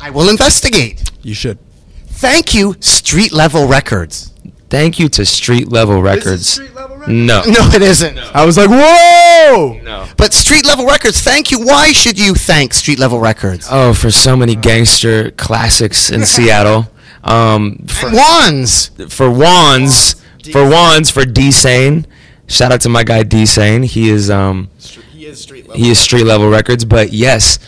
I 0.00 0.10
will 0.10 0.28
investigate. 0.28 1.10
You 1.22 1.34
should. 1.34 1.58
Thank 2.06 2.52
you, 2.54 2.74
Street 2.80 3.32
Level 3.32 3.66
Records. 3.68 4.29
Thank 4.70 4.98
you 4.98 5.08
to 5.10 5.26
Street 5.26 5.68
Level 5.68 6.00
Records. 6.00 6.58
No. 7.06 7.42
No, 7.46 7.66
it 7.74 7.82
isn't. 7.82 8.18
I 8.34 8.44
was 8.44 8.56
like, 8.56 8.68
whoa! 8.70 9.80
No. 9.82 10.06
But 10.16 10.32
Street 10.32 10.64
Level 10.66 10.86
Records, 10.86 11.20
thank 11.20 11.50
you. 11.50 11.58
Why 11.64 11.92
should 11.92 12.18
you 12.18 12.34
thank 12.34 12.72
Street 12.74 12.98
Level 12.98 13.18
Records? 13.18 13.66
Oh, 13.70 13.94
for 13.94 14.10
so 14.10 14.36
many 14.36 14.54
gangster 14.54 15.30
classics 15.32 16.10
in 16.10 16.24
Seattle. 16.34 16.90
Um, 17.24 17.84
for, 17.88 18.08
Wanz. 18.10 18.90
for 19.10 19.26
Wanz, 19.28 20.14
for 20.52 20.62
Wanz, 20.70 21.10
for 21.10 21.24
D 21.24 21.50
Sane. 21.50 22.06
Shout 22.46 22.70
out 22.72 22.80
to 22.82 22.88
my 22.88 23.02
guy 23.02 23.22
D 23.22 23.44
Sane. 23.46 23.82
He 23.82 24.08
is 24.10 24.30
um, 24.30 24.68
He 25.12 25.26
is 25.26 25.40
street 25.40 25.66
he 25.74 25.90
is 25.90 25.98
street 25.98 26.24
level 26.24 26.48
records. 26.50 26.84
But 26.84 27.12
yes, 27.12 27.58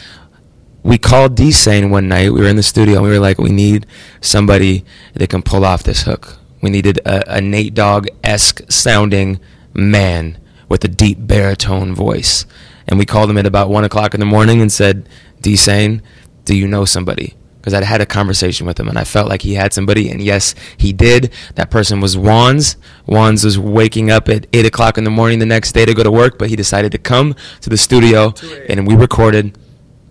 we 0.83 0.99
called 0.99 1.35
D 1.37 1.53
Sane 1.53 1.91
one 1.91 2.07
night. 2.09 2.33
We 2.33 2.41
were 2.41 2.49
in 2.49 2.57
the 2.57 2.63
studio. 2.63 2.97
and 2.97 3.05
We 3.05 3.11
were 3.11 3.19
like, 3.19 3.39
we 3.39 3.51
need 3.51 3.87
somebody 4.21 4.85
that 5.15 5.29
can 5.31 5.43
pull 5.43 5.65
off 5.65 5.83
this 5.83 6.03
hook. 6.03 6.39
We 6.63 6.71
needed 6.71 6.99
a, 7.05 7.37
a 7.37 7.41
Nate 7.41 7.75
Dogg 7.75 8.07
esque 8.25 8.63
sounding 8.71 9.41
man 9.75 10.39
with 10.69 10.85
a 10.85 10.89
deep 10.89 11.19
baritone 11.21 11.95
voice. 11.95 12.47
And 12.89 12.99
we 12.99 13.05
called 13.05 13.29
him 13.29 13.37
at 13.37 13.47
about 13.47 13.69
one 13.69 13.85
o'clock 13.85 14.15
in 14.15 14.21
the 14.21 14.27
morning 14.27 14.63
and 14.63 14.73
said, 14.73 15.09
D 15.41 15.57
Sane, 15.57 16.03
do 16.45 16.57
you 16.57 16.67
know 16.67 16.85
somebody? 16.85 17.35
Because 17.57 17.75
I'd 17.75 17.85
had 17.85 18.01
a 18.01 18.07
conversation 18.07 18.67
with 18.67 18.81
him 18.81 18.89
and 18.89 18.99
I 18.99 19.05
felt 19.05 19.29
like 19.29 19.43
he 19.43 19.55
had 19.55 19.73
somebody. 19.73 20.11
And 20.11 20.23
yes, 20.23 20.55
he 20.77 20.93
did. 20.93 21.33
That 21.57 21.71
person 21.71 22.01
was 22.01 22.17
Wanz. 22.17 22.77
Wanz 23.07 23.45
was 23.45 23.59
waking 23.59 24.11
up 24.11 24.29
at 24.29 24.47
8 24.53 24.65
o'clock 24.65 24.97
in 24.97 25.05
the 25.05 25.11
morning 25.11 25.41
the 25.41 25.47
next 25.47 25.73
day 25.73 25.85
to 25.85 25.95
go 25.95 26.03
to 26.03 26.11
work, 26.11 26.39
but 26.39 26.49
he 26.49 26.57
decided 26.57 26.91
to 26.93 26.99
come 26.99 27.37
to 27.61 27.69
the 27.69 27.77
studio 27.77 28.33
and 28.69 28.87
we 28.87 28.97
recorded 28.97 29.59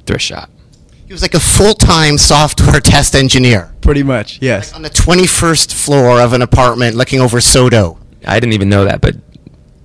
Thrift 0.05 0.23
Shop. 0.23 0.50
He 1.11 1.13
was 1.13 1.21
like 1.23 1.33
a 1.33 1.41
full-time 1.41 2.17
software 2.17 2.79
test 2.79 3.15
engineer 3.15 3.69
Pretty 3.81 4.01
much, 4.01 4.41
yes. 4.41 4.71
on 4.71 4.81
the 4.81 4.89
21st 4.89 5.73
floor 5.73 6.21
of 6.21 6.31
an 6.31 6.41
apartment 6.41 6.95
looking 6.95 7.19
over 7.19 7.41
Soto. 7.41 7.99
I 8.25 8.39
didn't 8.39 8.53
even 8.53 8.69
know 8.69 8.85
that, 8.85 9.01
but 9.01 9.17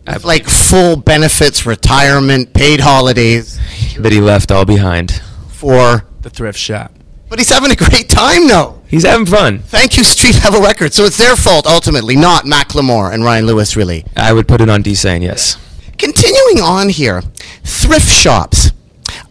With 0.06 0.24
like 0.24 0.46
full 0.46 0.94
benefits, 0.94 1.66
retirement, 1.66 2.54
paid 2.54 2.78
holidays 2.78 3.58
that 3.98 4.12
he 4.12 4.20
left 4.20 4.52
all 4.52 4.64
behind. 4.64 5.20
for. 5.48 6.06
The 6.20 6.30
thrift 6.30 6.60
shop. 6.60 6.92
But 7.28 7.40
he's 7.40 7.48
having 7.50 7.72
a 7.72 7.74
great 7.76 8.08
time 8.08 8.46
though. 8.46 8.80
He's 8.86 9.02
having 9.04 9.26
fun. 9.26 9.58
Thank 9.58 9.96
you, 9.96 10.04
Street 10.04 10.36
Level 10.44 10.60
Records. 10.62 10.94
So 10.94 11.06
it's 11.06 11.18
their 11.18 11.34
fault 11.34 11.66
ultimately, 11.66 12.14
not 12.14 12.44
Macklemore 12.44 13.12
and 13.12 13.24
Ryan 13.24 13.46
Lewis, 13.48 13.74
really. 13.74 14.04
I 14.16 14.32
would 14.32 14.46
put 14.46 14.60
it 14.60 14.68
on 14.70 14.80
D 14.80 14.94
Sane, 14.94 15.22
yes. 15.22 15.58
Continuing 15.98 16.60
on 16.62 16.88
here, 16.88 17.22
thrift 17.64 18.08
shops. 18.08 18.65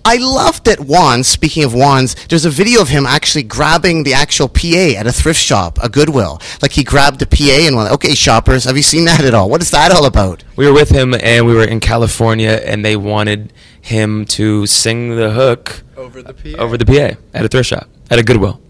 I 0.08 0.18
loved 0.18 0.66
that 0.66 0.78
Wanz, 0.78 1.26
speaking 1.26 1.64
of 1.64 1.72
Wanz, 1.74 2.28
there's 2.28 2.46
a 2.46 2.52
video 2.52 2.80
of 2.80 2.90
him 2.90 3.08
actually 3.08 3.42
grabbing 3.42 4.04
the 4.04 4.14
actual 4.14 4.48
PA 4.48 4.94
at 5.00 5.08
a 5.08 5.12
thrift 5.12 5.40
shop, 5.40 5.80
a 5.82 5.90
Goodwill. 5.90 6.40
Like 6.62 6.74
he 6.74 6.84
grabbed 6.84 7.20
the 7.20 7.26
PA 7.26 7.66
and 7.66 7.76
went, 7.76 7.92
okay, 7.92 8.14
shoppers, 8.14 8.66
have 8.66 8.78
you 8.78 8.84
seen 8.84 9.06
that 9.06 9.26
at 9.26 9.34
all? 9.34 9.50
What 9.50 9.64
is 9.64 9.72
that 9.72 9.92
all 9.92 10.06
about? 10.06 10.44
We 10.56 10.68
were 10.68 10.74
with 10.74 10.90
him 10.92 11.16
and 11.20 11.48
we 11.48 11.56
were 11.56 11.64
in 11.64 11.80
California 11.80 12.52
and 12.52 12.86
they 12.86 12.96
wanted 12.96 13.52
him 13.82 14.26
to 14.26 14.68
sing 14.68 15.16
the 15.16 15.32
hook 15.32 15.84
Over 15.98 16.22
the 16.22 16.36
PA. 16.36 16.62
over 16.62 16.78
the 16.78 16.86
PA 16.86 17.20
at 17.34 17.44
a 17.44 17.48
thrift 17.48 17.70
shop, 17.70 17.90
at 18.12 18.20
a 18.20 18.24
Goodwill. 18.24 18.62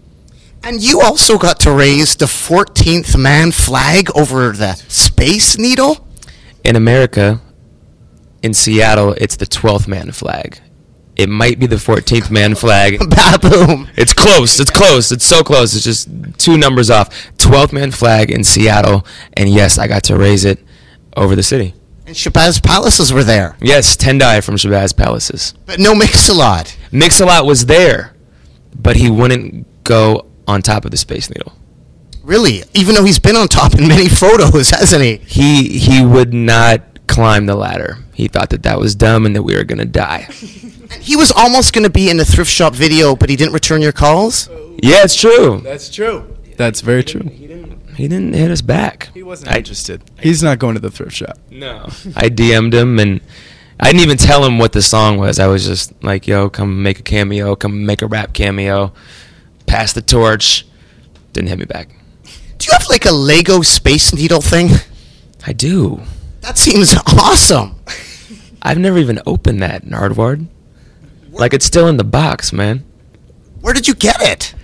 And 0.62 0.82
you 0.82 1.02
also 1.02 1.36
got 1.36 1.60
to 1.60 1.70
raise 1.70 2.16
the 2.16 2.24
14th 2.24 3.14
man 3.20 3.52
flag 3.52 4.08
over 4.14 4.52
the 4.52 4.72
Space 4.88 5.58
Needle? 5.58 6.08
In 6.64 6.76
America, 6.76 7.42
in 8.42 8.54
Seattle, 8.54 9.12
it's 9.18 9.36
the 9.36 9.46
12th 9.46 9.86
man 9.86 10.12
flag. 10.12 10.60
It 11.16 11.28
might 11.30 11.58
be 11.58 11.66
the 11.66 11.76
14th 11.76 12.30
man 12.30 12.54
flag. 12.54 12.98
Baboom. 13.00 13.88
It's 13.96 14.12
close. 14.12 14.60
It's 14.60 14.70
close. 14.70 15.10
It's 15.10 15.24
so 15.24 15.42
close. 15.42 15.74
It's 15.74 15.84
just 15.84 16.08
two 16.38 16.58
numbers 16.58 16.90
off. 16.90 17.08
12th 17.38 17.72
man 17.72 17.90
flag 17.90 18.30
in 18.30 18.44
Seattle. 18.44 19.06
And 19.32 19.48
yes, 19.48 19.78
I 19.78 19.88
got 19.88 20.04
to 20.04 20.16
raise 20.16 20.44
it 20.44 20.62
over 21.16 21.34
the 21.34 21.42
city. 21.42 21.74
And 22.06 22.14
Shabazz 22.14 22.62
Palaces 22.62 23.12
were 23.12 23.24
there. 23.24 23.56
Yes, 23.60 23.96
Tendai 23.96 24.44
from 24.44 24.56
Shabazz 24.56 24.96
Palaces. 24.96 25.54
But 25.64 25.80
no 25.80 25.94
Mix-a-Lot. 25.94 26.76
Mix-a-Lot 26.92 27.46
was 27.46 27.66
there, 27.66 28.14
but 28.74 28.96
he 28.96 29.10
wouldn't 29.10 29.66
go 29.82 30.26
on 30.46 30.62
top 30.62 30.84
of 30.84 30.92
the 30.92 30.96
Space 30.96 31.28
Needle. 31.30 31.52
Really? 32.22 32.62
Even 32.74 32.94
though 32.94 33.04
he's 33.04 33.18
been 33.18 33.36
on 33.36 33.48
top 33.48 33.74
in 33.74 33.88
many 33.88 34.08
photos, 34.22 34.70
hasn't 34.70 35.02
he? 35.02 35.16
He 35.16 35.78
he 35.78 36.04
would 36.04 36.34
not 36.34 36.95
climb 37.06 37.46
the 37.46 37.54
ladder. 37.54 37.98
He 38.14 38.28
thought 38.28 38.50
that 38.50 38.62
that 38.62 38.78
was 38.78 38.94
dumb 38.94 39.26
and 39.26 39.34
that 39.36 39.42
we 39.42 39.54
were 39.56 39.64
gonna 39.64 39.84
die. 39.84 40.28
He 41.00 41.16
was 41.16 41.32
almost 41.32 41.72
going 41.72 41.84
to 41.84 41.90
be 41.90 42.10
in 42.10 42.16
the 42.16 42.24
thrift 42.24 42.50
shop 42.50 42.74
video, 42.74 43.16
but 43.16 43.28
he 43.28 43.36
didn't 43.36 43.54
return 43.54 43.82
your 43.82 43.92
calls? 43.92 44.48
Yeah, 44.82 45.02
it's 45.02 45.14
true. 45.16 45.60
That's 45.62 45.90
true. 45.90 46.36
That's 46.56 46.80
very 46.80 47.02
true. 47.04 47.28
He 47.96 48.08
didn't 48.08 48.34
hit 48.34 48.50
us 48.50 48.60
back. 48.60 49.08
He 49.14 49.22
wasn't 49.22 49.56
interested. 49.56 50.02
He's 50.20 50.42
not 50.42 50.58
going 50.58 50.74
to 50.74 50.80
the 50.80 50.90
thrift 50.90 51.16
shop. 51.16 51.38
No. 51.50 51.84
I 52.14 52.28
DM'd 52.28 52.74
him 52.74 52.98
and 52.98 53.20
I 53.80 53.86
didn't 53.90 54.02
even 54.02 54.16
tell 54.16 54.44
him 54.44 54.58
what 54.58 54.72
the 54.72 54.82
song 54.82 55.18
was. 55.18 55.38
I 55.38 55.46
was 55.46 55.66
just 55.66 55.92
like, 56.02 56.26
"Yo, 56.26 56.48
come 56.48 56.82
make 56.82 56.98
a 56.98 57.02
cameo. 57.02 57.56
Come 57.56 57.84
make 57.84 58.02
a 58.02 58.06
rap 58.06 58.32
cameo. 58.32 58.92
Pass 59.66 59.92
the 59.92 60.02
torch." 60.02 60.66
Didn't 61.32 61.48
hit 61.48 61.58
me 61.58 61.66
back. 61.66 61.88
Do 62.58 62.66
you 62.66 62.72
have 62.72 62.88
like 62.88 63.04
a 63.04 63.12
Lego 63.12 63.62
Space 63.62 64.14
Needle 64.14 64.40
thing? 64.40 64.70
I 65.46 65.52
do. 65.52 66.02
That 66.46 66.56
seems 66.56 66.94
awesome. 67.06 67.74
I've 68.62 68.78
never 68.78 68.98
even 68.98 69.20
opened 69.26 69.62
that 69.62 69.84
Nardwuar. 69.84 70.46
Like 71.30 71.52
it's 71.52 71.66
still 71.66 71.88
in 71.88 71.96
the 71.96 72.04
box, 72.04 72.52
man. 72.52 72.84
Where 73.60 73.74
did 73.74 73.88
you 73.88 73.94
get 73.94 74.20
it? 74.22 74.54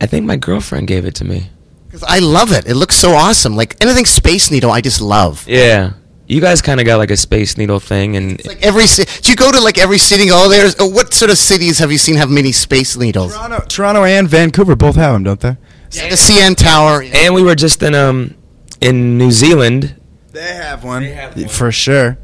I 0.00 0.06
think 0.06 0.26
my 0.26 0.36
girlfriend 0.36 0.88
gave 0.88 1.06
it 1.06 1.14
to 1.16 1.24
me. 1.24 1.48
Because 1.86 2.02
I 2.02 2.18
love 2.18 2.52
it. 2.52 2.66
It 2.66 2.74
looks 2.74 2.96
so 2.96 3.12
awesome. 3.12 3.56
Like 3.56 3.82
anything 3.82 4.04
Space 4.04 4.50
Needle, 4.50 4.70
I 4.70 4.82
just 4.82 5.00
love. 5.00 5.46
Yeah. 5.48 5.92
You 6.26 6.40
guys 6.40 6.60
kind 6.60 6.80
of 6.80 6.86
got 6.86 6.96
like 6.98 7.10
a 7.10 7.16
Space 7.16 7.56
Needle 7.58 7.80
thing, 7.80 8.16
and 8.16 8.44
Like 8.46 8.62
every 8.62 8.86
ci- 8.86 9.04
do 9.22 9.30
you 9.30 9.36
go 9.36 9.50
to 9.52 9.60
like 9.60 9.78
every 9.78 9.98
city? 9.98 10.28
Oh, 10.30 10.48
there's 10.48 10.76
oh, 10.78 10.86
what 10.86 11.12
sort 11.14 11.30
of 11.30 11.38
cities 11.38 11.78
have 11.78 11.90
you 11.90 11.98
seen 11.98 12.16
have 12.16 12.30
many 12.30 12.52
Space 12.52 12.96
Needles? 12.96 13.34
Toronto, 13.34 13.64
Toronto 13.68 14.04
and 14.04 14.28
Vancouver 14.28 14.76
both 14.76 14.96
have 14.96 15.14
them, 15.14 15.24
don't 15.24 15.40
they? 15.40 15.56
Yeah, 15.92 16.08
the 16.08 16.14
CN 16.16 16.56
Tower. 16.56 17.02
and 17.02 17.34
we 17.34 17.42
were 17.42 17.54
just 17.54 17.82
in 17.82 17.94
um 17.94 18.34
in 18.80 19.16
New 19.18 19.30
Zealand. 19.30 19.94
They 20.32 20.54
have 20.54 20.82
one. 20.84 21.04
For 21.48 21.70
sure. 21.72 22.18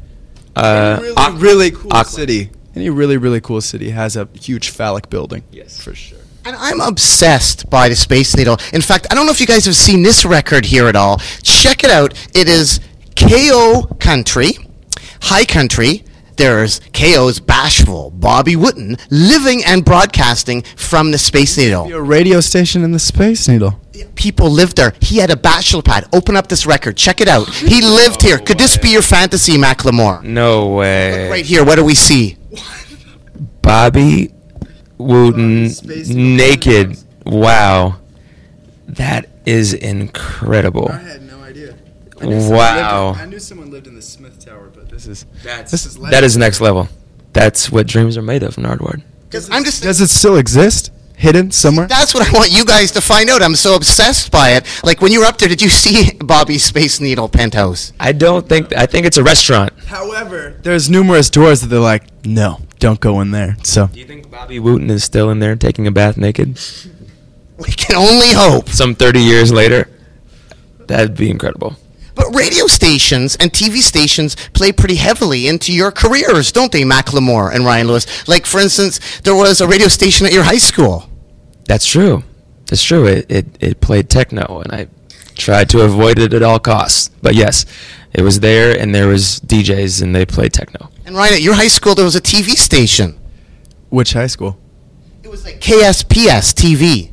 Uh, 0.55 0.97
really, 1.01 1.15
Auck- 1.15 1.41
really 1.41 1.71
cool 1.71 1.93
Auckland. 1.93 2.07
city. 2.07 2.49
Any 2.75 2.89
really, 2.89 3.17
really 3.17 3.41
cool 3.41 3.61
city 3.61 3.91
has 3.91 4.15
a 4.15 4.27
huge 4.33 4.69
phallic 4.69 5.09
building. 5.09 5.43
Yes. 5.51 5.79
For 5.81 5.93
sure. 5.95 6.17
And 6.45 6.55
I'm 6.55 6.79
obsessed 6.81 7.69
by 7.69 7.89
the 7.89 7.95
Space 7.95 8.35
Needle. 8.35 8.57
In 8.73 8.81
fact, 8.81 9.07
I 9.11 9.15
don't 9.15 9.25
know 9.25 9.31
if 9.31 9.39
you 9.41 9.45
guys 9.47 9.65
have 9.65 9.75
seen 9.75 10.01
this 10.03 10.25
record 10.25 10.65
here 10.65 10.87
at 10.87 10.95
all. 10.95 11.17
Check 11.43 11.83
it 11.83 11.91
out. 11.91 12.13
It 12.33 12.47
is 12.47 12.79
KAYO 13.15 13.99
Country, 13.99 14.51
High 15.21 15.45
Country. 15.45 16.03
There's 16.39 16.79
KAYO's 16.93 17.41
Bashful, 17.41 18.11
Bobby 18.11 18.55
Wooten, 18.55 18.95
living 19.09 19.61
and 19.65 19.83
broadcasting 19.83 20.61
from 20.77 21.11
the 21.11 21.17
Space 21.17 21.57
Needle. 21.57 21.91
A 21.93 22.01
radio 22.01 22.39
station 22.39 22.85
in 22.85 22.93
the 22.93 22.97
Space 22.99 23.49
Needle. 23.49 23.77
People 24.15 24.49
lived 24.49 24.77
there. 24.77 24.93
He 25.01 25.17
had 25.17 25.31
a 25.31 25.35
bachelor 25.35 25.81
pad. 25.81 26.07
Open 26.13 26.37
up 26.37 26.47
this 26.47 26.65
record. 26.65 26.95
Check 26.95 27.19
it 27.19 27.27
out. 27.27 27.49
He 27.49 27.81
lived 27.85 28.21
here. 28.21 28.37
Could 28.39 28.57
this 28.57 28.77
be 28.77 28.87
your 28.87 29.01
fantasy, 29.01 29.57
Macklemore? 29.57 30.23
no 30.23 30.67
way. 30.67 31.29
Right 31.29 31.45
here. 31.45 31.65
What 31.65 31.75
do 31.75 31.83
we 31.83 31.93
see? 31.93 32.37
Bobby 33.61 34.33
Wooten 34.97 35.69
naked. 36.07 36.97
Wow. 37.25 37.99
That 38.87 39.27
is 39.45 39.73
incredible. 39.73 40.87
I 40.89 40.99
had 40.99 41.21
no 41.21 41.41
idea. 41.41 41.75
Wow. 42.21 43.13
I 43.17 43.25
knew 43.25 43.39
someone 43.39 43.71
lived 43.71 43.87
in 43.87 43.95
the 43.95 44.01
Smith 44.01 44.45
Tower, 44.45 44.67
but 44.67 44.68
this 44.89 45.07
is 45.07 45.25
That's, 45.43 45.71
this 45.71 45.85
is 45.85 45.97
that 45.97 46.23
is 46.23 46.37
next 46.37 46.61
level. 46.61 46.87
That's 47.33 47.71
what 47.71 47.87
dreams 47.87 48.17
are 48.17 48.21
made 48.21 48.43
of, 48.43 48.55
Nardwuar. 48.55 49.01
Because 49.25 49.49
I'm 49.49 49.63
just 49.63 49.83
Does 49.83 50.01
it 50.01 50.09
still 50.09 50.37
exist? 50.37 50.91
Hidden 51.15 51.51
somewhere? 51.51 51.85
That's 51.85 52.13
what 52.13 52.25
I 52.25 52.31
want 52.31 52.49
you 52.51 52.63
guys 52.63 52.91
to 52.91 53.01
find 53.01 53.29
out. 53.29 53.41
I'm 53.41 53.55
so 53.55 53.75
obsessed 53.75 54.31
by 54.31 54.51
it. 54.51 54.65
Like 54.85 55.01
when 55.01 55.11
you 55.11 55.19
were 55.19 55.25
up 55.25 55.37
there, 55.37 55.49
did 55.49 55.61
you 55.61 55.67
see 55.67 56.13
Bobby's 56.19 56.63
Space 56.63 57.01
Needle 57.01 57.27
penthouse? 57.27 57.91
I 57.99 58.13
don't 58.13 58.47
think 58.47 58.73
I 58.73 58.85
think 58.85 59.05
it's 59.05 59.17
a 59.17 59.23
restaurant. 59.23 59.73
However, 59.87 60.57
there's 60.63 60.89
numerous 60.89 61.29
doors 61.29 61.59
that 61.59 61.67
they're 61.67 61.79
like, 61.79 62.03
no, 62.25 62.61
don't 62.79 63.01
go 63.01 63.19
in 63.19 63.31
there. 63.31 63.57
So 63.63 63.87
Do 63.87 63.99
you 63.99 64.05
think 64.05 64.31
Bobby 64.31 64.59
Wooten 64.59 64.89
is 64.89 65.03
still 65.03 65.29
in 65.29 65.39
there 65.39 65.57
taking 65.57 65.87
a 65.87 65.91
bath 65.91 66.15
naked? 66.15 66.57
We 67.57 67.71
can 67.73 67.97
only 67.97 68.31
hope. 68.31 68.69
Some 68.69 68.95
30 68.95 69.19
years 69.19 69.51
later? 69.51 69.89
That'd 70.87 71.17
be 71.17 71.29
incredible. 71.29 71.75
But 72.19 72.35
radio 72.35 72.67
stations 72.67 73.37
and 73.37 73.49
TV 73.49 73.77
stations 73.77 74.35
play 74.53 74.73
pretty 74.73 74.95
heavily 74.95 75.47
into 75.47 75.71
your 75.71 75.89
careers, 75.89 76.51
don't 76.51 76.69
they, 76.69 76.83
Macklemore 76.83 77.55
and 77.55 77.63
Ryan 77.63 77.87
Lewis? 77.87 78.27
Like, 78.27 78.45
for 78.45 78.59
instance, 78.59 79.21
there 79.21 79.35
was 79.35 79.61
a 79.61 79.67
radio 79.69 79.87
station 79.87 80.25
at 80.25 80.33
your 80.33 80.43
high 80.43 80.57
school. 80.57 81.09
That's 81.65 81.85
true. 81.85 82.23
That's 82.65 82.83
true. 82.83 83.05
It, 83.05 83.25
it, 83.31 83.45
it 83.61 83.79
played 83.79 84.09
techno, 84.09 84.59
and 84.59 84.73
I 84.73 84.87
tried 85.35 85.69
to 85.69 85.81
avoid 85.83 86.19
it 86.19 86.33
at 86.33 86.43
all 86.43 86.59
costs. 86.59 87.09
But 87.21 87.35
yes, 87.35 87.65
it 88.13 88.21
was 88.21 88.41
there, 88.41 88.77
and 88.77 88.93
there 88.93 89.07
was 89.07 89.39
DJs, 89.39 90.01
and 90.01 90.13
they 90.13 90.25
played 90.25 90.51
techno. 90.51 90.89
And 91.05 91.15
Ryan, 91.15 91.35
at 91.35 91.41
your 91.41 91.53
high 91.55 91.69
school, 91.69 91.95
there 91.95 92.03
was 92.05 92.17
a 92.17 92.21
TV 92.21 92.49
station. 92.49 93.17
which 93.87 94.11
high 94.11 94.27
school? 94.27 94.57
It 95.23 95.29
was 95.29 95.45
like 95.45 95.61
KSPS 95.61 96.53
TV. 96.53 97.11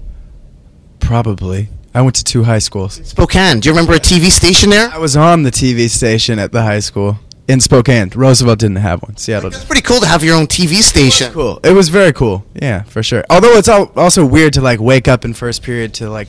Probably. 0.98 1.68
I 1.96 2.02
went 2.02 2.14
to 2.16 2.24
two 2.24 2.44
high 2.44 2.58
schools. 2.58 3.00
Spokane. 3.04 3.60
Do 3.60 3.70
you 3.70 3.72
remember 3.72 3.94
a 3.94 3.98
TV 3.98 4.30
station 4.30 4.68
there? 4.68 4.90
I 4.90 4.98
was 4.98 5.16
on 5.16 5.44
the 5.44 5.50
TV 5.50 5.88
station 5.88 6.38
at 6.38 6.52
the 6.52 6.62
high 6.62 6.80
school 6.80 7.16
in 7.48 7.58
Spokane. 7.58 8.10
Roosevelt 8.14 8.58
didn't 8.58 8.76
have 8.76 9.02
one. 9.02 9.16
Seattle. 9.16 9.48
It's 9.48 9.64
pretty 9.64 9.80
cool 9.80 10.00
to 10.00 10.06
have 10.06 10.22
your 10.22 10.36
own 10.36 10.46
TV 10.46 10.82
station. 10.82 11.32
Cool. 11.32 11.58
It 11.64 11.72
was 11.72 11.88
very 11.88 12.12
cool. 12.12 12.44
Yeah, 12.52 12.82
for 12.82 13.02
sure. 13.02 13.24
Although 13.30 13.56
it's 13.56 13.70
also 13.70 14.26
weird 14.26 14.52
to 14.52 14.60
like 14.60 14.78
wake 14.78 15.08
up 15.08 15.24
in 15.24 15.32
first 15.32 15.62
period 15.62 15.94
to 15.94 16.10
like 16.10 16.28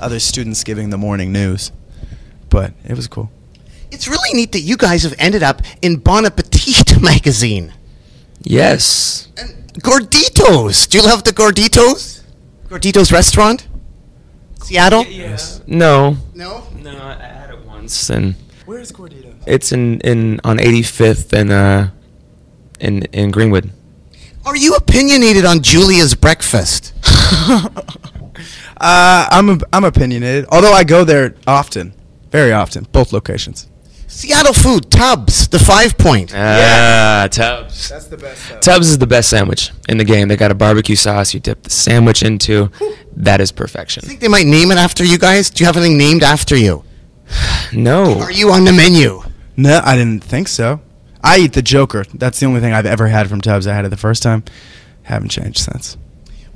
other 0.00 0.18
students 0.18 0.64
giving 0.64 0.90
the 0.90 0.98
morning 0.98 1.30
news. 1.30 1.70
But 2.50 2.72
it 2.84 2.96
was 2.96 3.06
cool. 3.06 3.30
It's 3.92 4.08
really 4.08 4.34
neat 4.34 4.50
that 4.50 4.62
you 4.62 4.76
guys 4.76 5.04
have 5.04 5.14
ended 5.20 5.44
up 5.44 5.62
in 5.80 5.98
Bon 5.98 6.26
Appetit 6.26 7.00
magazine. 7.00 7.72
Yes. 8.42 9.28
And 9.38 9.72
Gorditos. 9.80 10.88
Do 10.88 10.98
you 10.98 11.04
love 11.04 11.22
the 11.22 11.30
Gorditos? 11.30 12.24
Gorditos 12.68 13.12
restaurant? 13.12 13.68
Seattle? 14.64 15.04
Yes. 15.06 15.60
No. 15.66 16.16
No? 16.34 16.62
No, 16.82 16.90
I 16.90 17.14
had 17.22 17.50
it 17.50 17.64
once, 17.66 18.08
and 18.10 18.34
Where's 18.66 18.90
Gordito? 18.92 19.34
it's 19.46 19.72
in, 19.72 20.00
in 20.00 20.40
on 20.42 20.58
85th 20.58 21.32
and 21.32 21.50
uh, 21.52 21.88
in 22.80 23.02
in 23.12 23.30
Greenwood. 23.30 23.70
Are 24.46 24.56
you 24.56 24.74
opinionated 24.74 25.44
on 25.44 25.60
Julia's 25.62 26.14
breakfast? 26.14 26.92
Uh, 28.76 29.26
I'm 29.30 29.48
a, 29.50 29.58
I'm 29.72 29.84
opinionated. 29.84 30.46
Although 30.50 30.72
I 30.72 30.82
go 30.82 31.04
there 31.04 31.36
often, 31.46 31.94
very 32.32 32.52
often, 32.52 32.84
both 32.90 33.12
locations. 33.12 33.68
Seattle 34.14 34.52
food, 34.52 34.92
Tubbs, 34.92 35.48
the 35.48 35.58
five 35.58 35.98
point. 35.98 36.32
Ah, 36.32 37.26
Tubbs. 37.28 37.88
That's 37.88 38.06
the 38.06 38.16
best. 38.16 38.62
Tubbs 38.62 38.88
is 38.88 38.98
the 38.98 39.08
best 39.08 39.28
sandwich 39.28 39.72
in 39.88 39.98
the 39.98 40.04
game. 40.04 40.28
They 40.28 40.36
got 40.36 40.52
a 40.52 40.54
barbecue 40.54 40.94
sauce 40.94 41.34
you 41.34 41.40
dip 41.40 41.64
the 41.64 41.70
sandwich 41.70 42.22
into. 42.22 42.70
That 43.16 43.40
is 43.40 43.50
perfection. 43.50 44.04
I 44.04 44.08
think 44.08 44.20
they 44.20 44.28
might 44.28 44.46
name 44.46 44.70
it 44.70 44.78
after 44.78 45.02
you 45.04 45.18
guys. 45.18 45.50
Do 45.50 45.64
you 45.64 45.66
have 45.66 45.76
anything 45.76 45.98
named 45.98 46.22
after 46.22 46.56
you? 46.56 46.84
No. 47.72 48.20
Are 48.20 48.30
you 48.30 48.52
on 48.52 48.64
the 48.64 48.72
menu? 48.72 49.20
No, 49.56 49.80
I 49.84 49.96
didn't 49.96 50.22
think 50.22 50.46
so. 50.46 50.80
I 51.24 51.38
eat 51.38 51.54
the 51.54 51.62
Joker. 51.62 52.04
That's 52.14 52.38
the 52.38 52.46
only 52.46 52.60
thing 52.60 52.72
I've 52.72 52.86
ever 52.86 53.08
had 53.08 53.28
from 53.28 53.40
Tubbs. 53.40 53.66
I 53.66 53.74
had 53.74 53.84
it 53.84 53.88
the 53.88 53.96
first 53.96 54.22
time. 54.22 54.44
Haven't 55.02 55.30
changed 55.30 55.58
since. 55.58 55.96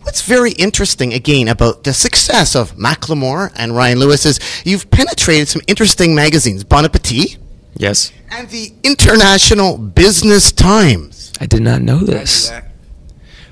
What's 0.02 0.22
very 0.22 0.52
interesting, 0.52 1.12
again, 1.12 1.48
about 1.48 1.82
the 1.82 1.92
success 1.92 2.54
of 2.54 2.76
Macklemore 2.76 3.50
and 3.56 3.74
Ryan 3.74 3.98
Lewis 3.98 4.24
is 4.24 4.38
you've 4.64 4.88
penetrated 4.92 5.48
some 5.48 5.60
interesting 5.66 6.14
magazines. 6.14 6.62
Bon 6.62 6.84
Appetit 6.84 7.36
Yes. 7.78 8.12
and 8.30 8.48
the 8.50 8.72
International 8.82 9.78
Business 9.78 10.52
Times. 10.52 11.32
I 11.40 11.46
did 11.46 11.62
not 11.62 11.80
know 11.80 11.98
this. 12.00 12.52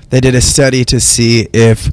They 0.09 0.19
did 0.19 0.35
a 0.35 0.41
study 0.41 0.85
to 0.85 0.99
see 0.99 1.47
if 1.53 1.89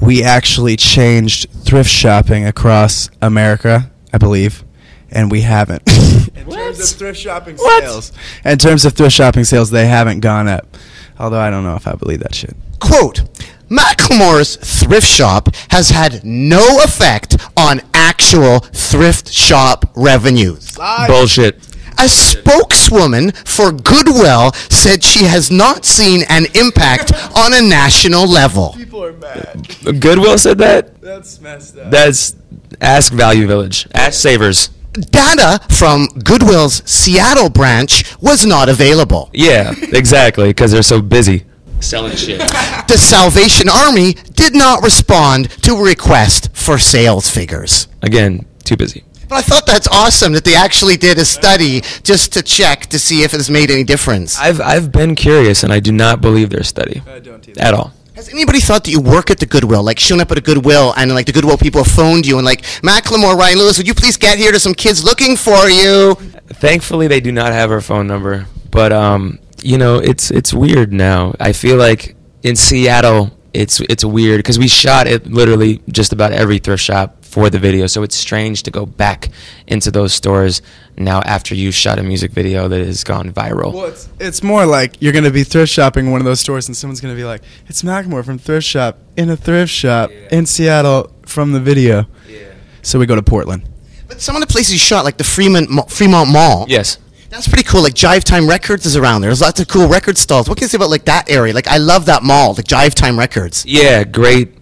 we 0.00 0.22
actually 0.22 0.76
changed 0.76 1.50
thrift 1.50 1.90
shopping 1.90 2.46
across 2.46 3.10
America, 3.20 3.90
I 4.12 4.18
believe, 4.18 4.64
and 5.10 5.30
we 5.30 5.40
haven't. 5.42 5.82
In 6.36 6.48
terms 6.50 6.80
of 6.92 6.98
thrift 6.98 7.18
shopping 7.18 7.56
sales, 7.56 8.12
in 8.44 8.58
terms 8.58 8.84
of 8.84 8.94
thrift 8.94 9.14
shopping 9.14 9.44
sales, 9.44 9.70
they 9.70 9.86
haven't 9.86 10.20
gone 10.20 10.48
up. 10.48 10.76
Although 11.18 11.40
I 11.40 11.50
don't 11.50 11.64
know 11.64 11.74
if 11.74 11.86
I 11.86 11.94
believe 11.94 12.20
that 12.20 12.34
shit. 12.34 12.56
Quote, 12.80 13.22
Macklemore's 13.70 14.56
thrift 14.56 15.06
shop 15.06 15.54
has 15.70 15.90
had 15.90 16.24
no 16.24 16.82
effect 16.82 17.36
on 17.56 17.80
actual 17.94 18.58
thrift 18.60 19.30
shop 19.30 19.90
revenues. 19.94 20.76
Bullshit. 21.06 21.66
A 21.98 22.08
spokeswoman 22.08 23.30
for 23.32 23.70
Goodwill 23.70 24.52
said 24.70 25.04
she 25.04 25.24
has 25.24 25.50
not 25.50 25.84
seen 25.84 26.22
an 26.28 26.46
impact 26.54 27.12
on 27.36 27.52
a 27.52 27.62
national 27.62 28.26
level. 28.26 28.72
People 28.76 29.04
are 29.04 29.12
mad. 29.12 29.68
Goodwill 30.00 30.38
said 30.38 30.58
that? 30.58 31.00
That's 31.00 31.40
messed 31.40 31.76
up. 31.78 31.90
That's 31.90 32.34
Ask 32.80 33.12
Value 33.12 33.46
Village. 33.46 33.86
Ask 33.94 34.20
Savers. 34.20 34.70
Data 34.92 35.60
from 35.68 36.06
Goodwill's 36.24 36.82
Seattle 36.90 37.50
branch 37.50 38.20
was 38.20 38.44
not 38.44 38.68
available. 38.68 39.30
Yeah, 39.32 39.72
exactly, 39.92 40.48
because 40.48 40.72
they're 40.72 40.82
so 40.82 41.00
busy 41.00 41.44
selling 41.80 42.16
shit. 42.16 42.40
The 42.90 42.98
Salvation 42.98 43.68
Army 43.68 44.14
did 44.34 44.54
not 44.54 44.82
respond 44.82 45.50
to 45.62 45.74
a 45.76 45.82
request 45.82 46.50
for 46.56 46.76
sales 46.78 47.30
figures. 47.30 47.86
Again, 48.02 48.46
too 48.64 48.76
busy. 48.76 49.04
But 49.28 49.36
I 49.36 49.42
thought 49.42 49.64
that's 49.64 49.86
awesome 49.86 50.32
that 50.32 50.44
they 50.44 50.56
actually 50.56 50.96
did 50.96 51.16
a 51.18 51.24
study 51.24 51.82
just 52.02 52.32
to 52.32 52.42
check 52.42 52.86
to 52.86 52.98
see 52.98 53.22
if 53.22 53.32
it 53.32 53.36
has 53.36 53.48
made 53.48 53.70
any 53.70 53.84
difference. 53.84 54.36
I've 54.40 54.60
I've 54.60 54.90
been 54.90 55.14
curious, 55.14 55.62
and 55.62 55.72
I 55.72 55.78
do 55.78 55.92
not 55.92 56.20
believe 56.20 56.50
their 56.50 56.64
study 56.64 57.00
I 57.06 57.20
don't 57.20 57.48
either. 57.48 57.60
at 57.62 57.72
all. 57.74 57.92
Has 58.16 58.28
anybody 58.28 58.58
thought 58.60 58.82
that 58.84 58.90
you 58.90 59.00
work 59.00 59.30
at 59.30 59.38
the 59.38 59.46
Goodwill, 59.46 59.84
like 59.84 60.00
showing 60.00 60.20
up 60.20 60.32
at 60.32 60.36
a 60.38 60.40
Goodwill, 60.40 60.92
and 60.96 61.14
like 61.14 61.26
the 61.26 61.32
Goodwill 61.32 61.56
people 61.56 61.84
have 61.84 61.92
phoned 61.92 62.26
you 62.26 62.36
and 62.38 62.44
like, 62.44 62.62
Macklemore, 62.82 63.36
Ryan 63.36 63.58
Lewis, 63.58 63.78
would 63.78 63.86
you 63.86 63.94
please 63.94 64.16
get 64.16 64.36
here 64.36 64.50
to 64.50 64.58
some 64.58 64.74
kids 64.74 65.04
looking 65.04 65.36
for 65.36 65.68
you? 65.70 66.16
Thankfully, 66.48 67.06
they 67.06 67.20
do 67.20 67.30
not 67.30 67.52
have 67.52 67.70
our 67.70 67.80
phone 67.80 68.06
number, 68.08 68.46
but 68.72 68.92
um, 68.92 69.38
you 69.64 69.78
know, 69.78 69.96
it's 69.98 70.30
it's 70.30 70.52
weird 70.52 70.92
now. 70.92 71.34
I 71.40 71.52
feel 71.52 71.76
like 71.76 72.16
in 72.42 72.56
Seattle, 72.56 73.30
it's 73.52 73.80
it's 73.80 74.04
weird 74.04 74.38
because 74.38 74.58
we 74.58 74.68
shot 74.68 75.06
it 75.06 75.26
literally 75.26 75.82
just 75.90 76.12
about 76.12 76.32
every 76.32 76.58
thrift 76.58 76.82
shop 76.82 77.24
for 77.24 77.48
the 77.48 77.58
video, 77.60 77.86
so 77.86 78.02
it's 78.02 78.16
strange 78.16 78.64
to 78.64 78.70
go 78.72 78.84
back 78.84 79.28
into 79.68 79.90
those 79.92 80.12
stores 80.12 80.62
now 80.96 81.20
after 81.20 81.54
you 81.54 81.70
shot 81.70 81.98
a 81.98 82.02
music 82.02 82.32
video 82.32 82.66
that 82.66 82.84
has 82.84 83.04
gone 83.04 83.32
viral. 83.32 83.72
Well, 83.72 83.84
it's, 83.86 84.08
it's 84.18 84.42
more 84.42 84.66
like 84.66 85.00
you're 85.00 85.12
going 85.12 85.24
to 85.24 85.30
be 85.30 85.44
thrift 85.44 85.70
shopping 85.72 86.06
in 86.06 86.12
one 86.12 86.20
of 86.20 86.24
those 86.24 86.40
stores, 86.40 86.66
and 86.66 86.76
someone's 86.76 87.00
going 87.00 87.14
to 87.14 87.18
be 87.20 87.24
like, 87.24 87.42
"It's 87.68 87.82
Mackmore 87.82 88.24
from 88.24 88.38
thrift 88.38 88.66
shop 88.66 88.98
in 89.16 89.30
a 89.30 89.36
thrift 89.36 89.72
shop 89.72 90.10
in 90.32 90.44
Seattle 90.46 91.12
from 91.24 91.52
the 91.52 91.60
video." 91.60 92.06
Yeah. 92.28 92.38
So 92.82 92.98
we 92.98 93.06
go 93.06 93.14
to 93.14 93.22
Portland. 93.22 93.62
But 94.08 94.20
some 94.20 94.34
of 94.34 94.40
the 94.40 94.48
places 94.48 94.72
you 94.72 94.78
shot, 94.80 95.04
like 95.04 95.16
the 95.18 95.24
Fremont, 95.24 95.88
Fremont 95.88 96.30
Mall, 96.30 96.66
Yes. 96.68 96.98
That's 97.30 97.46
pretty 97.46 97.62
cool. 97.62 97.82
Like 97.82 97.94
Jive 97.94 98.24
Time 98.24 98.48
Records 98.48 98.84
is 98.86 98.96
around 98.96 99.20
there. 99.20 99.30
There's 99.30 99.40
lots 99.40 99.60
of 99.60 99.68
cool 99.68 99.86
record 99.88 100.18
stalls. 100.18 100.48
What 100.48 100.58
can 100.58 100.64
you 100.64 100.68
say 100.68 100.76
about 100.76 100.90
like 100.90 101.04
that 101.04 101.30
area? 101.30 101.54
Like 101.54 101.68
I 101.68 101.78
love 101.78 102.06
that 102.06 102.24
mall, 102.24 102.54
like 102.54 102.66
Jive 102.66 102.92
Time 102.92 103.16
Records. 103.16 103.64
Yeah, 103.64 104.02
great, 104.02 104.52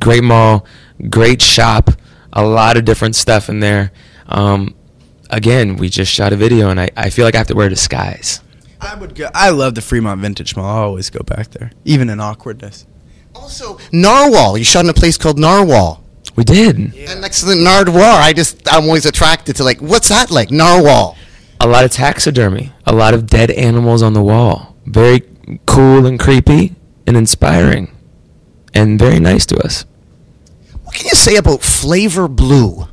great 0.00 0.24
mall, 0.24 0.64
great 1.10 1.42
shop, 1.42 1.90
a 2.32 2.42
lot 2.44 2.78
of 2.78 2.86
different 2.86 3.14
stuff 3.14 3.50
in 3.50 3.60
there. 3.60 3.92
Um, 4.26 4.74
again, 5.28 5.76
we 5.76 5.90
just 5.90 6.10
shot 6.10 6.32
a 6.32 6.36
video, 6.36 6.70
and 6.70 6.80
I, 6.80 6.88
I 6.96 7.10
feel 7.10 7.26
like 7.26 7.34
I 7.34 7.38
have 7.38 7.46
to 7.48 7.54
wear 7.54 7.66
a 7.66 7.70
disguise. 7.70 8.40
I 8.80 8.94
would 8.94 9.14
go. 9.14 9.28
I 9.34 9.50
love 9.50 9.74
the 9.74 9.82
Fremont 9.82 10.22
Vintage 10.22 10.56
Mall. 10.56 10.64
I 10.64 10.82
always 10.82 11.10
go 11.10 11.20
back 11.20 11.50
there, 11.50 11.72
even 11.84 12.08
in 12.08 12.20
awkwardness. 12.20 12.86
Also, 13.34 13.78
Narwhal. 13.92 14.56
You 14.56 14.64
shot 14.64 14.84
in 14.84 14.90
a 14.90 14.94
place 14.94 15.18
called 15.18 15.38
Narwhal. 15.38 16.02
We 16.36 16.44
did 16.44 16.76
And 16.76 17.20
next 17.20 17.40
to 17.40 17.46
the 17.46 17.54
Nardwuar, 17.54 18.20
I 18.20 18.32
just 18.32 18.72
I'm 18.72 18.84
always 18.84 19.06
attracted 19.06 19.56
to 19.56 19.64
like 19.64 19.80
what's 19.80 20.08
that 20.08 20.30
like 20.30 20.50
Narwhal. 20.50 21.16
A 21.64 21.66
lot 21.66 21.82
of 21.82 21.90
taxidermy, 21.90 22.72
a 22.84 22.94
lot 22.94 23.14
of 23.14 23.26
dead 23.26 23.50
animals 23.50 24.02
on 24.02 24.12
the 24.12 24.22
wall. 24.22 24.76
Very 24.84 25.22
cool 25.64 26.04
and 26.04 26.20
creepy 26.20 26.74
and 27.06 27.16
inspiring, 27.16 27.90
and 28.74 28.98
very 28.98 29.18
nice 29.18 29.46
to 29.46 29.56
us. 29.64 29.86
What 30.82 30.94
can 30.94 31.06
you 31.06 31.14
say 31.14 31.36
about 31.36 31.60
Flavr 31.60 32.28
Blue? 32.28 32.86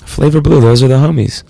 Flavr 0.00 0.42
Blue, 0.42 0.62
those 0.62 0.82
are 0.82 0.88
the 0.88 0.94
homies. 0.94 1.42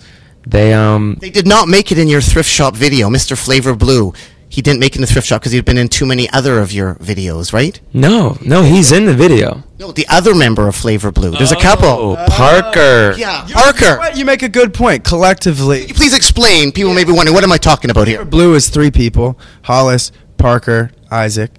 They 0.45 0.73
um 0.73 1.17
They 1.21 1.29
did 1.29 1.47
not 1.47 1.69
make 1.69 1.89
it 1.89 1.97
in 1.97 2.09
your 2.09 2.19
thrift 2.19 2.49
shop 2.49 2.75
video, 2.75 3.07
Mr. 3.09 3.37
Flavr 3.37 3.77
Blue. 3.77 4.11
He 4.51 4.61
didn't 4.61 4.81
make 4.81 4.91
it 4.91 4.95
in 4.97 5.01
the 5.01 5.07
thrift 5.07 5.27
shop 5.27 5.39
because 5.39 5.53
he'd 5.53 5.63
been 5.63 5.77
in 5.77 5.87
too 5.87 6.05
many 6.05 6.29
other 6.31 6.59
of 6.59 6.73
your 6.73 6.95
videos, 6.95 7.53
right? 7.53 7.79
No, 7.93 8.37
no, 8.41 8.63
he's 8.63 8.91
in 8.91 9.05
the 9.05 9.13
video. 9.13 9.63
No, 9.79 9.93
the 9.93 10.05
other 10.09 10.35
member 10.35 10.67
of 10.67 10.75
Flavr 10.75 11.13
Blue. 11.13 11.31
There's 11.31 11.53
a 11.53 11.55
couple. 11.55 11.85
Oh, 11.87 12.15
couple. 12.17 12.33
Parker. 12.35 13.13
Yeah, 13.17 13.47
You 13.47 13.53
Parker. 13.53 13.85
know 13.85 13.97
what? 13.99 14.17
You 14.17 14.25
make 14.25 14.43
a 14.43 14.49
good 14.49 14.73
point. 14.73 15.05
Collectively, 15.05 15.87
Please 15.87 16.13
explain. 16.13 16.73
People 16.73 16.93
may 16.93 17.05
be 17.05 17.13
wondering, 17.13 17.33
what 17.33 17.45
am 17.45 17.51
I 17.53 17.57
talking 17.57 17.89
about 17.91 18.09
here? 18.09 18.25
Blue 18.25 18.53
is 18.53 18.67
three 18.67 18.91
people: 18.91 19.39
Hollis, 19.63 20.11
Parker, 20.37 20.91
Isaac. 21.09 21.51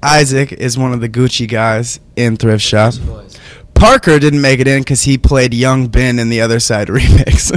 Isaac 0.00 0.52
is 0.52 0.78
one 0.78 0.92
of 0.92 1.00
the 1.00 1.08
Gucci 1.08 1.48
guys 1.48 1.98
in 2.14 2.36
thrift 2.36 2.62
shop. 2.64 2.94
Parker 3.74 4.20
didn't 4.20 4.40
make 4.40 4.60
it 4.60 4.68
in 4.68 4.82
because 4.82 5.02
he 5.02 5.18
played 5.18 5.52
Young 5.52 5.88
Ben 5.88 6.20
in 6.20 6.28
the 6.28 6.40
Other 6.40 6.60
Side 6.60 6.86
remix, 6.96 7.50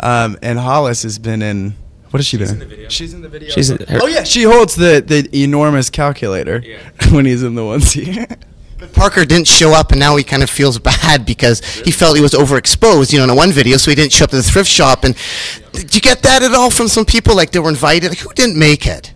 um, 0.00 0.38
and 0.40 0.58
Hollis 0.58 1.02
has 1.02 1.18
been 1.18 1.42
in. 1.42 1.74
What 2.12 2.18
has 2.20 2.26
she 2.26 2.36
doing? 2.38 2.60
in? 2.60 2.88
She's 2.88 3.14
in 3.14 3.22
the 3.22 3.28
video. 3.28 3.50
She's 3.50 3.70
in 3.70 3.78
her- 3.88 3.98
oh 4.02 4.06
yeah, 4.06 4.22
she 4.22 4.42
holds 4.44 4.74
the 4.76 5.02
the 5.04 5.28
enormous 5.42 5.90
calculator 5.90 6.62
when 7.10 7.24
he's 7.26 7.42
in 7.42 7.54
the 7.56 7.62
onesie. 7.62 8.28
But 8.78 8.92
Parker 8.92 9.24
didn't 9.24 9.46
show 9.48 9.72
up, 9.72 9.92
and 9.92 9.98
now 10.00 10.16
he 10.16 10.24
kind 10.24 10.42
of 10.42 10.50
feels 10.50 10.78
bad 10.78 11.24
because 11.32 11.60
he 11.84 11.90
felt 11.90 12.16
he 12.16 12.22
was 12.22 12.32
overexposed, 12.32 13.12
you 13.12 13.18
know, 13.18 13.24
in 13.32 13.36
one 13.36 13.50
video, 13.52 13.76
so 13.76 13.90
he 13.90 13.94
didn't 13.94 14.12
show 14.12 14.24
up 14.24 14.30
to 14.30 14.36
the 14.36 14.42
thrift 14.42 14.68
shop. 14.68 15.04
And 15.04 15.16
did 15.72 15.94
you 15.94 16.00
get 16.00 16.22
that 16.22 16.42
at 16.42 16.52
all 16.52 16.70
from 16.70 16.88
some 16.88 17.04
people? 17.04 17.34
Like 17.34 17.50
they 17.52 17.58
were 17.60 17.70
invited. 17.70 18.10
Like, 18.10 18.18
who 18.18 18.32
didn't 18.34 18.58
make 18.58 18.86
it? 18.86 19.12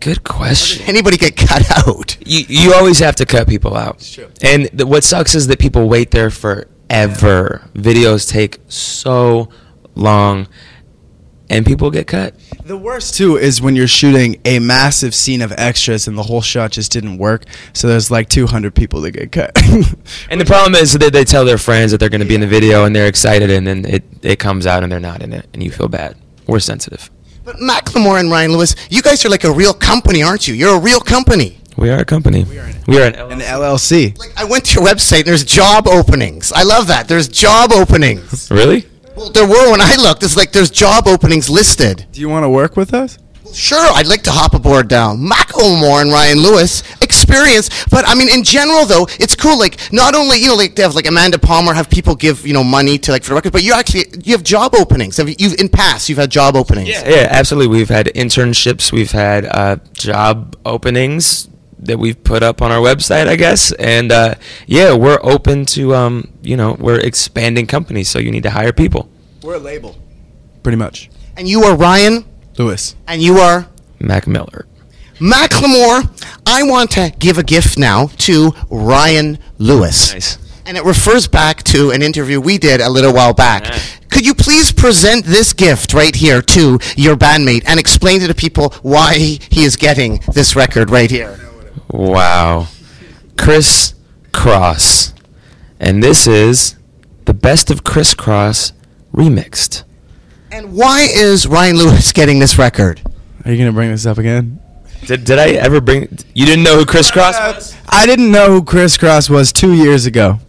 Good 0.00 0.24
question. 0.24 0.84
Anybody 0.86 1.16
get 1.16 1.36
cut 1.36 1.62
out? 1.88 2.16
You 2.26 2.44
you 2.48 2.74
always 2.74 2.98
have 2.98 3.14
to 3.16 3.26
cut 3.26 3.46
people 3.48 3.76
out. 3.76 4.00
true. 4.00 4.28
And 4.42 4.66
the, 4.72 4.86
what 4.86 5.04
sucks 5.04 5.34
is 5.34 5.46
that 5.46 5.58
people 5.58 5.88
wait 5.88 6.10
there 6.10 6.30
forever. 6.30 7.62
Videos 7.74 8.28
take 8.28 8.58
so 8.68 9.48
long, 9.94 10.48
and 11.54 11.64
people 11.64 11.90
get 11.90 12.06
cut. 12.08 12.34
The 12.64 12.76
worst 12.76 13.14
too 13.14 13.36
is 13.36 13.62
when 13.62 13.76
you're 13.76 13.86
shooting 13.86 14.40
a 14.44 14.58
massive 14.58 15.14
scene 15.14 15.40
of 15.40 15.52
extras 15.52 16.08
and 16.08 16.18
the 16.18 16.22
whole 16.24 16.40
shot 16.42 16.72
just 16.72 16.90
didn't 16.90 17.18
work. 17.18 17.44
So 17.72 17.86
there's 17.86 18.10
like 18.10 18.28
200 18.28 18.74
people 18.74 19.00
that 19.02 19.12
get 19.12 19.32
cut. 19.32 19.52
And 20.30 20.40
the 20.40 20.44
problem 20.44 20.74
is 20.74 20.92
that 20.94 21.12
they 21.12 21.24
tell 21.24 21.44
their 21.44 21.58
friends 21.58 21.92
that 21.92 21.98
they're 21.98 22.08
going 22.08 22.20
to 22.20 22.26
be 22.26 22.34
in 22.34 22.40
the 22.40 22.46
video, 22.46 22.84
and 22.84 22.94
they're 22.94 23.06
excited, 23.06 23.50
and 23.50 23.66
then 23.66 23.84
it 23.84 24.02
it 24.22 24.38
comes 24.38 24.66
out, 24.66 24.82
and 24.82 24.90
they're 24.90 25.00
not 25.00 25.22
in 25.22 25.32
it, 25.32 25.46
and 25.52 25.62
you 25.62 25.70
feel 25.70 25.88
bad. 25.88 26.16
We're 26.46 26.60
sensitive. 26.60 27.10
But 27.44 27.56
Macklemore 27.56 28.18
and 28.20 28.30
Ryan 28.30 28.52
Lewis, 28.52 28.74
you 28.90 29.02
guys 29.02 29.24
are 29.24 29.28
like 29.28 29.44
a 29.44 29.52
real 29.52 29.74
company, 29.74 30.22
aren't 30.22 30.48
you? 30.48 30.54
You're 30.54 30.76
a 30.76 30.80
real 30.80 31.00
company. 31.00 31.58
We 31.76 31.90
are 31.90 31.98
a 31.98 32.04
company. 32.04 32.44
We 32.44 32.58
are 32.58 32.64
an, 32.64 32.76
we 32.86 32.98
are 32.98 33.06
an 33.06 33.14
An 33.14 33.40
LLC. 33.40 34.16
Like 34.18 34.32
I 34.36 34.44
went 34.44 34.64
to 34.66 34.80
your 34.80 34.88
website 34.88 35.18
and 35.18 35.26
there's 35.26 35.44
job 35.44 35.86
openings. 35.86 36.52
I 36.52 36.62
love 36.62 36.86
that. 36.86 37.08
There's 37.08 37.28
job 37.28 37.72
openings. 37.72 38.50
Really? 38.50 38.86
Well, 39.16 39.30
there 39.30 39.46
were 39.46 39.70
when 39.70 39.80
I 39.80 39.94
looked. 39.96 40.22
It's 40.22 40.36
like 40.36 40.52
there's 40.52 40.70
job 40.70 41.06
openings 41.06 41.48
listed. 41.48 42.06
Do 42.12 42.20
you 42.20 42.28
want 42.28 42.44
to 42.44 42.48
work 42.48 42.76
with 42.76 42.92
us? 42.92 43.18
Sure, 43.52 43.78
I'd 43.78 44.08
like 44.08 44.22
to 44.22 44.32
hop 44.32 44.54
aboard 44.54 44.88
down. 44.88 45.18
Macklemore 45.18 46.02
and 46.02 46.10
Ryan 46.10 46.38
Lewis 46.38 46.82
experience, 47.00 47.84
but 47.86 48.04
I 48.08 48.16
mean, 48.16 48.28
in 48.28 48.42
general 48.42 48.84
though, 48.84 49.06
it's 49.20 49.36
cool. 49.36 49.56
Like, 49.56 49.78
not 49.92 50.16
only 50.16 50.38
you 50.38 50.48
know, 50.48 50.56
like 50.56 50.74
they 50.74 50.82
have 50.82 50.96
like 50.96 51.06
Amanda 51.06 51.38
Palmer 51.38 51.72
have 51.72 51.88
people 51.88 52.16
give 52.16 52.44
you 52.44 52.52
know 52.52 52.64
money 52.64 52.98
to 52.98 53.12
like 53.12 53.22
for 53.22 53.30
the 53.30 53.34
record, 53.36 53.52
but 53.52 53.62
you 53.62 53.72
actually 53.72 54.06
you 54.24 54.32
have 54.32 54.42
job 54.42 54.74
openings. 54.74 55.18
Have 55.18 55.28
you 55.28 55.36
you've, 55.38 55.60
in 55.60 55.68
past 55.68 56.08
you've 56.08 56.18
had 56.18 56.30
job 56.30 56.56
openings? 56.56 56.88
Yeah, 56.88 57.08
yeah, 57.08 57.28
absolutely. 57.30 57.68
We've 57.76 57.88
had 57.88 58.06
internships. 58.06 58.90
We've 58.90 59.12
had 59.12 59.46
uh, 59.46 59.76
job 59.92 60.56
openings 60.64 61.48
that 61.86 61.98
we've 61.98 62.22
put 62.24 62.42
up 62.42 62.62
on 62.62 62.70
our 62.72 62.80
website, 62.80 63.26
I 63.28 63.36
guess. 63.36 63.72
And 63.72 64.10
uh, 64.12 64.34
yeah, 64.66 64.94
we're 64.94 65.18
open 65.22 65.66
to, 65.66 65.94
um, 65.94 66.32
you 66.42 66.56
know, 66.56 66.76
we're 66.78 67.00
expanding 67.00 67.66
companies, 67.66 68.08
so 68.08 68.18
you 68.18 68.30
need 68.30 68.42
to 68.44 68.50
hire 68.50 68.72
people. 68.72 69.08
We're 69.42 69.56
a 69.56 69.58
label. 69.58 69.96
Pretty 70.62 70.76
much. 70.78 71.10
And 71.36 71.46
you 71.48 71.62
are 71.64 71.76
Ryan, 71.76 72.24
Lewis. 72.58 72.96
and 73.06 73.20
you 73.20 73.36
are 73.38 73.68
Mac 74.00 74.26
Miller. 74.26 74.66
Macklemore. 75.18 76.10
I 76.46 76.62
want 76.64 76.90
to 76.92 77.12
give 77.18 77.38
a 77.38 77.42
gift 77.42 77.78
now 77.78 78.08
to 78.18 78.52
Ryan 78.70 79.38
Lewis. 79.58 80.12
Nice. 80.12 80.38
And 80.66 80.76
it 80.76 80.84
refers 80.84 81.28
back 81.28 81.62
to 81.64 81.90
an 81.90 82.02
interview 82.02 82.40
we 82.40 82.58
did 82.58 82.80
a 82.80 82.88
little 82.88 83.12
while 83.12 83.34
back. 83.34 83.64
Could 84.10 84.24
you 84.24 84.34
please 84.34 84.72
present 84.72 85.24
this 85.24 85.52
gift 85.52 85.92
right 85.92 86.14
here 86.14 86.40
to 86.40 86.78
your 86.96 87.16
bandmate 87.16 87.64
and 87.66 87.78
explain 87.78 88.20
to 88.20 88.26
the 88.26 88.34
people 88.34 88.70
why 88.82 89.14
he 89.14 89.64
is 89.64 89.76
getting 89.76 90.20
this 90.32 90.56
record 90.56 90.90
right 90.90 91.10
here? 91.10 91.38
Wow. 91.94 92.66
Kris 93.38 93.94
Kross. 94.32 95.12
And 95.78 96.02
this 96.02 96.26
is 96.26 96.74
the 97.24 97.34
best 97.34 97.70
of 97.70 97.84
Kris 97.84 98.14
Kross 98.14 98.72
remixed. 99.14 99.84
And 100.50 100.72
why 100.72 101.02
is 101.02 101.46
Ryan 101.46 101.76
Lewis 101.76 102.10
getting 102.10 102.40
this 102.40 102.58
record? 102.58 103.00
Are 103.44 103.52
you 103.52 103.58
gonna 103.58 103.72
bring 103.72 103.90
this 103.90 104.06
up 104.06 104.18
again? 104.18 104.58
Did, 105.06 105.24
did 105.24 105.38
I 105.38 105.50
ever 105.50 105.80
bring. 105.80 106.18
You 106.34 106.46
didn't 106.46 106.64
know 106.64 106.76
who 106.76 106.84
Kris 106.84 107.12
Kross 107.12 107.54
was? 107.54 107.76
I 107.88 108.06
didn't 108.06 108.32
know 108.32 108.48
who 108.48 108.64
Kris 108.64 108.98
Kross 108.98 109.30
was 109.30 109.52
two 109.52 109.72
years 109.72 110.04
ago. 110.04 110.40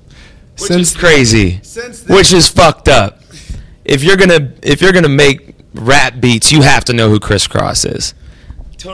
Which 0.59 0.72
is 0.72 0.95
crazy. 0.95 1.61
Which 2.07 2.34
is 2.34 2.47
fucked 2.47 2.88
up. 2.88 3.22
If 3.84 4.03
you're 4.03 4.17
gonna 4.17 4.53
if 4.63 4.81
you're 4.81 4.93
gonna 4.93 5.09
make 5.09 5.55
rap 5.76 6.19
beats, 6.19 6.51
you 6.51 6.63
have 6.63 6.85
to 6.85 6.93
know 6.93 7.09
who 7.09 7.19
Kris 7.19 7.47
Kross 7.47 7.85
is. 7.85 8.15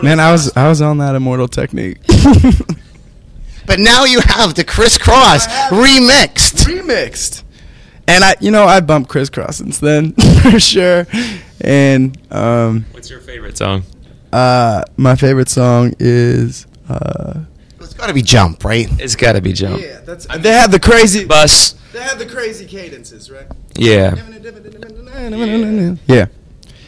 Man, 0.02 0.20
I 0.20 0.32
was 0.32 0.56
I 0.56 0.68
was 0.70 0.82
on 0.82 1.00
that 1.00 1.16
Immortal 1.16 1.48
Technique. 1.48 1.98
But 3.66 3.80
now 3.80 4.06
you 4.06 4.20
have 4.22 4.56
the 4.56 4.64
Kris 4.64 4.98
Kross 4.98 5.48
remixed. 5.70 6.66
Remixed. 6.66 7.44
And 8.08 8.24
I, 8.24 8.36
you 8.42 8.52
know, 8.52 8.66
I 8.66 8.82
bumped 8.82 9.10
Kris 9.10 9.30
Kross 9.30 9.54
since 9.54 9.78
then 9.80 10.14
for 10.42 10.60
sure. 10.60 11.06
And 11.62 12.18
um, 12.32 12.86
What's 12.92 13.10
your 13.10 13.20
favorite 13.22 13.58
song? 13.58 13.84
uh, 14.34 14.84
my 14.98 15.16
favorite 15.16 15.48
song 15.48 15.94
is 16.00 16.66
uh, 16.90 17.42
It's 17.80 17.94
got 17.94 18.08
to 18.08 18.14
be 18.14 18.22
Jump, 18.22 18.66
right? 18.66 18.88
It's 19.00 19.16
got 19.16 19.34
to 19.34 19.42
be 19.42 19.54
Jump. 19.54 19.82
Yeah, 19.82 20.02
that's 20.02 20.26
they 20.26 20.52
have 20.52 20.72
the 20.72 20.80
crazy 20.80 21.24
Bus. 21.24 21.74
they 21.94 22.02
have 22.02 22.18
the 22.20 22.26
crazy 22.26 22.66
cadences, 22.66 23.30
right? 23.30 23.48
Yeah. 23.76 24.16
Yeah, 26.08 26.26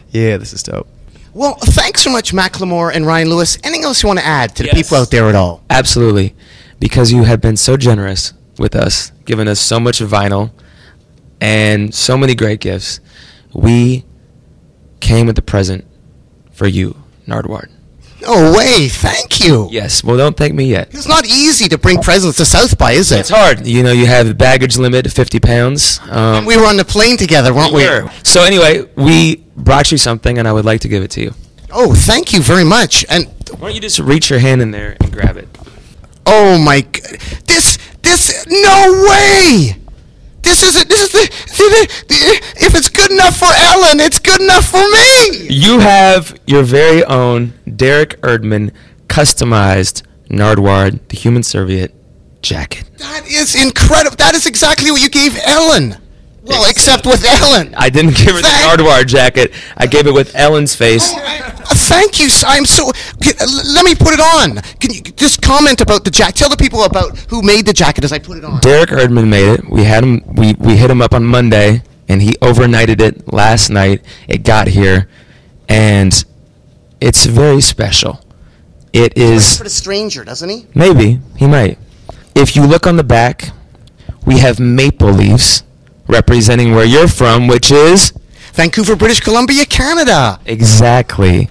yeah, 0.10 0.38
this 0.38 0.54
is 0.54 0.64
dope. 0.64 0.88
Well, 1.34 1.56
thanks 1.56 2.02
so 2.04 2.10
much, 2.12 2.32
Macklemore 2.34 2.94
and 2.94 3.06
Ryan 3.08 3.30
Lewis. 3.30 3.58
Anything 3.64 3.86
else 3.86 4.04
you 4.04 4.08
want 4.08 4.20
to 4.20 4.26
add 4.26 4.56
to 4.56 4.64
the 4.64 4.68
Yes. 4.68 4.76
people 4.76 4.98
out 4.98 5.10
there 5.12 5.28
at 5.30 5.36
all? 5.36 5.64
Absolutely. 5.70 6.36
Because 6.80 7.12
you 7.12 7.24
have 7.24 7.42
been 7.42 7.58
so 7.58 7.76
generous 7.78 8.34
with 8.60 8.76
us, 8.76 9.12
giving 9.26 9.48
us 9.48 9.60
so 9.60 9.80
much 9.80 10.00
vinyl 10.00 10.52
and 11.42 11.94
so 11.94 12.18
many 12.18 12.36
great 12.36 12.60
gifts. 12.60 13.00
We 13.54 14.06
came 15.00 15.26
with 15.28 15.38
a 15.38 15.42
present 15.42 15.86
for 16.52 16.68
you, 16.68 16.96
Nardwuar. 17.28 17.68
No 18.22 18.54
way. 18.56 18.88
Thank 18.88 19.44
you. 19.44 19.68
Yes. 19.72 20.02
Well, 20.04 20.16
don't 20.16 20.38
thank 20.38 20.54
me 20.54 20.66
yet. 20.66 20.88
It's 20.94 21.08
not 21.08 21.26
easy 21.26 21.68
to 21.70 21.78
bring 21.78 22.02
presents 22.02 22.38
to 22.38 22.46
South 22.46 22.78
by, 22.78 22.94
is 22.94 23.12
it? 23.12 23.20
It's 23.22 23.30
hard. 23.30 23.68
You 23.68 23.84
know, 23.84 23.92
you 23.92 24.06
have 24.06 24.28
the 24.28 24.34
baggage 24.34 24.78
limit, 24.78 25.12
50 25.12 25.40
pounds. 25.42 26.00
Um, 26.10 26.46
We 26.46 26.56
were 26.56 26.66
on 26.66 26.78
the 26.78 26.86
plane 26.86 27.18
together, 27.18 27.54
weren't 27.54 27.74
we? 27.74 27.84
were. 27.84 28.10
So 28.24 28.44
anyway, 28.44 28.86
we 28.96 29.43
brought 29.56 29.92
you 29.92 29.98
something, 29.98 30.38
and 30.38 30.48
I 30.48 30.54
would 30.54 30.66
like 30.66 30.82
to 30.82 30.88
give 30.88 31.04
it 31.04 31.12
to 31.12 31.22
you. 31.22 31.34
Oh, 31.72 31.94
thank 31.96 32.34
you 32.34 32.42
very 32.42 32.64
much. 32.64 33.06
And 33.10 33.28
Why 33.58 33.68
don't 33.70 33.76
you 33.76 33.82
just 33.82 34.00
reach 34.00 34.30
your 34.30 34.40
hand 34.40 34.62
in 34.62 34.72
there 34.72 34.96
and 35.00 35.12
grab 35.12 35.38
it? 35.38 35.48
oh 36.26 36.58
my, 36.58 36.82
this, 37.48 37.78
this, 38.02 38.46
no 38.48 39.08
way. 39.10 39.76
This 40.42 40.62
is 40.64 40.76
it. 40.76 40.90
This 40.90 41.02
is 41.04 41.12
the, 41.12 41.28
the, 41.58 42.06
the. 42.10 42.66
If 42.66 42.76
it's 42.76 42.90
good 42.90 43.12
enough 43.12 43.38
for 43.38 43.46
Ellen, 43.46 44.00
it's 44.02 44.20
good 44.20 44.42
enough 44.42 44.66
for 44.66 44.78
me. 44.82 45.48
You 45.50 45.80
have 45.80 46.38
your 46.48 46.64
very 46.64 47.04
own 47.06 47.54
Derek 47.78 48.20
Erdman 48.22 48.74
customized 49.08 50.04
Nardwuar, 50.30 51.00
the 51.08 51.16
human 51.16 51.44
serviette 51.44 51.94
jacket. 52.42 52.90
That 52.98 53.26
is 53.26 53.56
incredible. 53.56 54.18
That 54.18 54.36
is 54.36 54.46
exactly 54.46 54.92
what 54.92 55.02
you 55.02 55.10
gave 55.10 55.38
Ellen. 55.46 55.98
Well, 56.46 56.70
except 56.70 57.06
with 57.06 57.24
Ellen. 57.26 57.74
I 57.78 57.90
didn't 57.90 58.16
give 58.18 58.36
her 58.36 58.42
the 58.42 58.48
Thank- 58.48 59.08
jacket. 59.08 59.54
I 59.78 59.88
gave 59.88 60.08
it 60.08 60.14
with 60.14 60.36
Ellen's 60.36 60.76
face. 60.76 61.14
Uh, 61.16 61.52
Thank 61.74 62.20
you. 62.20 62.26
s- 62.26 62.44
I'm 62.46 62.66
so. 62.66 62.88
l- 62.88 62.94
Let 63.74 63.86
me 63.86 63.96
put 63.96 64.14
it 64.14 64.20
on. 64.20 64.62
Can 64.80 64.94
you 64.94 65.02
just 65.02 65.42
comment 65.42 65.80
about 65.80 66.04
the 66.04 66.12
jacket? 66.12 66.36
Tell 66.36 66.50
the 66.50 66.58
people 66.58 66.84
about 66.84 67.18
who 67.30 67.42
made 67.42 67.66
the 67.66 67.72
jacket 67.74 68.04
as 68.04 68.12
I 68.12 68.20
put 68.20 68.38
it 68.38 68.44
on. 68.44 68.60
Derek 68.60 68.90
Erdman 68.90 69.28
made 69.28 69.48
it. 69.54 69.70
We 69.70 69.84
had 69.86 70.04
him. 70.04 70.22
We 70.36 70.54
we 70.60 70.76
hit 70.76 70.92
him 70.92 71.02
up 71.02 71.14
on 71.14 71.24
Monday, 71.24 71.82
and 72.10 72.22
he 72.22 72.32
overnighted 72.42 73.00
it 73.00 73.32
last 73.32 73.70
night. 73.70 74.02
It 74.28 74.44
got 74.44 74.68
here, 74.68 75.08
and 75.70 76.14
it's 77.00 77.26
very 77.26 77.62
special. 77.62 78.20
It 78.92 79.18
is 79.18 79.58
For 79.58 79.64
the 79.64 79.70
stranger, 79.70 80.24
doesn't 80.26 80.50
he? 80.50 80.68
maybe 80.76 81.20
he 81.38 81.48
might. 81.48 81.78
If 82.36 82.56
you 82.56 82.66
look 82.66 82.86
on 82.86 82.98
the 82.98 83.04
back, 83.04 83.50
we 84.26 84.40
have 84.40 84.60
maple 84.60 85.12
leaves 85.12 85.64
representing 86.08 86.74
where 86.76 86.86
you're 86.86 87.08
from, 87.08 87.48
which 87.48 87.72
is 87.72 88.14
Vancouver, 88.54 88.96
British 88.96 89.20
Columbia, 89.20 89.66
Canada. 89.66 90.40
exactly 90.46 91.50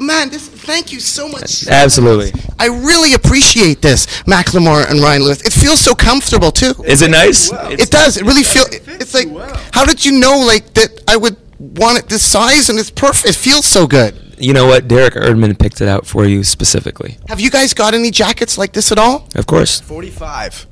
Man, 0.00 0.30
this, 0.30 0.48
thank 0.48 0.92
you 0.92 1.00
so 1.00 1.28
much. 1.28 1.66
absolutely. 1.66 2.30
I 2.56 2.66
really 2.66 3.14
appreciate 3.14 3.82
this, 3.82 4.06
Macklemore 4.22 4.88
and 4.88 5.00
Ryan 5.00 5.22
Lewis. 5.24 5.42
It 5.42 5.52
feels 5.52 5.80
so 5.80 5.92
comfortable 5.92 6.52
too. 6.52 6.72
Is 6.86 7.02
it 7.02 7.10
nice? 7.10 7.50
It 7.52 7.90
does. 7.90 8.16
It 8.16 8.22
really 8.22 8.44
feels. 8.44 8.68
It's 8.70 9.12
like, 9.12 9.26
how 9.74 9.84
did 9.84 10.04
you 10.04 10.12
know, 10.12 10.38
like 10.38 10.72
that? 10.74 11.02
I 11.08 11.16
would 11.16 11.36
want 11.58 11.98
it 11.98 12.08
this 12.08 12.22
size, 12.24 12.70
and 12.70 12.78
it's 12.78 12.90
perfect. 12.90 13.28
It 13.28 13.34
feels 13.34 13.66
so 13.66 13.88
good. 13.88 14.14
You 14.38 14.52
know 14.52 14.66
what? 14.68 14.86
Derek 14.86 15.14
Erdman 15.14 15.58
picked 15.58 15.80
it 15.80 15.88
out 15.88 16.06
for 16.06 16.24
you 16.24 16.44
specifically. 16.44 17.18
Have 17.26 17.40
you 17.40 17.50
guys 17.50 17.74
got 17.74 17.92
any 17.92 18.12
jackets 18.12 18.56
like 18.56 18.72
this 18.72 18.92
at 18.92 18.98
all? 18.98 19.26
Of 19.34 19.46
course. 19.46 19.80
45. 19.80 20.67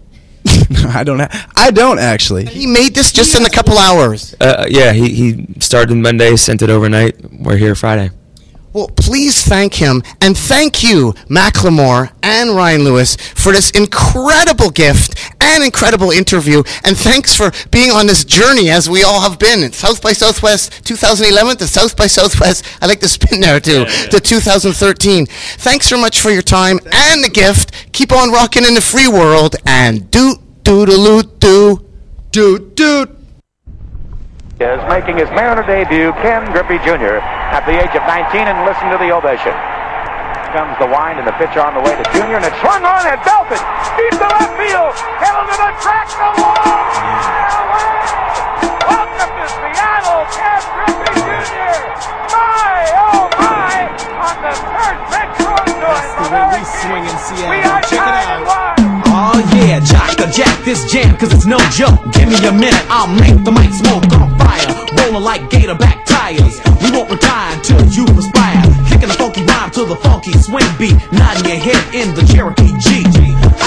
I 0.89 1.05
don't. 1.05 1.21
Ha- 1.21 1.51
I 1.57 1.71
don't 1.71 1.99
actually. 1.99 2.47
He 2.47 2.67
made 2.67 2.95
this 2.95 3.13
just 3.13 3.35
in 3.39 3.45
a 3.45 3.51
couple 3.51 3.77
hours. 3.79 4.35
Uh, 4.41 4.67
yeah, 4.69 4.93
he, 4.93 5.09
he 5.15 5.47
started 5.61 5.97
Monday, 5.97 6.37
sent 6.37 6.63
it 6.63 6.71
overnight. 6.71 7.17
We're 7.33 7.57
here 7.57 7.75
Friday. 7.75 8.11
Well, 8.77 8.89
please 8.89 9.43
thank 9.43 9.73
him 9.73 10.03
and 10.21 10.37
thank 10.37 10.83
you, 10.83 11.15
Macklemore 11.31 12.13
and 12.23 12.51
Ryan 12.51 12.85
Lewis, 12.85 13.17
for 13.17 13.51
this 13.51 13.71
incredible 13.71 14.69
gift 14.69 15.19
and 15.41 15.65
incredible 15.65 16.11
interview. 16.11 16.63
And 16.85 16.95
thanks 16.95 17.35
for 17.35 17.53
being 17.71 17.91
on 17.91 18.07
this 18.07 18.23
journey 18.23 18.69
as 18.69 18.91
we 18.91 19.03
all 19.03 19.23
have 19.23 19.39
been. 19.39 19.73
South 19.73 20.03
by 20.03 20.13
Southwest 20.13 20.85
2011 20.85 21.57
to 21.57 21.67
South 21.67 21.97
by 21.97 22.07
Southwest. 22.07 22.67
I 22.83 22.87
like 22.87 23.01
the 23.01 23.09
spin 23.09 23.41
there 23.41 23.61
too. 23.61 23.87
To 24.11 24.21
2013. 24.21 25.25
Thanks 25.25 25.87
so 25.87 25.97
much 25.99 26.21
for 26.21 26.31
your 26.31 26.43
time 26.43 26.79
and 26.93 27.25
the 27.25 27.31
gift. 27.31 27.73
Keep 27.95 28.13
on 28.13 28.31
rocking 28.31 28.67
in 28.67 28.75
the 28.75 28.83
free 28.83 29.09
world 29.09 29.57
and 29.65 30.11
doot 30.11 30.39
doodaloot 30.67 31.39
doo 31.39 31.79
doot 32.35 32.75
doot. 32.75 33.07
is 34.59 34.83
making 34.91 35.15
his 35.15 35.31
Mariner 35.31 35.63
debut, 35.63 36.11
Ken 36.27 36.43
Griffey 36.51 36.83
Jr. 36.83 37.23
at 37.55 37.63
the 37.71 37.79
age 37.79 37.95
of 37.95 38.03
19, 38.03 38.51
and 38.51 38.67
listen 38.67 38.91
to 38.91 38.99
the 38.99 39.15
ovation. 39.15 39.55
Comes 40.51 40.75
the 40.83 40.91
wind 40.91 41.23
and 41.23 41.27
the 41.31 41.37
pitch 41.39 41.55
on 41.55 41.71
the 41.79 41.83
way 41.87 41.95
to 41.95 42.03
Jr. 42.11 42.43
and 42.43 42.51
it's 42.51 42.59
swung 42.59 42.83
on 42.83 42.99
and 43.07 43.15
belted 43.23 43.63
deep 43.95 44.19
to 44.19 44.27
left 44.27 44.59
field, 44.59 44.91
held 45.23 45.47
to 45.47 45.55
the 45.55 45.71
track, 45.87 46.11
the 46.19 46.31
long 46.35 46.59
way. 47.71 48.03
Welcome 48.91 49.33
to 49.39 49.47
Seattle, 49.47 50.27
Ken 50.35 50.63
Griffey 50.67 51.15
Jr. 51.15 51.79
My, 52.35 52.75
oh 53.07 53.31
my, 53.39 53.87
on 54.19 54.37
the 54.43 54.55
third 54.67 54.99
pitch 55.15 55.31
thrown 55.47 55.63
to 55.79 55.89
him 55.95 56.11
from 56.11 56.31
Eric 56.35 56.67
swing 56.67 57.07
in 57.07 57.17
Seattle. 57.23 57.55
We 57.55 57.63
are 57.63 57.83
Check 57.87 58.03
it 58.03 58.03
tied 58.03 58.43
out. 58.43 58.76
Oh 59.27 59.43
yeah, 59.59 59.83
Jock 59.83 60.15
the 60.15 60.31
Jack 60.31 60.55
this 60.63 60.87
jam, 60.87 61.11
cause 61.19 61.35
it's 61.35 61.51
no 61.51 61.59
joke. 61.75 61.99
Give 62.15 62.31
me 62.31 62.39
a 62.47 62.55
minute, 62.55 62.79
I'll 62.87 63.11
make 63.11 63.43
the 63.43 63.51
mic 63.51 63.75
smoke 63.75 64.07
on 64.15 64.31
fire. 64.39 64.71
Rolling 65.03 65.27
like 65.27 65.51
gator 65.51 65.75
back 65.75 66.07
tires. 66.07 66.63
We 66.79 66.95
won't 66.95 67.11
retire 67.11 67.59
until 67.59 67.83
you 67.91 68.07
perspire. 68.07 68.63
Kicking 68.87 69.11
a 69.11 69.19
funky 69.19 69.43
rhyme 69.43 69.75
to 69.75 69.83
the 69.83 69.99
funky 69.99 70.31
swing 70.39 70.71
beat. 70.79 70.95
Nodding 71.11 71.43
your 71.43 71.59
head 71.59 71.83
in 71.91 72.15
the 72.15 72.23
Cherokee 72.23 72.71
G. 72.79 73.03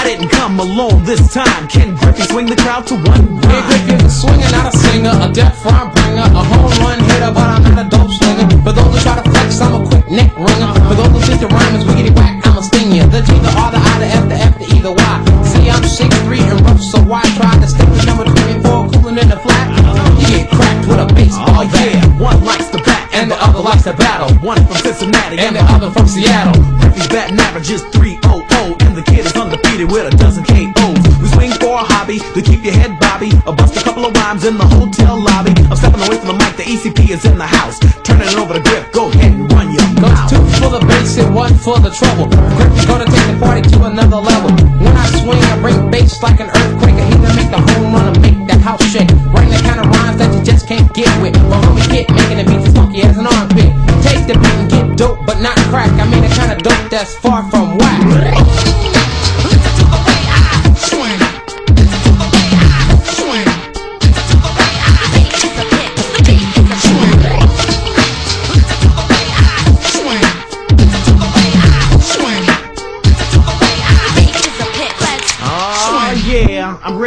didn't 0.08 0.32
come 0.32 0.56
alone 0.64 1.04
this 1.04 1.20
time. 1.28 1.68
Ken 1.68 1.92
Griffey 1.92 2.24
swing 2.32 2.48
the 2.48 2.56
crowd 2.56 2.88
to 2.88 2.96
one 2.96 3.36
Big 3.44 3.64
Rick 3.68 4.00
is 4.00 4.08
a 4.08 4.12
swinger, 4.16 4.48
not 4.56 4.72
a 4.72 4.72
singer, 4.72 5.12
a 5.12 5.28
deaf 5.28 5.60
rhyme 5.60 5.92
bringer, 5.92 6.24
a 6.24 6.40
home 6.40 6.72
run 6.80 7.04
hitter, 7.04 7.36
but 7.36 7.44
I'm 7.44 7.62
not 7.68 7.84
a 7.84 7.86
dope 7.92 8.08
slinger. 8.08 8.48
For 8.64 8.72
those 8.72 8.96
who 8.96 8.98
try 9.04 9.20
to 9.20 9.28
flex, 9.28 9.60
I'm 9.60 9.76
a 9.76 9.80
quick 9.84 10.08
neck 10.08 10.32
ringer. 10.40 10.72
For 10.88 10.96
those 10.96 11.12
who 11.12 11.20
think 11.20 11.44
the 11.44 11.52
rhyme 11.52 11.76
is 11.76 11.84
wiggity 11.84 12.16
whack, 12.16 12.40
I'm 12.48 12.56
a 12.56 12.62
sting 12.64 12.96
ya. 12.96 13.04
The 13.12 13.20
G, 13.20 13.36
the 13.44 13.52
R, 13.52 13.68
the 13.68 13.76
I, 13.76 13.92
the 14.00 14.08
F, 14.08 14.24
the 14.24 14.36
F, 14.40 14.54
the 14.56 14.64
E, 14.64 14.80
the 14.80 14.92
Y. 14.96 15.29
I'm 15.90 16.08
6'3 16.08 16.38
and 16.54 16.60
rough, 16.62 16.80
so 16.80 17.02
why 17.02 17.20
try 17.34 17.50
to 17.58 17.66
stick 17.66 17.88
with 17.90 18.06
number 18.06 18.22
24, 18.24 18.90
cooling 18.94 19.18
in 19.18 19.28
the 19.28 19.36
flat? 19.42 19.66
You 20.22 20.26
get 20.38 20.46
cracked 20.48 20.86
with 20.86 21.00
a 21.02 21.06
baseball 21.14 21.50
Oh 21.50 21.66
bat. 21.66 21.82
yeah, 21.82 22.06
one 22.22 22.44
likes 22.44 22.68
to 22.70 22.78
bat 22.78 23.10
And 23.12 23.28
the 23.30 23.34
other 23.42 23.58
likes 23.58 23.82
to 23.84 23.92
battle. 23.94 24.30
One 24.38 24.64
from 24.66 24.76
Cincinnati 24.76 25.38
And 25.40 25.56
the 25.56 25.64
other 25.66 25.90
from 25.90 26.06
Seattle. 26.06 26.54
Griffey's 26.78 27.08
batting 27.08 27.38
average 27.40 27.70
is 27.70 27.82
300, 27.90 28.22
and 28.86 28.94
the 28.96 29.02
kid 29.02 29.26
is 29.26 29.34
undefeated 29.34 29.90
with 29.90 30.06
a 30.14 30.16
dozen 30.16 30.44
KOs. 30.44 31.02
We 31.18 31.26
swing 31.34 31.52
for 31.58 31.74
a 31.82 31.84
hobby 31.84 32.20
to 32.22 32.40
keep 32.40 32.62
your 32.62 32.74
head 32.74 32.94
bobby. 33.00 33.32
A 33.46 33.52
bust 33.52 33.76
a 33.76 33.82
couple 33.82 34.06
of 34.06 34.14
rhymes 34.14 34.44
in 34.46 34.56
the 34.56 34.64
hotel 34.66 35.18
lobby. 35.20 35.52
I'm 35.68 35.76
stepping 35.76 36.00
away 36.06 36.16
from 36.22 36.28
the 36.28 36.38
mic, 36.38 36.54
the 36.56 36.62
ECP 36.70 37.10
is 37.10 37.24
in 37.26 37.36
the 37.36 37.46
house. 37.50 37.80
Turning 38.06 38.28
it 38.30 38.38
over 38.38 38.54
to 38.54 38.62
Griff, 38.62 38.92
go 38.92 39.10
ahead 39.10 39.32
and 39.34 39.49
bass 41.00 41.16
and 41.18 41.34
one 41.34 41.54
for 41.54 41.78
the 41.78 41.90
trouble. 41.90 42.26
Griffey's 42.56 42.86
gonna 42.86 43.06
take 43.06 43.26
the 43.32 43.38
party 43.40 43.62
to 43.62 43.84
another 43.84 44.16
level. 44.16 44.50
When 44.78 44.96
I 44.96 45.06
swing, 45.20 45.38
I 45.38 45.60
bring 45.60 45.90
bass 45.90 46.22
like 46.22 46.40
an 46.40 46.48
earthquake. 46.48 46.94
I 46.94 47.06
either 47.08 47.32
make 47.34 47.50
the 47.50 47.60
home 47.72 47.92
run 47.94 48.16
or 48.16 48.20
make 48.20 48.46
the 48.46 48.58
house 48.58 48.84
shake. 48.84 49.10
Writing 49.32 49.50
the 49.50 49.62
kind 49.62 49.80
of 49.80 49.86
rhymes 49.86 50.18
that 50.18 50.34
you 50.34 50.42
just 50.44 50.66
can't 50.68 50.92
get 50.94 51.10
with. 51.22 51.34
But 51.48 51.64
homie 51.64 51.90
get 51.90 52.10
making 52.10 52.38
the 52.38 52.44
beats 52.44 52.68
as 52.68 52.74
funky 52.74 53.02
as 53.02 53.16
an 53.16 53.26
armpit. 53.26 53.70
Take 54.02 54.26
the 54.26 54.34
beat 54.34 54.56
and 54.60 54.70
get 54.70 54.96
dope, 54.96 55.24
but 55.26 55.40
not 55.40 55.56
crack. 55.70 55.90
I 55.92 56.04
mean 56.10 56.22
the 56.22 56.32
kind 56.34 56.52
of 56.52 56.58
dope 56.62 56.90
that's 56.90 57.14
far 57.16 57.48
from 57.50 57.78
whack. 57.78 58.79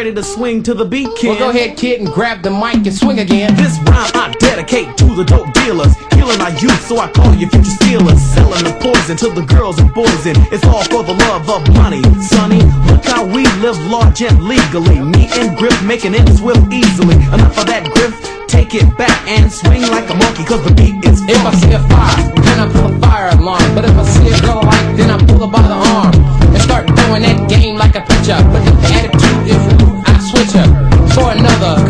Ready 0.03 0.15
to 0.15 0.23
swing 0.23 0.61
to 0.61 0.73
the 0.73 0.83
beat, 0.83 1.07
kid. 1.15 1.39
Well, 1.39 1.39
go 1.39 1.49
ahead, 1.49 1.77
kid, 1.77 2.01
and 2.01 2.11
grab 2.11 2.43
the 2.43 2.51
mic 2.51 2.83
and 2.83 2.93
swing 2.93 3.19
again. 3.19 3.55
This 3.55 3.79
rhyme 3.87 4.11
I 4.19 4.35
dedicate 4.37 4.97
to 4.97 5.05
the 5.15 5.23
dope 5.23 5.53
dealers. 5.53 5.95
Healing 6.11 6.41
our 6.43 6.51
youth, 6.59 6.75
so 6.83 6.99
I 6.99 7.07
call 7.07 7.31
you 7.35 7.47
future 7.47 7.71
stealers. 7.79 8.19
Selling 8.35 8.67
the 8.67 8.75
poison 8.83 9.15
to 9.23 9.31
the 9.31 9.47
girls 9.47 9.79
and 9.79 9.87
boys, 9.93 10.27
and 10.27 10.35
it's 10.51 10.67
all 10.67 10.83
for 10.91 11.07
the 11.07 11.15
love 11.31 11.47
of 11.47 11.63
money. 11.79 12.03
Sonny, 12.19 12.59
look 12.91 13.05
how 13.07 13.23
we 13.23 13.47
live 13.63 13.79
large 13.87 14.21
and 14.21 14.43
legally. 14.43 14.99
Me 14.99 15.31
and 15.39 15.55
Griff 15.55 15.79
making 15.83 16.15
it 16.15 16.27
swift 16.35 16.67
easily. 16.67 17.15
Enough 17.31 17.63
of 17.63 17.65
that, 17.71 17.87
Griff. 17.95 18.11
Take 18.51 18.75
it 18.75 18.85
back 18.97 19.15
and 19.25 19.49
swing 19.49 19.87
like 19.87 20.09
a 20.11 20.15
monkey, 20.19 20.43
cause 20.43 20.63
the 20.67 20.75
beat 20.75 20.99
is 21.07 21.23
If 21.31 21.39
I 21.47 21.55
see 21.55 21.71
a 21.71 21.79
fire, 21.87 22.27
then 22.43 22.59
I 22.59 22.67
pull 22.67 22.91
a 22.91 22.99
fire 22.99 23.29
alarm. 23.39 23.63
But 23.73 23.85
if 23.85 23.95
I 23.95 24.03
see 24.03 24.27
a 24.27 24.37
girl 24.43 24.59
I 24.59 24.67
like, 24.67 24.97
then 24.97 25.09
I 25.09 25.17
pull 25.25 25.47
her 25.47 25.51
by 25.51 25.63
the 25.63 25.79
arm. 25.79 26.13
And 26.51 26.61
start 26.61 26.85
throwing 26.91 27.23
that 27.23 27.49
game 27.49 27.77
like 27.77 27.95
a 27.95 28.01
pitcher. 28.01 28.37
But 28.51 28.72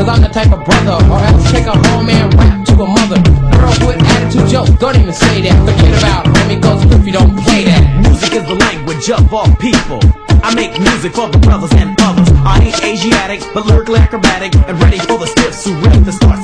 Cause 0.04 0.20
I'm 0.20 0.22
the 0.22 0.28
type 0.28 0.52
of 0.52 0.66
brother. 0.66 1.00
Or 1.08 1.16
else 1.16 1.50
take 1.50 1.64
her 1.64 1.80
home 1.88 2.10
and 2.10 2.34
rap 2.36 2.66
to 2.68 2.74
a 2.76 2.88
mother. 2.92 3.24
Girls 3.56 3.80
with 3.88 4.04
attitude 4.04 4.50
jokes, 4.52 4.72
don't 4.72 5.00
even 5.00 5.14
say 5.14 5.40
that. 5.48 5.56
Forget 5.64 5.96
about 5.96 6.26
homie, 6.28 6.62
cause 6.62 6.84
if 6.92 7.06
you 7.08 7.14
don't 7.14 7.32
play 7.40 7.64
that. 7.64 8.04
Music 8.04 8.34
is 8.34 8.44
the 8.44 8.56
language 8.68 9.10
of 9.10 9.34
all 9.34 9.48
people. 9.64 10.04
I 10.44 10.54
make 10.56 10.76
music 10.78 11.14
for 11.14 11.30
the 11.30 11.38
brothers 11.38 11.72
and 11.80 11.96
others. 12.02 12.28
I 12.44 12.60
ain't 12.60 12.84
Asiatic, 12.84 13.48
but 13.54 13.66
lyrically 13.66 14.00
acrobatic 14.00 14.54
and 14.68 14.76
ready 14.84 15.00
for 15.00 15.18
the 15.18 15.26
stiffs 15.26 15.64
who 15.64 15.72
ready 15.80 16.04
to 16.04 16.12
start 16.12 16.43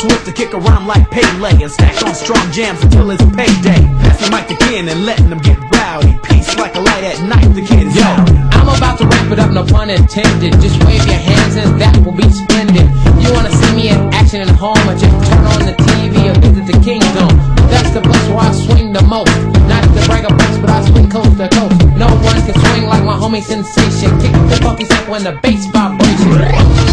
swift 0.00 0.24
to 0.24 0.32
kick 0.32 0.54
around 0.54 0.86
like 0.86 1.04
Pele 1.10 1.52
and 1.60 1.70
stack 1.70 1.92
on 2.02 2.14
strong 2.14 2.40
jams 2.50 2.80
until 2.82 3.10
it's 3.10 3.22
payday. 3.36 3.84
Pass 4.00 4.16
the 4.24 4.32
mic 4.32 4.48
to 4.48 4.56
Ken 4.64 4.88
and 4.88 5.04
letting 5.04 5.28
them 5.28 5.40
get 5.40 5.60
rowdy. 5.76 6.16
Peace 6.24 6.56
like 6.56 6.74
a 6.74 6.80
light 6.80 7.04
at 7.04 7.20
night, 7.28 7.52
the 7.52 7.60
kid 7.60 7.84
is 7.88 7.96
Yo, 7.96 8.08
out. 8.08 8.24
I'm 8.56 8.68
about 8.72 8.96
to 8.98 9.04
wrap 9.04 9.28
it 9.30 9.38
up, 9.38 9.52
no 9.52 9.62
pun 9.62 9.90
intended. 9.90 10.56
Just 10.64 10.80
wave 10.88 11.04
your 11.04 11.20
hands 11.20 11.56
and 11.56 11.78
that 11.80 11.92
will 12.00 12.16
be 12.16 12.24
splendid. 12.32 12.88
You 13.20 13.28
wanna 13.36 13.52
see 13.52 13.72
me 13.76 13.84
in 13.92 14.00
action 14.16 14.40
at 14.40 14.48
home 14.56 14.80
or 14.88 14.96
just 14.96 15.12
turn 15.28 15.44
on 15.44 15.68
the 15.68 15.76
TV 15.76 16.32
or 16.32 16.36
visit 16.40 16.64
the 16.64 16.78
kingdom? 16.80 17.28
That's 17.68 17.92
the 17.92 18.00
place 18.00 18.26
where 18.32 18.48
I 18.48 18.52
swing 18.56 18.92
the 18.96 19.04
most. 19.04 19.36
Not 19.68 19.84
to 19.84 20.00
brag 20.08 20.24
a 20.24 20.32
boast, 20.32 20.60
but 20.64 20.70
I 20.70 20.80
swing 20.88 21.10
coast 21.12 21.36
to 21.36 21.48
coast. 21.52 21.76
No 22.00 22.08
one 22.24 22.40
can 22.48 22.56
swing 22.56 22.88
like 22.88 23.04
my 23.04 23.20
homie 23.20 23.44
sensation. 23.44 24.16
Kick 24.16 24.32
the 24.48 24.56
funky 24.64 24.88
step 24.88 25.08
when 25.12 25.24
the 25.24 25.36
bass 25.44 25.68
vibration. 25.68 26.89